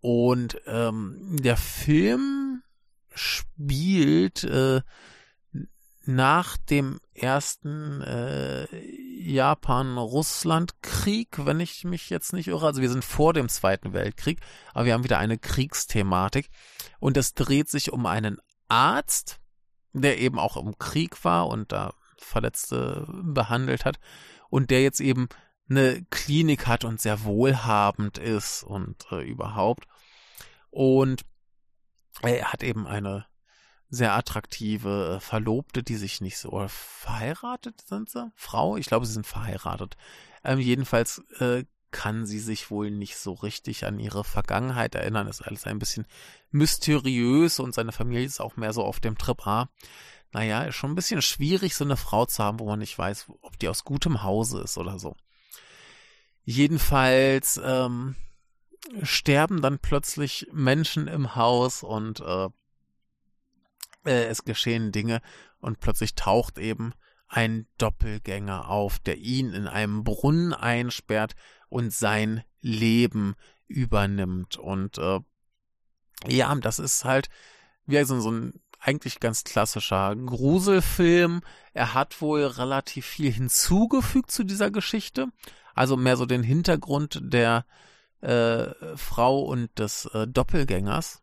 Und 0.00 0.60
ähm, 0.66 1.36
der 1.40 1.56
Film 1.56 2.62
spielt 3.14 4.44
äh, 4.44 4.82
nach 6.04 6.56
dem 6.56 7.00
ersten 7.14 8.02
äh, 8.02 8.64
Japan-Russland-Krieg, 9.18 11.44
wenn 11.44 11.60
ich 11.60 11.84
mich 11.84 12.10
jetzt 12.10 12.32
nicht 12.32 12.48
irre. 12.48 12.66
Also 12.66 12.80
wir 12.80 12.90
sind 12.90 13.04
vor 13.04 13.34
dem 13.34 13.48
Zweiten 13.48 13.92
Weltkrieg, 13.92 14.40
aber 14.72 14.86
wir 14.86 14.94
haben 14.94 15.04
wieder 15.04 15.18
eine 15.18 15.38
Kriegsthematik. 15.38 16.50
Und 17.00 17.16
es 17.16 17.34
dreht 17.34 17.68
sich 17.68 17.92
um 17.92 18.06
einen 18.06 18.38
Arzt, 18.68 19.40
der 19.92 20.18
eben 20.18 20.38
auch 20.38 20.56
im 20.56 20.78
Krieg 20.78 21.24
war 21.24 21.48
und 21.48 21.72
da 21.72 21.94
Verletzte 22.16 23.06
behandelt 23.22 23.84
hat 23.84 23.98
und 24.50 24.70
der 24.70 24.82
jetzt 24.82 25.00
eben 25.00 25.28
eine 25.70 26.04
Klinik 26.10 26.66
hat 26.66 26.84
und 26.84 27.00
sehr 27.00 27.24
wohlhabend 27.24 28.18
ist 28.18 28.62
und 28.62 29.06
äh, 29.12 29.22
überhaupt. 29.22 29.86
Und 30.70 31.24
er 32.22 32.52
hat 32.52 32.62
eben 32.62 32.86
eine 32.86 33.26
sehr 33.90 34.14
attraktive 34.14 35.16
äh, 35.16 35.20
Verlobte, 35.20 35.82
die 35.82 35.96
sich 35.96 36.20
nicht 36.20 36.38
so 36.38 36.50
oder 36.50 36.68
verheiratet 36.68 37.80
sind 37.86 38.10
sie? 38.10 38.30
Frau? 38.34 38.76
Ich 38.76 38.86
glaube, 38.86 39.06
sie 39.06 39.12
sind 39.12 39.26
verheiratet. 39.26 39.96
Ähm, 40.44 40.58
jedenfalls 40.58 41.22
äh, 41.38 41.64
kann 41.90 42.26
sie 42.26 42.38
sich 42.38 42.70
wohl 42.70 42.90
nicht 42.90 43.16
so 43.16 43.32
richtig 43.32 43.86
an 43.86 43.98
ihre 43.98 44.24
Vergangenheit 44.24 44.94
erinnern. 44.94 45.26
Ist 45.26 45.40
alles 45.40 45.64
ein 45.64 45.78
bisschen 45.78 46.06
mysteriös 46.50 47.60
und 47.60 47.74
seine 47.74 47.92
Familie 47.92 48.26
ist 48.26 48.40
auch 48.40 48.56
mehr 48.56 48.72
so 48.72 48.84
auf 48.84 49.00
dem 49.00 49.16
Trip 49.16 49.46
A. 49.46 49.70
Naja, 50.32 50.64
ist 50.64 50.74
schon 50.74 50.92
ein 50.92 50.96
bisschen 50.96 51.22
schwierig, 51.22 51.74
so 51.74 51.84
eine 51.84 51.96
Frau 51.96 52.26
zu 52.26 52.44
haben, 52.44 52.58
wo 52.58 52.66
man 52.66 52.80
nicht 52.80 52.98
weiß, 52.98 53.26
ob 53.40 53.58
die 53.58 53.68
aus 53.68 53.84
gutem 53.84 54.22
Hause 54.22 54.60
ist 54.60 54.76
oder 54.76 54.98
so. 54.98 55.16
Jedenfalls 56.44 57.58
ähm, 57.64 58.16
sterben 59.02 59.62
dann 59.62 59.78
plötzlich 59.78 60.46
Menschen 60.52 61.08
im 61.08 61.34
Haus 61.34 61.82
und 61.82 62.20
äh, 62.20 62.48
äh, 64.08 64.24
es 64.26 64.44
geschehen 64.44 64.90
Dinge 64.90 65.20
und 65.60 65.80
plötzlich 65.80 66.14
taucht 66.14 66.58
eben 66.58 66.92
ein 67.28 67.66
Doppelgänger 67.76 68.68
auf, 68.68 68.98
der 68.98 69.18
ihn 69.18 69.52
in 69.52 69.66
einem 69.66 70.02
Brunnen 70.02 70.54
einsperrt 70.54 71.34
und 71.68 71.92
sein 71.92 72.42
Leben 72.60 73.34
übernimmt. 73.66 74.56
Und 74.56 74.98
äh, 74.98 75.20
ja, 76.26 76.54
das 76.56 76.78
ist 76.78 77.04
halt 77.04 77.28
wie 77.86 78.02
so, 78.04 78.18
so 78.20 78.30
ein 78.30 78.60
eigentlich 78.80 79.20
ganz 79.20 79.44
klassischer 79.44 80.14
Gruselfilm. 80.14 81.42
Er 81.74 81.94
hat 81.94 82.20
wohl 82.20 82.44
relativ 82.44 83.06
viel 83.06 83.30
hinzugefügt 83.30 84.30
zu 84.30 84.44
dieser 84.44 84.70
Geschichte. 84.70 85.26
Also 85.74 85.96
mehr 85.96 86.16
so 86.16 86.26
den 86.26 86.42
Hintergrund 86.42 87.20
der 87.22 87.66
äh, 88.20 88.68
Frau 88.96 89.40
und 89.40 89.78
des 89.78 90.06
äh, 90.06 90.26
Doppelgängers. 90.26 91.22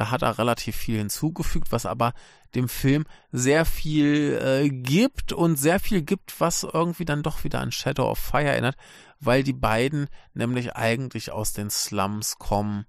Da 0.00 0.10
hat 0.10 0.22
er 0.22 0.38
relativ 0.38 0.76
viel 0.76 0.96
hinzugefügt, 0.96 1.72
was 1.72 1.84
aber 1.84 2.14
dem 2.54 2.70
Film 2.70 3.04
sehr 3.32 3.66
viel 3.66 4.40
äh, 4.42 4.70
gibt 4.70 5.34
und 5.34 5.56
sehr 5.56 5.78
viel 5.78 6.00
gibt, 6.00 6.40
was 6.40 6.62
irgendwie 6.62 7.04
dann 7.04 7.22
doch 7.22 7.44
wieder 7.44 7.60
an 7.60 7.70
Shadow 7.70 8.10
of 8.10 8.18
Fire 8.18 8.44
erinnert, 8.44 8.76
weil 9.18 9.42
die 9.42 9.52
beiden 9.52 10.08
nämlich 10.32 10.74
eigentlich 10.74 11.32
aus 11.32 11.52
den 11.52 11.68
Slums 11.68 12.38
kommen 12.38 12.86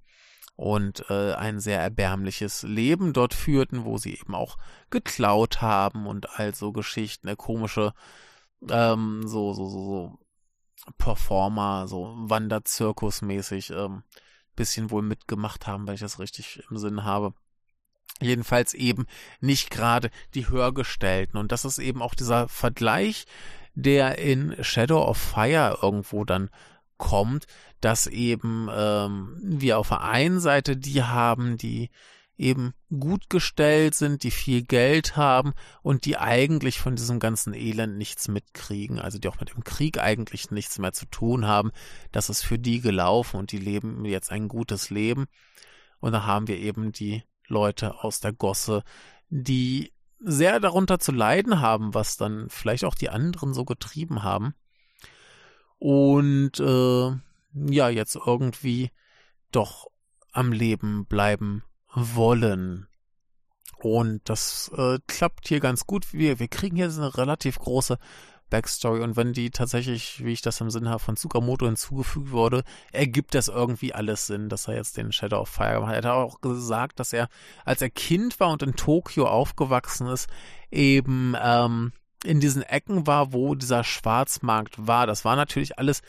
und 0.55 1.03
äh, 1.09 1.34
ein 1.34 1.59
sehr 1.59 1.82
erbärmliches 1.82 2.64
Leben 2.64 3.12
dort 3.12 3.34
führten, 3.34 3.84
wo 3.84 3.97
sie 3.97 4.14
eben 4.14 4.34
auch 4.34 4.57
geklaut 4.89 5.62
haben 5.62 6.07
und 6.07 6.39
all 6.39 6.55
so 6.55 6.72
Geschichten, 6.72 7.28
eine 7.28 7.36
komische 7.36 7.91
ähm, 8.70 9.28
so 9.28 9.51
so 9.51 9.68
so 9.68 9.84
so 9.84 10.20
Performer, 10.97 11.89
so 11.89 12.16
Wanderzirkus-mäßig 12.30 13.72
ähm, 13.76 14.03
bisschen 14.56 14.91
wohl 14.91 15.02
mitgemacht 15.02 15.68
haben, 15.68 15.88
weil 15.88 15.95
ich 15.95 16.02
das 16.02 16.20
richtig 16.20 16.64
im 16.70 16.78
Sinn 16.78 17.04
habe. 17.04 17.34
Jedenfalls 18.20 18.74
eben 18.74 19.08
nicht 19.39 19.72
gerade 19.72 20.12
die 20.36 20.47
Hörgestellten. 20.47 21.39
Und 21.39 21.52
das 21.52 21.66
ist 21.66 21.80
eben 21.80 22.02
auch 22.02 22.14
dieser 22.14 22.47
Vergleich, 22.47 23.26
der 23.74 24.20
in 24.20 24.56
Shadow 24.64 25.04
of 25.04 25.18
Fire 25.18 25.80
irgendwo 25.82 26.26
dann 26.26 26.49
kommt, 26.97 27.47
dass 27.80 28.06
eben 28.06 28.70
ähm, 28.72 29.39
wir 29.41 29.80
auf 29.80 29.89
der 29.89 30.04
einen 30.04 30.39
Seite 30.39 30.78
die 30.78 31.02
haben, 31.04 31.58
die 31.58 31.89
eben 32.42 32.74
gut 32.89 33.30
gestellt 33.30 33.96
sind, 33.96 34.24
die 34.24 34.32
viel 34.32 34.64
Geld 34.64 35.16
haben 35.16 35.54
und 35.84 36.06
die 36.06 36.18
eigentlich 36.18 36.80
von 36.80 36.96
diesem 36.96 37.20
ganzen 37.20 37.54
Elend 37.54 37.98
nichts 37.98 38.28
mitkriegen, 38.28 39.00
also 39.00 39.20
die 39.20 39.28
auch 39.28 39.39
mit 39.39 39.54
dem 39.54 39.64
Krieg 39.64 40.00
eigentlich 40.00 40.52
nichts 40.52 40.80
mehr 40.80 40.92
zu 40.92 41.06
tun 41.06 41.46
haben. 41.46 41.72
Das 42.12 42.30
ist 42.30 42.44
für 42.44 42.60
die 42.60 42.82
gelaufen 42.82 43.38
und 43.38 43.52
die 43.52 43.60
leben 43.60 44.04
jetzt 44.06 44.32
ein 44.32 44.48
gutes 44.48 44.89
Leben. 44.89 45.28
Und 46.00 46.14
da 46.14 46.26
haben 46.26 46.48
wir 46.48 46.58
eben 46.58 46.92
die 46.92 47.24
Leute 47.48 48.04
aus 48.04 48.20
der 48.20 48.34
Gosse, 48.34 48.84
die 49.30 49.94
sehr 50.20 50.60
darunter 50.60 51.00
zu 51.00 51.12
leiden 51.12 51.62
haben, 51.62 51.94
was 51.94 52.18
dann 52.18 52.50
vielleicht 52.50 52.84
auch 52.84 52.96
die 52.96 53.10
anderen 53.10 53.54
so 53.54 53.66
getrieben 53.66 54.24
haben. 54.24 54.56
Und 55.78 56.60
äh, 56.60 57.12
ja, 57.54 57.89
jetzt 57.89 58.16
irgendwie 58.16 58.92
doch 59.52 59.88
am 60.32 60.52
Leben 60.52 61.06
bleiben 61.06 61.64
wollen. 61.94 62.88
Und 63.78 64.22
das 64.26 64.72
äh, 64.78 65.00
klappt 65.08 65.48
hier 65.48 65.60
ganz 65.60 65.88
gut. 65.88 66.14
Wir, 66.14 66.39
wir 66.39 66.48
kriegen 66.48 66.76
hier 66.76 66.89
eine 66.89 67.18
relativ 67.18 67.58
große 67.58 67.98
Backstory 68.52 69.02
und 69.02 69.16
wenn 69.16 69.34
die 69.34 69.50
tatsächlich, 69.50 70.24
wie 70.24 70.34
ich 70.34 70.42
das 70.42 70.62
im 70.62 70.70
Sinne 70.70 70.92
habe, 70.92 71.00
von 71.00 71.16
Tsukamoto 71.16 71.66
hinzugefügt 71.66 72.32
wurde, 72.32 72.64
ergibt 72.92 73.34
das 73.34 73.48
irgendwie 73.48 73.94
alles 73.96 74.28
Sinn, 74.28 74.50
dass 74.50 74.68
er 74.68 74.76
jetzt 74.76 74.98
den 74.98 75.12
Shadow 75.12 75.39
of 75.39 75.50
Fire 75.50 75.76
gemacht 75.76 75.96
hat. 75.96 76.06
Er 76.06 76.12
hat 76.12 76.18
auch 76.18 76.42
gesagt, 76.42 77.00
dass 77.00 77.14
er, 77.14 77.30
als 77.66 77.82
er 77.82 77.89
Kind 77.89 78.39
war 78.39 78.50
und 78.50 78.62
in 78.62 78.76
Tokio 78.76 79.28
aufgewachsen 79.28 80.08
ist, 80.08 80.30
eben 80.70 81.34
ähm, 81.42 81.94
in 82.24 82.39
diesen 82.39 82.62
Ecken 82.62 83.08
war, 83.08 83.34
wo 83.34 83.56
dieser 83.56 83.84
Schwarzmarkt 83.84 84.86
war. 84.86 85.08
Das 85.08 85.26
war 85.26 85.36
natürlich 85.36 85.80
alles 85.80 86.02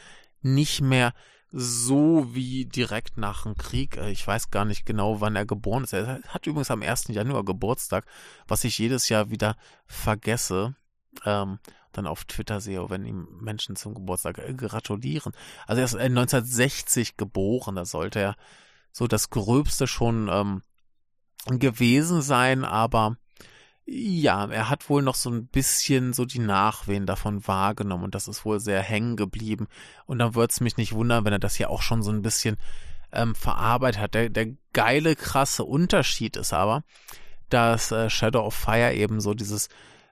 nicht 0.42 0.82
mehr 0.82 1.14
so 1.52 2.34
wie 2.34 2.64
direkt 2.64 3.18
nach 3.18 3.42
dem 3.42 3.56
Krieg. 3.56 3.96
Äh, 3.98 4.10
ich 4.10 4.26
weiß 4.26 4.50
gar 4.50 4.64
nicht 4.64 4.86
genau, 4.86 5.20
wann 5.20 5.36
er 5.36 5.46
geboren 5.46 5.84
ist. 5.84 5.92
Er 5.92 6.20
hat 6.26 6.46
übrigens 6.46 6.70
am 6.70 6.82
1. 6.82 7.08
Januar 7.08 7.44
Geburtstag, 7.44 8.06
was 8.48 8.64
ich 8.64 8.78
jedes 8.78 9.08
Jahr 9.08 9.30
wieder 9.30 9.56
vergesse. 9.86 10.74
Ähm, 11.24 11.58
dann 11.92 12.06
auf 12.06 12.24
Twitter 12.24 12.60
sehe, 12.60 12.88
wenn 12.88 13.04
ihm 13.04 13.28
Menschen 13.40 13.76
zum 13.76 13.94
Geburtstag 13.94 14.38
äh, 14.38 14.54
gratulieren. 14.54 15.32
Also 15.66 15.80
er 15.80 15.84
ist 15.84 15.94
1960 15.94 17.10
äh, 17.10 17.12
geboren, 17.18 17.76
da 17.76 17.84
sollte 17.84 18.18
er 18.18 18.36
so 18.92 19.06
das 19.06 19.28
Gröbste 19.28 19.86
schon 19.86 20.28
ähm, 20.30 20.62
gewesen 21.58 22.22
sein, 22.22 22.64
aber 22.64 23.16
ja, 23.84 24.46
er 24.46 24.68
hat 24.68 24.88
wohl 24.88 25.02
noch 25.02 25.16
so 25.16 25.30
ein 25.30 25.46
bisschen 25.46 26.12
so 26.12 26.24
die 26.24 26.38
Nachwehen 26.38 27.06
davon 27.06 27.46
wahrgenommen 27.46 28.04
und 28.04 28.14
das 28.14 28.28
ist 28.28 28.44
wohl 28.44 28.60
sehr 28.60 28.80
hängen 28.80 29.16
geblieben. 29.16 29.66
Und 30.06 30.18
dann 30.18 30.34
würde 30.34 30.52
es 30.52 30.60
mich 30.60 30.76
nicht 30.76 30.92
wundern, 30.92 31.24
wenn 31.24 31.32
er 31.32 31.38
das 31.38 31.56
hier 31.56 31.70
auch 31.70 31.82
schon 31.82 32.02
so 32.02 32.10
ein 32.10 32.22
bisschen 32.22 32.56
ähm, 33.12 33.34
verarbeitet 33.34 34.00
hat. 34.00 34.14
Der, 34.14 34.28
der 34.28 34.48
geile, 34.72 35.16
krasse 35.16 35.64
Unterschied 35.64 36.36
ist 36.36 36.52
aber, 36.52 36.84
dass 37.48 37.92
äh, 37.92 38.08
Shadow 38.08 38.46
of 38.46 38.54
Fire 38.54 38.94
eben 38.94 39.20
so 39.20 39.34
dieses 39.34 39.68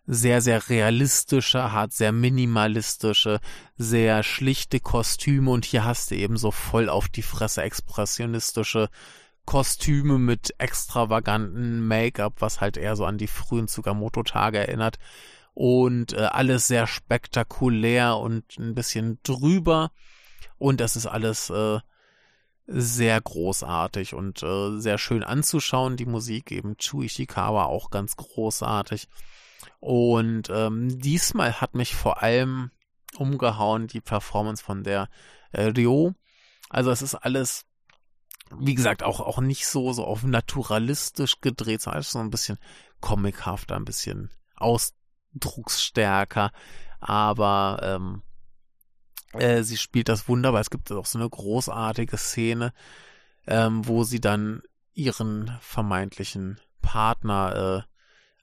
sehr, 0.06 0.40
sehr 0.40 0.68
realistische 0.68 1.72
hat, 1.72 1.92
sehr 1.92 2.10
minimalistische, 2.10 3.38
sehr 3.76 4.24
schlichte 4.24 4.80
Kostüme 4.80 5.50
und 5.50 5.64
hier 5.64 5.84
hast 5.84 6.10
du 6.10 6.16
eben 6.16 6.36
so 6.36 6.50
voll 6.50 6.88
auf 6.88 7.08
die 7.08 7.22
Fresse 7.22 7.62
expressionistische 7.62 8.88
Kostüme 9.50 10.20
mit 10.20 10.54
extravaganten 10.58 11.84
Make-up, 11.84 12.34
was 12.38 12.60
halt 12.60 12.76
eher 12.76 12.94
so 12.94 13.04
an 13.04 13.18
die 13.18 13.26
frühen 13.26 13.66
Tsukamoto-Tage 13.66 14.58
erinnert. 14.58 15.00
Und 15.54 16.12
äh, 16.12 16.20
alles 16.20 16.68
sehr 16.68 16.86
spektakulär 16.86 18.16
und 18.16 18.44
ein 18.60 18.76
bisschen 18.76 19.18
drüber. 19.24 19.90
Und 20.58 20.80
das 20.80 20.94
ist 20.94 21.06
alles 21.06 21.50
äh, 21.50 21.80
sehr 22.68 23.20
großartig 23.20 24.14
und 24.14 24.40
äh, 24.44 24.78
sehr 24.78 24.98
schön 24.98 25.24
anzuschauen. 25.24 25.96
Die 25.96 26.06
Musik 26.06 26.52
eben 26.52 26.76
Chu 26.76 27.02
Ishikawa 27.02 27.64
auch 27.64 27.90
ganz 27.90 28.14
großartig. 28.14 29.08
Und 29.80 30.48
ähm, 30.48 30.96
diesmal 30.96 31.60
hat 31.60 31.74
mich 31.74 31.96
vor 31.96 32.22
allem 32.22 32.70
umgehauen 33.16 33.88
die 33.88 34.00
Performance 34.00 34.62
von 34.62 34.84
der 34.84 35.08
äh, 35.50 35.64
Ryo. 35.64 36.14
Also 36.68 36.92
es 36.92 37.02
ist 37.02 37.16
alles 37.16 37.66
wie 38.58 38.74
gesagt, 38.74 39.02
auch, 39.02 39.20
auch 39.20 39.40
nicht 39.40 39.66
so, 39.66 39.92
so 39.92 40.04
auf 40.04 40.22
naturalistisch 40.22 41.40
gedreht, 41.40 41.82
sondern 41.82 42.02
so 42.02 42.18
ein 42.18 42.30
bisschen 42.30 42.58
comichafter, 43.00 43.76
ein 43.76 43.84
bisschen 43.84 44.30
ausdrucksstärker. 44.56 46.50
Aber 47.00 47.80
ähm, 47.82 48.22
äh, 49.32 49.62
sie 49.62 49.76
spielt 49.76 50.08
das 50.08 50.28
wunderbar. 50.28 50.60
Es 50.60 50.70
gibt 50.70 50.90
auch 50.92 51.06
so 51.06 51.18
eine 51.18 51.28
großartige 51.28 52.16
Szene, 52.16 52.72
ähm, 53.46 53.86
wo 53.86 54.04
sie 54.04 54.20
dann 54.20 54.62
ihren 54.92 55.56
vermeintlichen 55.60 56.60
Partner 56.82 57.84
äh, 57.86 57.90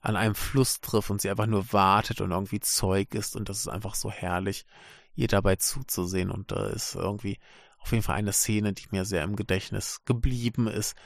an 0.00 0.16
einem 0.16 0.34
Fluss 0.34 0.80
trifft 0.80 1.10
und 1.10 1.20
sie 1.20 1.30
einfach 1.30 1.46
nur 1.46 1.72
wartet 1.72 2.20
und 2.20 2.30
irgendwie 2.30 2.60
Zeug 2.60 3.14
ist 3.14 3.36
und 3.36 3.48
das 3.48 3.58
ist 3.58 3.68
einfach 3.68 3.94
so 3.94 4.10
herrlich, 4.10 4.64
ihr 5.14 5.28
dabei 5.28 5.56
zuzusehen 5.56 6.30
und 6.30 6.52
da 6.52 6.68
äh, 6.68 6.74
ist 6.74 6.94
irgendwie 6.94 7.38
auf 7.78 7.92
jeden 7.92 8.02
Fall 8.02 8.16
eine 8.16 8.32
Szene, 8.32 8.72
die 8.72 8.86
mir 8.90 9.04
sehr 9.04 9.24
im 9.24 9.36
Gedächtnis 9.36 10.04
geblieben 10.04 10.66
ist. 10.66 10.96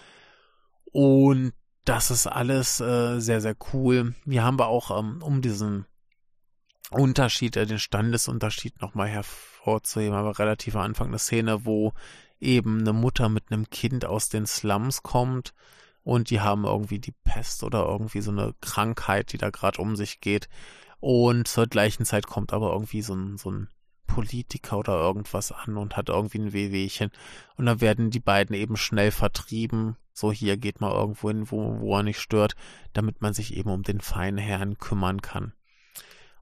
Und 0.93 1.53
das 1.85 2.11
ist 2.11 2.27
alles 2.27 2.81
äh, 2.81 3.19
sehr, 3.21 3.41
sehr 3.41 3.57
cool. 3.73 4.15
Wir 4.25 4.45
haben 4.45 4.59
wir 4.59 4.67
auch 4.67 4.97
ähm, 4.97 5.21
um 5.23 5.43
diesen 5.43 5.87
Unterschied, 6.91 7.57
äh, 7.57 7.67
den 7.67 7.79
Standesunterschied 7.79 8.81
nochmal 8.81 9.09
hervorzuheben, 9.09 10.15
aber 10.15 10.39
relativ 10.39 10.77
am 10.77 10.83
Anfang 10.83 11.09
eine 11.09 11.19
Szene, 11.19 11.65
wo 11.65 11.93
eben 12.41 12.81
eine 12.81 12.93
Mutter 12.93 13.29
mit 13.29 13.51
einem 13.51 13.71
Kind 13.71 14.05
aus 14.05 14.29
den 14.29 14.47
Slums 14.47 15.03
kommt 15.03 15.55
und 16.05 16.31
die 16.31 16.41
haben 16.41 16.65
irgendwie 16.65 16.99
die 16.99 17.15
Pest 17.25 17.63
oder 17.63 17.85
irgendwie 17.87 18.21
so 18.21 18.31
eine 18.31 18.55
Krankheit, 18.61 19.33
die 19.33 19.39
da 19.39 19.51
gerade 19.51 19.81
um 19.81 19.97
sich 19.97 20.21
geht. 20.21 20.49
Und 21.01 21.49
zur 21.49 21.67
gleichen 21.67 22.05
Zeit 22.05 22.27
kommt 22.27 22.53
aber 22.53 22.73
irgendwie 22.73 23.03
so 23.03 23.15
ein, 23.15 23.39
so 23.39 23.51
ein 23.51 23.69
Politiker 24.13 24.79
oder 24.79 24.93
irgendwas 24.93 25.53
an 25.53 25.79
und 25.79 25.97
hat 25.97 26.11
irgendwie 26.11 26.39
ein 26.39 26.53
Wehwehchen. 26.53 27.11
Und 27.57 27.67
dann 27.67 27.81
werden 27.81 28.11
die 28.11 28.21
beiden 28.21 28.55
eben 28.55 28.77
schnell 28.77 29.11
vertrieben. 29.11 29.97
So, 30.13 30.31
hier 30.31 30.59
geht 30.59 30.81
mal 30.83 30.93
irgendwo 30.93 31.29
hin, 31.29 31.51
wo, 31.51 31.81
wo 31.81 31.97
er 31.97 32.03
nicht 32.03 32.21
stört, 32.21 32.55
damit 32.93 33.23
man 33.23 33.33
sich 33.33 33.57
eben 33.57 33.71
um 33.71 33.83
den 33.83 34.01
feinen 34.01 34.39
Herrn 34.39 34.77
kümmern 34.77 35.23
kann. 35.23 35.55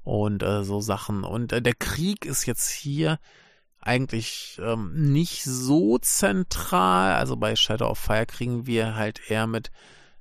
Und 0.02 0.42
äh, 0.42 0.64
so 0.64 0.80
Sachen. 0.80 1.22
Und 1.22 1.52
äh, 1.52 1.62
der 1.62 1.74
Krieg 1.74 2.24
ist 2.24 2.44
jetzt 2.46 2.68
hier 2.70 3.20
eigentlich 3.80 4.60
ähm, 4.60 5.12
nicht 5.12 5.44
so 5.44 5.98
zentral. 5.98 7.14
Also 7.14 7.36
bei 7.36 7.54
Shadow 7.54 7.88
of 7.90 7.98
Fire 7.98 8.26
kriegen 8.26 8.66
wir 8.66 8.96
halt 8.96 9.30
eher 9.30 9.46
mit, 9.46 9.70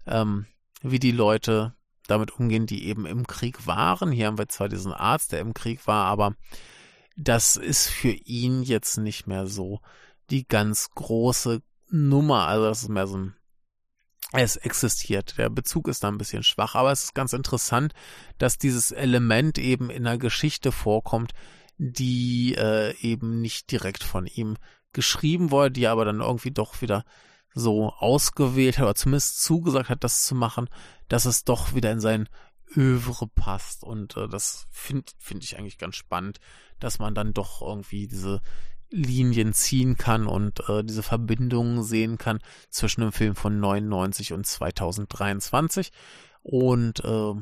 ähm, 0.05 0.45
wie 0.83 0.99
die 0.99 1.11
Leute 1.11 1.73
damit 2.05 2.31
umgehen, 2.39 2.67
die 2.67 2.85
eben 2.85 3.07
im 3.07 3.25
Krieg 3.25 3.65
waren. 3.65 4.11
Hier 4.11 4.27
haben 4.27 4.37
wir 4.37 4.49
zwar 4.49 4.69
diesen 4.69 4.93
Arzt, 4.93 5.31
der 5.31 5.39
im 5.39 5.55
Krieg 5.55 5.87
war, 5.87 6.05
aber 6.05 6.35
das 7.19 7.57
ist 7.57 7.89
für 7.89 8.11
ihn 8.11 8.63
jetzt 8.63 8.97
nicht 8.97 9.27
mehr 9.27 9.45
so 9.45 9.81
die 10.29 10.47
ganz 10.47 10.89
große 10.95 11.61
Nummer. 11.89 12.47
Also 12.47 12.65
das 12.65 12.83
ist 12.83 12.89
mehr 12.89 13.07
so 13.07 13.17
ein 13.17 13.35
es 14.31 14.57
existiert. 14.57 15.37
Der 15.39 15.49
Bezug 15.49 15.87
ist 15.87 16.03
da 16.03 16.07
ein 16.07 16.19
bisschen 16.19 16.43
schwach, 16.43 16.75
aber 16.75 16.91
es 16.91 17.05
ist 17.05 17.15
ganz 17.15 17.33
interessant, 17.33 17.93
dass 18.37 18.59
dieses 18.59 18.91
Element 18.91 19.57
eben 19.57 19.89
in 19.89 20.03
der 20.03 20.19
Geschichte 20.19 20.71
vorkommt, 20.71 21.33
die 21.77 22.53
äh, 22.55 22.95
eben 23.01 23.41
nicht 23.41 23.71
direkt 23.71 24.03
von 24.03 24.27
ihm 24.27 24.57
geschrieben 24.93 25.49
wurde, 25.49 25.71
die 25.71 25.87
aber 25.87 26.05
dann 26.05 26.21
irgendwie 26.21 26.51
doch 26.51 26.81
wieder 26.81 27.05
so 27.55 27.89
ausgewählt 27.89 28.77
hat 28.77 28.83
oder 28.83 28.95
zumindest 28.95 29.41
zugesagt 29.41 29.89
hat, 29.89 30.03
das 30.03 30.25
zu 30.25 30.35
machen, 30.35 30.69
dass 31.07 31.25
es 31.25 31.43
doch 31.43 31.73
wieder 31.73 31.91
in 31.91 31.99
sein 31.99 32.29
Övre 32.75 33.27
passt. 33.27 33.83
Und 33.83 34.17
äh, 34.17 34.27
das 34.27 34.67
finde 34.69 35.11
find 35.17 35.43
ich 35.43 35.57
eigentlich 35.57 35.77
ganz 35.77 35.95
spannend, 35.95 36.39
dass 36.79 36.99
man 36.99 37.15
dann 37.15 37.33
doch 37.33 37.61
irgendwie 37.61 38.07
diese 38.07 38.41
Linien 38.91 39.53
ziehen 39.53 39.97
kann 39.97 40.25
und 40.25 40.67
äh, 40.67 40.83
diese 40.83 41.03
Verbindungen 41.03 41.83
sehen 41.83 42.17
kann 42.17 42.39
zwischen 42.69 43.01
dem 43.01 43.11
Film 43.11 43.35
von 43.35 43.59
99 43.59 44.33
und 44.33 44.45
2023. 44.45 45.91
Und 46.41 47.03
äh, 47.03 47.33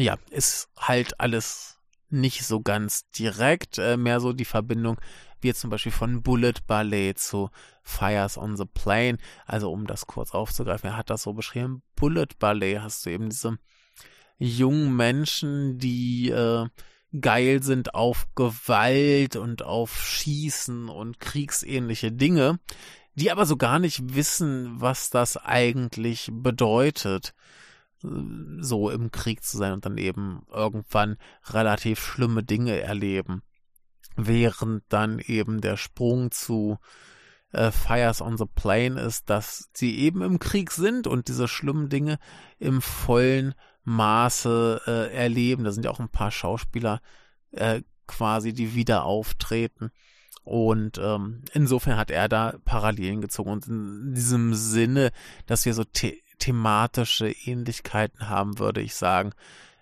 ja, 0.00 0.16
ist 0.30 0.68
halt 0.76 1.18
alles 1.18 1.78
nicht 2.10 2.44
so 2.46 2.60
ganz 2.60 3.10
direkt, 3.10 3.78
äh, 3.78 3.96
mehr 3.96 4.20
so 4.20 4.32
die 4.32 4.44
Verbindung 4.44 5.00
wie 5.40 5.54
zum 5.54 5.70
Beispiel 5.70 5.92
von 5.92 6.22
Bullet 6.22 6.54
Ballet 6.66 7.14
zu 7.14 7.50
Fires 7.82 8.36
on 8.38 8.56
the 8.56 8.64
Plane. 8.64 9.18
Also 9.46 9.70
um 9.70 9.86
das 9.86 10.06
kurz 10.06 10.32
aufzugreifen, 10.32 10.90
er 10.90 10.96
hat 10.96 11.10
das 11.10 11.22
so 11.22 11.32
beschrieben. 11.32 11.82
Bullet 11.96 12.28
Ballet 12.38 12.80
hast 12.80 13.06
du 13.06 13.10
eben 13.10 13.28
diese 13.28 13.58
jungen 14.38 14.94
Menschen, 14.96 15.78
die 15.78 16.30
äh, 16.30 16.66
geil 17.20 17.62
sind 17.62 17.94
auf 17.94 18.26
Gewalt 18.34 19.36
und 19.36 19.62
auf 19.62 20.02
Schießen 20.02 20.88
und 20.88 21.20
kriegsähnliche 21.20 22.12
Dinge, 22.12 22.58
die 23.14 23.30
aber 23.30 23.46
so 23.46 23.56
gar 23.56 23.78
nicht 23.78 24.14
wissen, 24.14 24.80
was 24.80 25.10
das 25.10 25.36
eigentlich 25.36 26.30
bedeutet 26.32 27.34
so 28.02 28.90
im 28.90 29.10
Krieg 29.10 29.42
zu 29.42 29.56
sein 29.56 29.72
und 29.72 29.84
dann 29.84 29.98
eben 29.98 30.42
irgendwann 30.52 31.16
relativ 31.46 32.00
schlimme 32.00 32.44
Dinge 32.44 32.80
erleben. 32.80 33.42
Während 34.16 34.84
dann 34.88 35.18
eben 35.18 35.60
der 35.60 35.76
Sprung 35.76 36.30
zu 36.30 36.78
äh, 37.52 37.70
Fires 37.70 38.20
on 38.20 38.36
the 38.36 38.46
Plane 38.46 39.00
ist, 39.00 39.30
dass 39.30 39.68
sie 39.72 39.98
eben 39.98 40.22
im 40.22 40.38
Krieg 40.38 40.70
sind 40.70 41.06
und 41.06 41.28
diese 41.28 41.48
schlimmen 41.48 41.88
Dinge 41.88 42.18
im 42.58 42.82
vollen 42.82 43.54
Maße 43.88 44.82
äh, 44.86 45.14
erleben. 45.16 45.64
Da 45.64 45.72
sind 45.72 45.84
ja 45.84 45.90
auch 45.90 46.00
ein 46.00 46.10
paar 46.10 46.30
Schauspieler 46.30 47.00
äh, 47.52 47.82
quasi, 48.06 48.52
die 48.52 48.74
wieder 48.74 49.04
auftreten. 49.04 49.90
Und 50.44 50.98
ähm, 50.98 51.42
insofern 51.52 51.96
hat 51.96 52.10
er 52.10 52.28
da 52.28 52.54
Parallelen 52.64 53.20
gezogen. 53.20 53.50
Und 53.50 53.66
in 53.66 54.14
diesem 54.14 54.54
Sinne, 54.54 55.10
dass 55.46 55.64
wir 55.64 55.74
so 55.74 55.84
the 55.94 56.22
thematische 56.38 57.30
Ähnlichkeiten 57.30 58.28
haben, 58.28 58.58
würde 58.58 58.80
ich 58.80 58.94
sagen, 58.94 59.32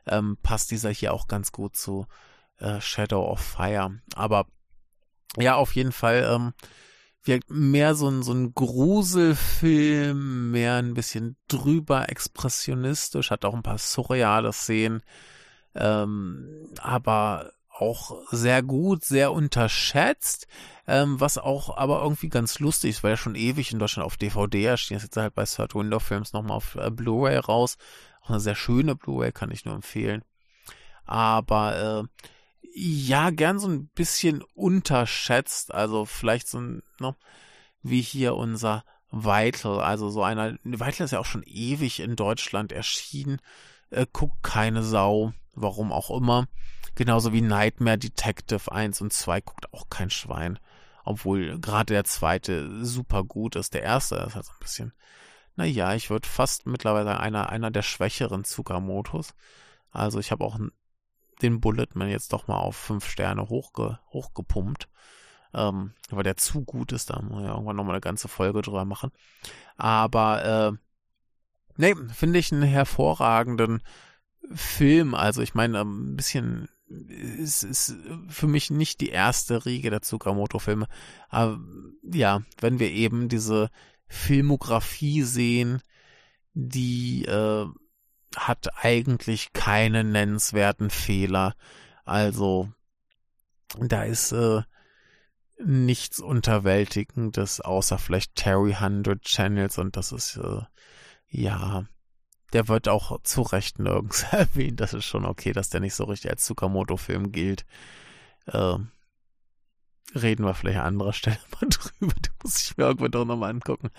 ähm, 0.06 0.38
passt 0.42 0.70
dieser 0.70 0.90
hier 0.90 1.12
auch 1.12 1.28
ganz 1.28 1.52
gut 1.52 1.76
zu 1.76 2.06
äh, 2.58 2.80
Shadow 2.80 3.24
of 3.28 3.40
Fire. 3.40 4.00
Aber 4.14 4.46
ja, 5.36 5.56
auf 5.56 5.74
jeden 5.74 5.92
Fall 5.92 6.26
ähm, 6.28 6.52
wirkt 7.26 7.50
mehr 7.50 7.94
so 7.94 8.08
ein, 8.08 8.22
so 8.22 8.32
ein 8.32 8.54
Gruselfilm, 8.54 10.50
mehr 10.50 10.74
ein 10.74 10.94
bisschen 10.94 11.36
drüber 11.48 12.08
expressionistisch, 12.08 13.30
hat 13.30 13.44
auch 13.44 13.54
ein 13.54 13.62
paar 13.62 13.78
surreale 13.78 14.52
Szenen, 14.52 15.02
ähm, 15.74 16.68
aber 16.80 17.52
auch 17.70 18.16
sehr 18.30 18.62
gut, 18.62 19.04
sehr 19.04 19.32
unterschätzt, 19.32 20.46
ähm, 20.86 21.20
was 21.20 21.36
auch 21.38 21.76
aber 21.76 22.02
irgendwie 22.02 22.28
ganz 22.28 22.58
lustig 22.58 22.90
ist, 22.90 23.04
weil 23.04 23.12
er 23.12 23.16
schon 23.16 23.34
ewig 23.34 23.72
in 23.72 23.78
Deutschland 23.78 24.06
auf 24.06 24.16
DVD 24.16 24.64
erschien, 24.64 24.96
ist. 24.96 25.02
Jetzt 25.02 25.16
halt 25.16 25.34
bei 25.34 25.44
Third 25.44 25.74
Window 25.74 25.98
Films 25.98 26.32
nochmal 26.32 26.56
auf 26.56 26.76
äh, 26.76 26.90
Blu-ray 26.90 27.36
raus, 27.36 27.76
auch 28.22 28.30
eine 28.30 28.40
sehr 28.40 28.54
schöne 28.54 28.94
Blu-ray, 28.94 29.32
kann 29.32 29.50
ich 29.50 29.64
nur 29.64 29.74
empfehlen, 29.74 30.22
aber 31.04 32.06
äh, 32.08 32.26
ja, 32.74 33.30
gern 33.30 33.58
so 33.58 33.68
ein 33.68 33.88
bisschen 33.88 34.42
unterschätzt, 34.54 35.72
also 35.74 36.04
vielleicht 36.04 36.48
so 36.48 36.58
ein, 36.58 36.82
ne, 37.00 37.16
wie 37.82 38.00
hier 38.00 38.34
unser 38.34 38.84
Vital, 39.10 39.80
also 39.80 40.10
so 40.10 40.22
einer, 40.22 40.58
Vital 40.64 41.04
ist 41.04 41.12
ja 41.12 41.20
auch 41.20 41.26
schon 41.26 41.44
ewig 41.44 42.00
in 42.00 42.16
Deutschland 42.16 42.72
erschienen, 42.72 43.40
äh, 43.90 44.06
guckt 44.12 44.42
keine 44.42 44.82
Sau, 44.82 45.32
warum 45.54 45.92
auch 45.92 46.10
immer. 46.10 46.48
Genauso 46.94 47.32
wie 47.32 47.42
Nightmare 47.42 47.98
Detective 47.98 48.72
1 48.72 49.00
und 49.02 49.12
2 49.12 49.40
guckt 49.42 49.72
auch 49.72 49.88
kein 49.90 50.10
Schwein. 50.10 50.58
Obwohl 51.04 51.60
gerade 51.60 51.94
der 51.94 52.04
zweite 52.04 52.84
super 52.84 53.22
gut 53.22 53.54
ist. 53.54 53.74
Der 53.74 53.82
erste 53.82 54.16
ist 54.16 54.34
halt 54.34 54.46
so 54.46 54.52
ein 54.52 54.60
bisschen, 54.60 54.92
naja, 55.54 55.94
ich 55.94 56.10
würde 56.10 56.28
fast 56.28 56.66
mittlerweile 56.66 57.20
einer, 57.20 57.50
einer 57.50 57.70
der 57.70 57.82
schwächeren 57.82 58.44
Tsukamotos. 58.44 59.34
Also 59.92 60.18
ich 60.18 60.32
habe 60.32 60.44
auch 60.44 60.58
den 61.42 61.60
Bulletman 61.60 62.08
jetzt 62.08 62.32
doch 62.32 62.48
mal 62.48 62.58
auf 62.58 62.76
fünf 62.76 63.08
Sterne 63.08 63.48
hochge, 63.48 63.98
hochgepumpt. 64.12 64.88
Ähm, 65.54 65.92
weil 66.10 66.24
der 66.24 66.36
zu 66.36 66.64
gut 66.64 66.92
ist, 66.92 67.10
da 67.10 67.20
muss 67.22 67.42
ich 67.42 67.48
irgendwann 67.48 67.76
nochmal 67.76 67.94
eine 67.94 68.00
ganze 68.00 68.28
Folge 68.28 68.62
drüber 68.62 68.84
machen. 68.84 69.10
Aber 69.76 70.72
äh, 70.74 70.76
nee, 71.76 71.94
finde 72.12 72.38
ich 72.38 72.52
einen 72.52 72.62
hervorragenden 72.62 73.82
Film. 74.52 75.14
Also 75.14 75.42
ich 75.42 75.54
meine, 75.54 75.80
ein 75.80 76.16
bisschen 76.16 76.68
es 76.88 77.62
ist 77.62 77.96
für 78.28 78.46
mich 78.46 78.70
nicht 78.70 79.00
die 79.00 79.08
erste 79.08 79.66
Riege 79.66 79.90
der 79.90 80.02
Tsukamoto-Filme. 80.02 80.86
Aber 81.28 81.58
ja, 82.02 82.42
wenn 82.60 82.78
wir 82.78 82.90
eben 82.90 83.28
diese 83.28 83.70
Filmografie 84.06 85.22
sehen, 85.22 85.82
die 86.54 87.24
äh, 87.24 87.66
hat 88.36 88.68
eigentlich 88.84 89.52
keine 89.52 90.04
nennenswerten 90.04 90.90
Fehler. 90.90 91.54
Also 92.04 92.70
da 93.78 94.04
ist 94.04 94.32
äh, 94.32 94.62
nichts 95.58 96.20
Unterwältigendes, 96.20 97.60
außer 97.60 97.98
vielleicht 97.98 98.34
Terry 98.36 98.74
100 98.74 99.22
Channels 99.22 99.78
und 99.78 99.96
das 99.96 100.12
ist 100.12 100.36
äh, 100.36 100.60
ja, 101.28 101.84
der 102.52 102.68
wird 102.68 102.88
auch 102.88 103.20
zu 103.22 103.42
Recht 103.42 103.78
nirgends 103.78 104.22
erwähnt. 104.30 104.80
Das 104.80 104.94
ist 104.94 105.04
schon 105.04 105.24
okay, 105.24 105.52
dass 105.52 105.70
der 105.70 105.80
nicht 105.80 105.94
so 105.94 106.04
richtig 106.04 106.30
als 106.30 106.44
Tsukamoto-Film 106.44 107.32
gilt. 107.32 107.64
Äh, 108.46 108.76
reden 110.14 110.44
wir 110.44 110.54
vielleicht 110.54 110.78
an 110.78 110.86
anderer 110.86 111.12
Stelle 111.14 111.38
mal 111.60 111.68
drüber. 111.68 112.14
Die 112.14 112.30
muss 112.42 112.62
ich 112.62 112.76
mir 112.76 112.84
irgendwann 112.84 113.10
doch 113.10 113.24
nochmal 113.24 113.50
angucken. 113.50 113.90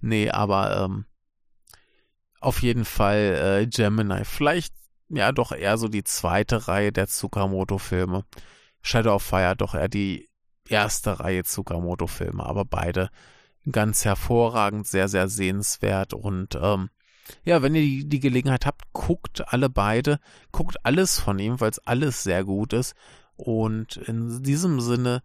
Nee, 0.00 0.30
aber 0.30 0.84
ähm, 0.84 1.06
auf 2.46 2.62
jeden 2.62 2.84
Fall 2.84 3.62
äh, 3.62 3.66
Gemini. 3.66 4.24
Vielleicht 4.24 4.72
ja 5.08 5.32
doch 5.32 5.50
eher 5.50 5.78
so 5.78 5.88
die 5.88 6.04
zweite 6.04 6.68
Reihe 6.68 6.92
der 6.92 7.08
Tsukamoto-Filme. 7.08 8.24
Shadow 8.82 9.16
of 9.16 9.24
Fire 9.24 9.56
doch 9.56 9.74
eher 9.74 9.88
die 9.88 10.28
erste 10.68 11.18
Reihe 11.18 11.42
Tsukamoto-Filme, 11.42 12.46
aber 12.46 12.64
beide 12.64 13.10
ganz 13.70 14.04
hervorragend, 14.04 14.86
sehr, 14.86 15.08
sehr 15.08 15.28
sehenswert 15.28 16.14
und 16.14 16.56
ähm, 16.62 16.88
ja, 17.42 17.60
wenn 17.62 17.74
ihr 17.74 17.82
die, 17.82 18.08
die 18.08 18.20
Gelegenheit 18.20 18.64
habt, 18.64 18.82
guckt 18.92 19.52
alle 19.52 19.68
beide, 19.68 20.20
guckt 20.52 20.76
alles 20.84 21.18
von 21.18 21.40
ihm, 21.40 21.58
weil 21.60 21.70
es 21.70 21.80
alles 21.80 22.22
sehr 22.22 22.44
gut 22.44 22.72
ist. 22.72 22.94
Und 23.34 23.96
in 23.96 24.44
diesem 24.44 24.80
Sinne 24.80 25.24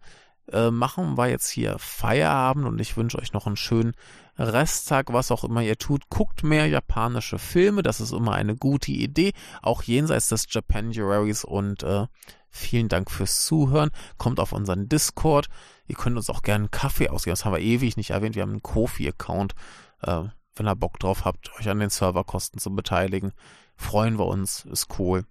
äh, 0.50 0.72
machen 0.72 1.16
wir 1.16 1.28
jetzt 1.28 1.48
hier 1.48 1.78
Feierabend 1.78 2.66
und 2.66 2.80
ich 2.80 2.96
wünsche 2.96 3.18
euch 3.18 3.32
noch 3.32 3.46
einen 3.46 3.54
schönen 3.54 3.92
Resttag, 4.38 5.12
was 5.12 5.30
auch 5.30 5.44
immer 5.44 5.62
ihr 5.62 5.76
tut. 5.76 6.08
Guckt 6.08 6.42
mehr 6.42 6.66
japanische 6.66 7.38
Filme, 7.38 7.82
das 7.82 8.00
ist 8.00 8.12
immer 8.12 8.32
eine 8.32 8.56
gute 8.56 8.90
Idee, 8.90 9.32
auch 9.60 9.82
jenseits 9.82 10.28
des 10.28 10.46
Japanuaries 10.48 11.44
und 11.44 11.82
äh, 11.82 12.06
vielen 12.48 12.88
Dank 12.88 13.10
fürs 13.10 13.44
Zuhören. 13.44 13.90
Kommt 14.18 14.40
auf 14.40 14.52
unseren 14.52 14.88
Discord. 14.88 15.48
Ihr 15.86 15.96
könnt 15.96 16.16
uns 16.16 16.30
auch 16.30 16.42
gerne 16.42 16.64
einen 16.64 16.70
Kaffee 16.70 17.08
ausgeben, 17.08 17.32
das 17.32 17.44
haben 17.44 17.52
wir 17.52 17.60
ewig 17.60 17.96
nicht 17.96 18.10
erwähnt. 18.10 18.34
Wir 18.34 18.42
haben 18.42 18.52
einen 18.52 18.62
Kofi-Account. 18.62 19.54
Äh, 20.02 20.24
wenn 20.54 20.68
ihr 20.68 20.76
Bock 20.76 20.98
drauf 20.98 21.24
habt, 21.24 21.50
euch 21.58 21.68
an 21.68 21.80
den 21.80 21.90
Serverkosten 21.90 22.60
zu 22.60 22.74
beteiligen, 22.74 23.32
freuen 23.74 24.18
wir 24.18 24.26
uns, 24.26 24.64
ist 24.66 24.98
cool. 24.98 25.24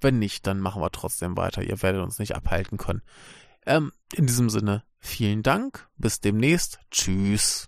Wenn 0.00 0.18
nicht, 0.18 0.46
dann 0.46 0.60
machen 0.60 0.82
wir 0.82 0.90
trotzdem 0.90 1.36
weiter. 1.36 1.62
Ihr 1.62 1.80
werdet 1.82 2.02
uns 2.02 2.18
nicht 2.18 2.34
abhalten 2.34 2.78
können. 2.78 3.02
Ähm, 3.66 3.92
in 4.12 4.26
diesem 4.26 4.50
Sinne, 4.50 4.82
Vielen 5.06 5.42
Dank, 5.42 5.86
bis 5.98 6.20
demnächst. 6.20 6.78
Tschüss. 6.90 7.66